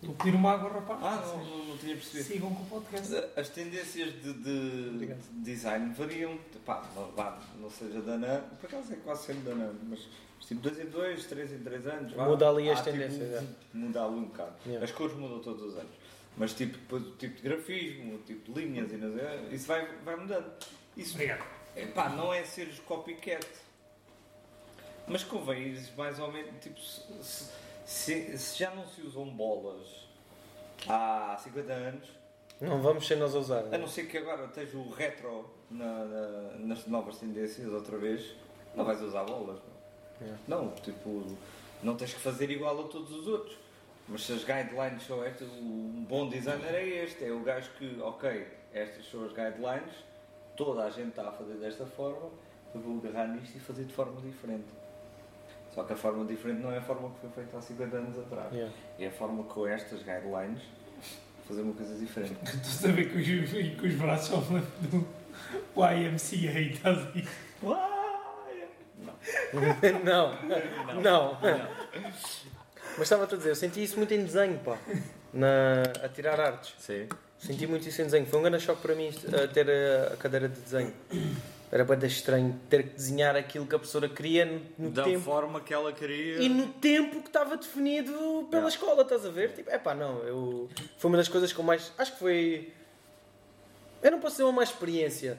[0.00, 1.00] Vou pedir uma água, rapaz.
[1.02, 2.24] Ah, não, não, não tinha percebido.
[2.28, 3.12] Sigam com o podcast.
[3.36, 8.66] As tendências de, de- de design variam, pá, não, vá, não seja da NAN, por
[8.66, 10.06] acaso é quase sempre da NAN, mas
[10.46, 12.12] tipo 2 em 2, 3 em 3 anos.
[12.12, 13.44] vá, Muda ali as tipo, tendências, é.
[13.74, 14.52] Muda ali um bocado.
[14.66, 14.84] Yeah.
[14.84, 15.92] As cores mudam todos os anos.
[16.36, 19.66] Mas tipo, depois o tipo de grafismo, o tipo de linhas, e não sei, isso
[19.66, 20.48] vai, vai mudando.
[20.96, 21.44] Isso Obrigado.
[21.74, 23.44] Epá, não é seres copycat.
[25.08, 26.52] Mas convém mais ou menos.
[26.60, 27.50] Tipo, se,
[27.86, 30.06] se- se já não se usam bolas
[30.88, 32.08] há 50 anos,
[32.60, 33.64] Não vamos ser nós a usar.
[33.74, 38.34] a não ser que agora esteja o retro na- na- nas novas tendências outra vez,
[38.74, 39.58] não vais usar bolas.
[39.58, 40.42] Não, Yeah.
[40.48, 41.24] não tipo,
[41.82, 43.56] não tens que fazer igual a todos os outros.
[44.08, 48.00] Mas se as guidelines são estas, um bom designer é este, é o gajo que,
[48.00, 49.92] ok, estas são as guidelines,
[50.56, 52.30] toda a gente está a fazer desta forma,
[52.74, 54.64] eu vou agarrar nisto e fazer de forma diferente.
[55.78, 58.18] Só que a forma diferente não é a forma que foi feita há 50 anos
[58.18, 58.52] atrás.
[58.52, 58.74] Yeah.
[58.98, 60.60] É a forma com estas guidelines
[61.46, 62.36] fazer uma coisa diferente.
[62.66, 63.24] Estou a ver que os,
[63.78, 65.06] que os braços são do
[65.76, 67.24] YMCA, estás aí.
[70.04, 70.32] não,
[71.00, 71.38] não.
[71.42, 72.40] Mas
[73.02, 74.76] estava-te a dizer, eu senti isso muito em desenho, pá.
[75.32, 76.74] Na, a tirar artes.
[76.80, 77.06] Sim.
[77.38, 78.26] Senti muito isso em desenho.
[78.26, 80.92] Foi um grande choque para mim uh, ter a, a cadeira de desenho.
[81.70, 85.20] Era bem estranho ter que desenhar aquilo que a professora queria no, no Da tempo.
[85.20, 86.38] forma que ela queria.
[86.38, 88.12] E no tempo que estava definido
[88.50, 88.68] pela Yeah.
[88.68, 89.52] escola, estás a ver?
[89.52, 90.68] Tipo, epá, não, eu...
[90.96, 91.92] Foi uma das coisas que eu mais...
[91.98, 92.72] Acho que foi...
[94.02, 95.38] Eu não posso dizer uma má experiência,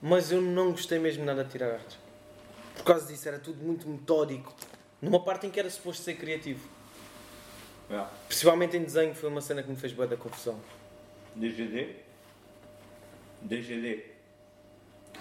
[0.00, 1.98] mas eu não gostei mesmo nada de tirar artes.
[2.76, 4.54] Por causa disso, era tudo muito metódico.
[5.02, 6.66] Numa parte em que era suposto ser criativo.
[7.90, 8.10] Yeah.
[8.28, 10.58] Principalmente em desenho, foi uma cena que me fez bué da confusão.
[11.34, 11.96] DGD?
[13.42, 14.15] DGD.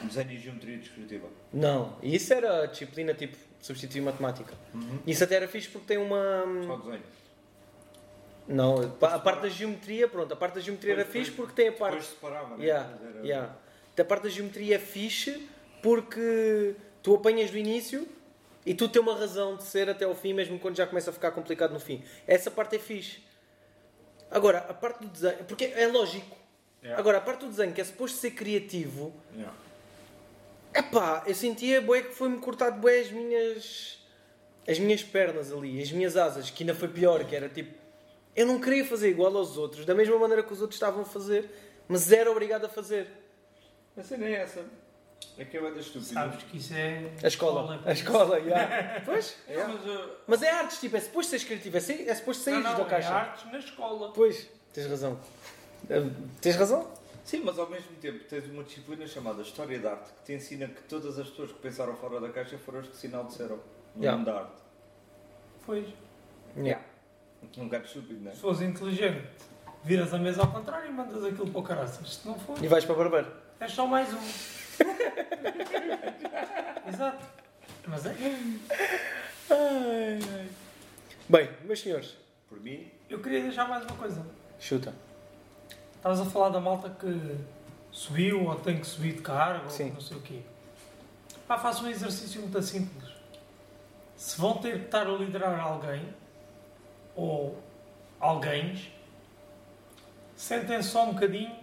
[0.04, 1.28] Desenho e Geometria Descritiva.
[1.54, 4.54] Não, e isso era disciplina tipo substituir matemática.
[5.08, 6.44] Isso até era fixe porque tem uma.
[6.66, 7.04] Só desenho.
[8.48, 11.70] Não, a parte da geometria, pronto, a parte da geometria era Depois- fixe porque tem
[11.70, 11.94] a parte.
[11.94, 12.66] Depois separava, né?
[12.66, 13.56] Yeah, era- yeah.
[13.98, 15.50] A parte da geometria é fixe
[15.82, 18.08] porque tu apanhas do início
[18.64, 21.14] e tu tem uma razão de ser até ao fim, mesmo quando já começa a
[21.14, 22.04] ficar complicado no fim.
[22.28, 23.24] Essa parte é fixe.
[24.30, 26.36] Agora, a parte do desenho, porque é lógico.
[26.84, 27.00] Yeah.
[27.00, 29.52] Agora, a parte do desenho que é suposto ser criativo, Yeah.
[30.76, 34.00] Epá, eu sentia bué que foi-me cortado bué as minhas
[34.68, 37.76] as minhas pernas ali, as minhas asas, que ainda foi pior, que era tipo,
[38.36, 41.06] eu não queria fazer igual aos outros, da mesma maneira que os outros estavam a
[41.06, 41.50] fazer,
[41.88, 43.08] mas era obrigado a fazer.
[43.96, 44.66] A cena é essa.
[45.38, 46.14] É que é da estúpida.
[46.14, 47.12] Sabes que isso é.
[47.24, 47.82] A escola.
[47.86, 49.02] A escola, yeah.
[49.06, 49.36] Pois.
[49.48, 52.62] É, mas, uh, Mas é artes, tipo, é suposto seres criativo, é, é suposto sair
[52.62, 53.14] da é caixa.
[53.14, 54.12] artes na escola.
[54.14, 55.20] Pois, tens razão.
[56.42, 56.92] Tens razão?
[57.26, 60.68] Sim, mas ao mesmo tempo tens uma disciplina chamada História da Arte que te ensina
[60.70, 63.60] que todas as pessoas que pensaram fora da caixa foram as que sinal disseram
[63.96, 64.18] no Yeah.
[64.18, 64.62] mundo da arte.
[65.66, 65.88] Pois.
[66.58, 66.84] Yeah.
[67.58, 68.36] Um gato estúpido, não é?
[68.36, 69.28] Se fores inteligente,
[69.84, 72.16] viras a mesa ao contrário e mandas aquilo para o caraças.
[72.16, 73.32] Se não for, E vais para barbeiro.
[73.60, 74.18] é só mais um.
[76.90, 77.26] Exato.
[77.88, 78.16] Mas é.
[79.50, 80.50] Ai, ai.
[81.30, 82.18] Bem, meus senhores,
[82.50, 84.26] Por mim, Eu queria deixar mais uma coisa.
[84.60, 84.94] chuta.
[86.06, 87.36] Estavas a falar da malta que
[87.92, 89.86] subiu ou tem que subir de cargo Sim.
[89.86, 90.40] ou não sei o quê.
[91.48, 93.10] Pá, façam um exercício muito simples.
[94.16, 96.08] Se vão ter que estar a liderar alguém
[97.16, 97.58] ou
[98.20, 98.88] alguém,
[100.36, 101.58] sentem só um bocadinho.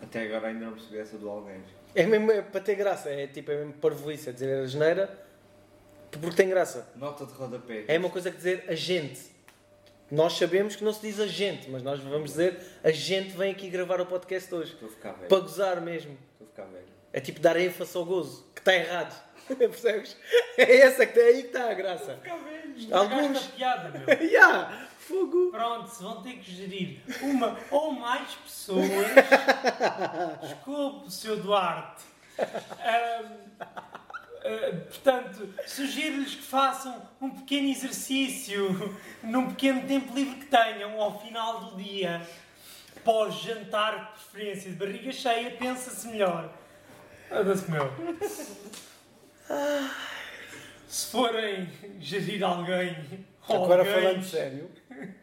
[0.00, 1.62] até agora ainda não percebi essa do alguém.
[1.94, 5.22] É mesmo é para ter graça, é tipo, é mesmo parvoíce, é dizer a geneira
[6.10, 6.88] porque tem graça.
[6.96, 7.84] Nota de rodapé.
[7.88, 9.31] É uma coisa que dizer a gente.
[10.12, 13.50] Nós sabemos que não se diz a gente, mas nós vamos dizer a gente vem
[13.50, 14.74] aqui gravar o podcast hoje.
[14.74, 15.26] Estou a ficar velho.
[15.26, 16.18] Para gozar mesmo.
[16.32, 16.84] Estou a ficar velho.
[17.14, 19.18] É tipo dar ênfase ao gozo, que está errado.
[19.56, 20.14] Percebes?
[20.58, 22.18] É essa que é aí que está a graça.
[22.30, 22.92] Alguns.
[22.92, 23.46] Alguns.
[23.46, 24.04] piada, meu.
[24.30, 24.86] Ya!
[24.98, 25.50] Fogo!
[25.50, 28.84] Pronto, se vão ter que gerir uma ou mais pessoas,
[30.42, 31.36] desculpe, Sr.
[31.36, 32.02] Duarte.
[32.38, 33.38] Ahm,
[34.44, 41.20] ah, portanto, sugiro-lhes que façam um pequeno exercício num pequeno tempo livre que tenham ao
[41.20, 42.20] final do dia,
[43.04, 46.52] pós-jantar, de preferência de barriga cheia, pensa-se melhor.
[47.30, 47.90] Anda-se meu.
[50.86, 51.70] Se forem
[52.00, 53.26] gerir alguém.
[53.48, 54.70] Agora alguém, falando sério.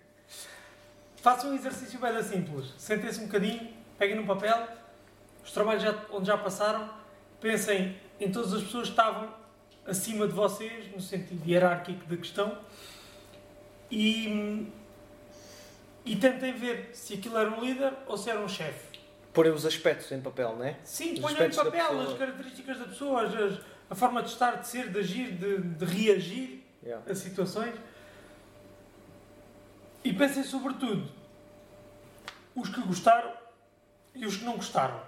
[1.22, 2.74] Façam um exercício bem simples.
[2.78, 4.68] Sentem-se um bocadinho, peguem num papel,
[5.44, 6.90] os trabalhos já- onde já passaram,
[7.42, 9.34] pensem em todas as pessoas estavam
[9.86, 12.58] acima de vocês, no sentido hierárquico da questão,
[13.92, 14.68] e,
[16.06, 19.00] e tentem ver se aquilo era um líder ou se era um chefe.
[19.34, 20.78] Porem os aspectos em papel, não é?
[20.84, 23.60] Sim, Os ponham em papel as características da pessoa, as-
[23.90, 27.12] a forma de estar, de ser, de agir, de, de reagir Yeah.
[27.12, 27.76] a situações.
[30.02, 31.12] E pensem sobretudo
[32.56, 33.34] os que gostaram
[34.16, 35.02] e os que não gostaram.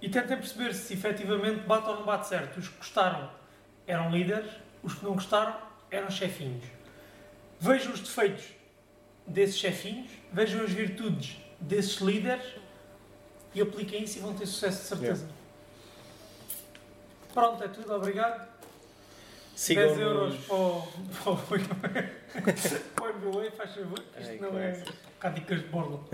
[0.00, 2.58] E tentem perceber se efetivamente bate ou não bate certo.
[2.58, 3.30] Os que gostaram
[3.86, 4.50] eram líderes,
[4.82, 5.56] os que não gostaram
[5.90, 6.64] eram chefinhos.
[7.58, 8.44] Vejam os defeitos
[9.26, 12.44] desses chefinhos, vejam as virtudes desses líderes
[13.54, 15.28] e apliquem isso e vão ter sucesso de certeza.
[17.34, 18.48] Pronto, é tudo, obrigado.
[19.66, 20.82] 10 euros para o,
[21.22, 22.17] para o,
[23.00, 24.84] o MBA, faz favor, que isto Ai, não é
[25.18, 26.04] cá dicas de borla.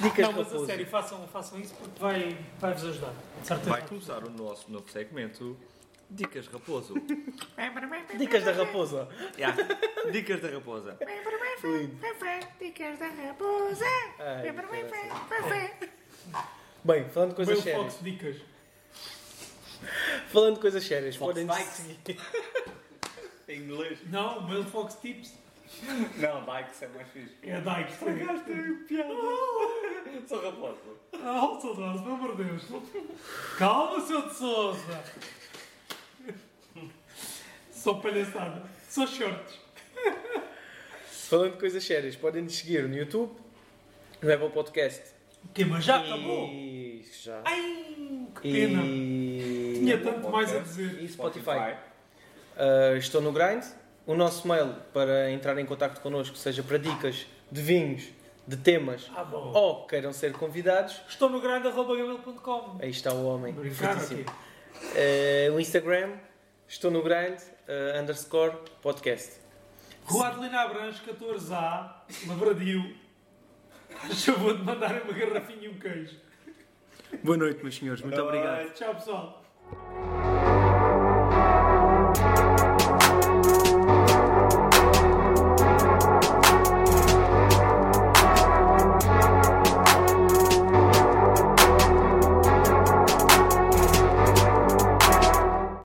[0.00, 3.14] Dicas Não, mas a sério, façam, façam isso porque vai, vai-vos ajudar.
[3.42, 3.70] Certeza.
[3.70, 5.56] Vai começar o nosso novo segmento
[6.10, 6.94] Dicas Raposo.
[8.18, 9.08] Dicas da raposa.
[9.38, 9.56] Yeah.
[10.10, 10.98] Dicas da Raposa.
[12.58, 13.86] Dicas da raposa.
[16.82, 17.82] Bem, falando de coisas Meu sérias.
[17.94, 18.36] Fox Dicas.
[20.28, 22.18] Falando de coisas sérias, podem seguir.
[23.50, 23.98] Em inglês?
[24.10, 25.34] Não, Meu Fox Tips
[26.18, 27.34] Não, Dykes é mais fixe.
[27.42, 27.96] é Dykes.
[28.86, 29.14] piada.
[30.28, 30.78] Sou raposo.
[31.14, 32.62] Oh, saudades, pelo amor de Deus.
[33.58, 34.28] Calma, Sr.
[34.28, 35.04] de Souza.
[37.72, 38.62] Só palhaçada.
[38.88, 39.58] Só shorts.
[41.28, 43.32] Falando de coisas sérias, podem nos seguir no YouTube,
[44.20, 45.02] no Apple Podcast.
[45.44, 45.64] O quê?
[45.64, 46.48] Mas já acabou?
[46.48, 47.40] E já.
[47.44, 48.82] Ai, que pena.
[48.84, 49.74] E...
[49.78, 51.02] Tinha tanto mais a dizer.
[51.02, 51.76] e Spotify.
[52.56, 53.64] Uh, estou no Grind.
[54.06, 58.08] O nosso mail para entrar em contato connosco, seja para dicas de vinhos,
[58.46, 62.78] de temas Ah, ou queiram ser convidados, Estou no grande.gmail.com.
[62.80, 63.54] aí está o homem.
[63.54, 64.24] Aqui.
[64.82, 66.14] Uh, o Instagram,
[66.66, 69.38] estou no Grind, uh, underscore podcast.
[70.06, 71.92] Rua Adelina Abranches, 14A,
[72.26, 72.96] Lavradio.
[73.90, 76.16] Faz favor de mandarem uma garrafinha e um queijo.
[77.22, 78.02] Boa noite, meus senhores.
[78.02, 78.72] Muito obrigado.
[78.72, 80.29] Tchau, pessoal.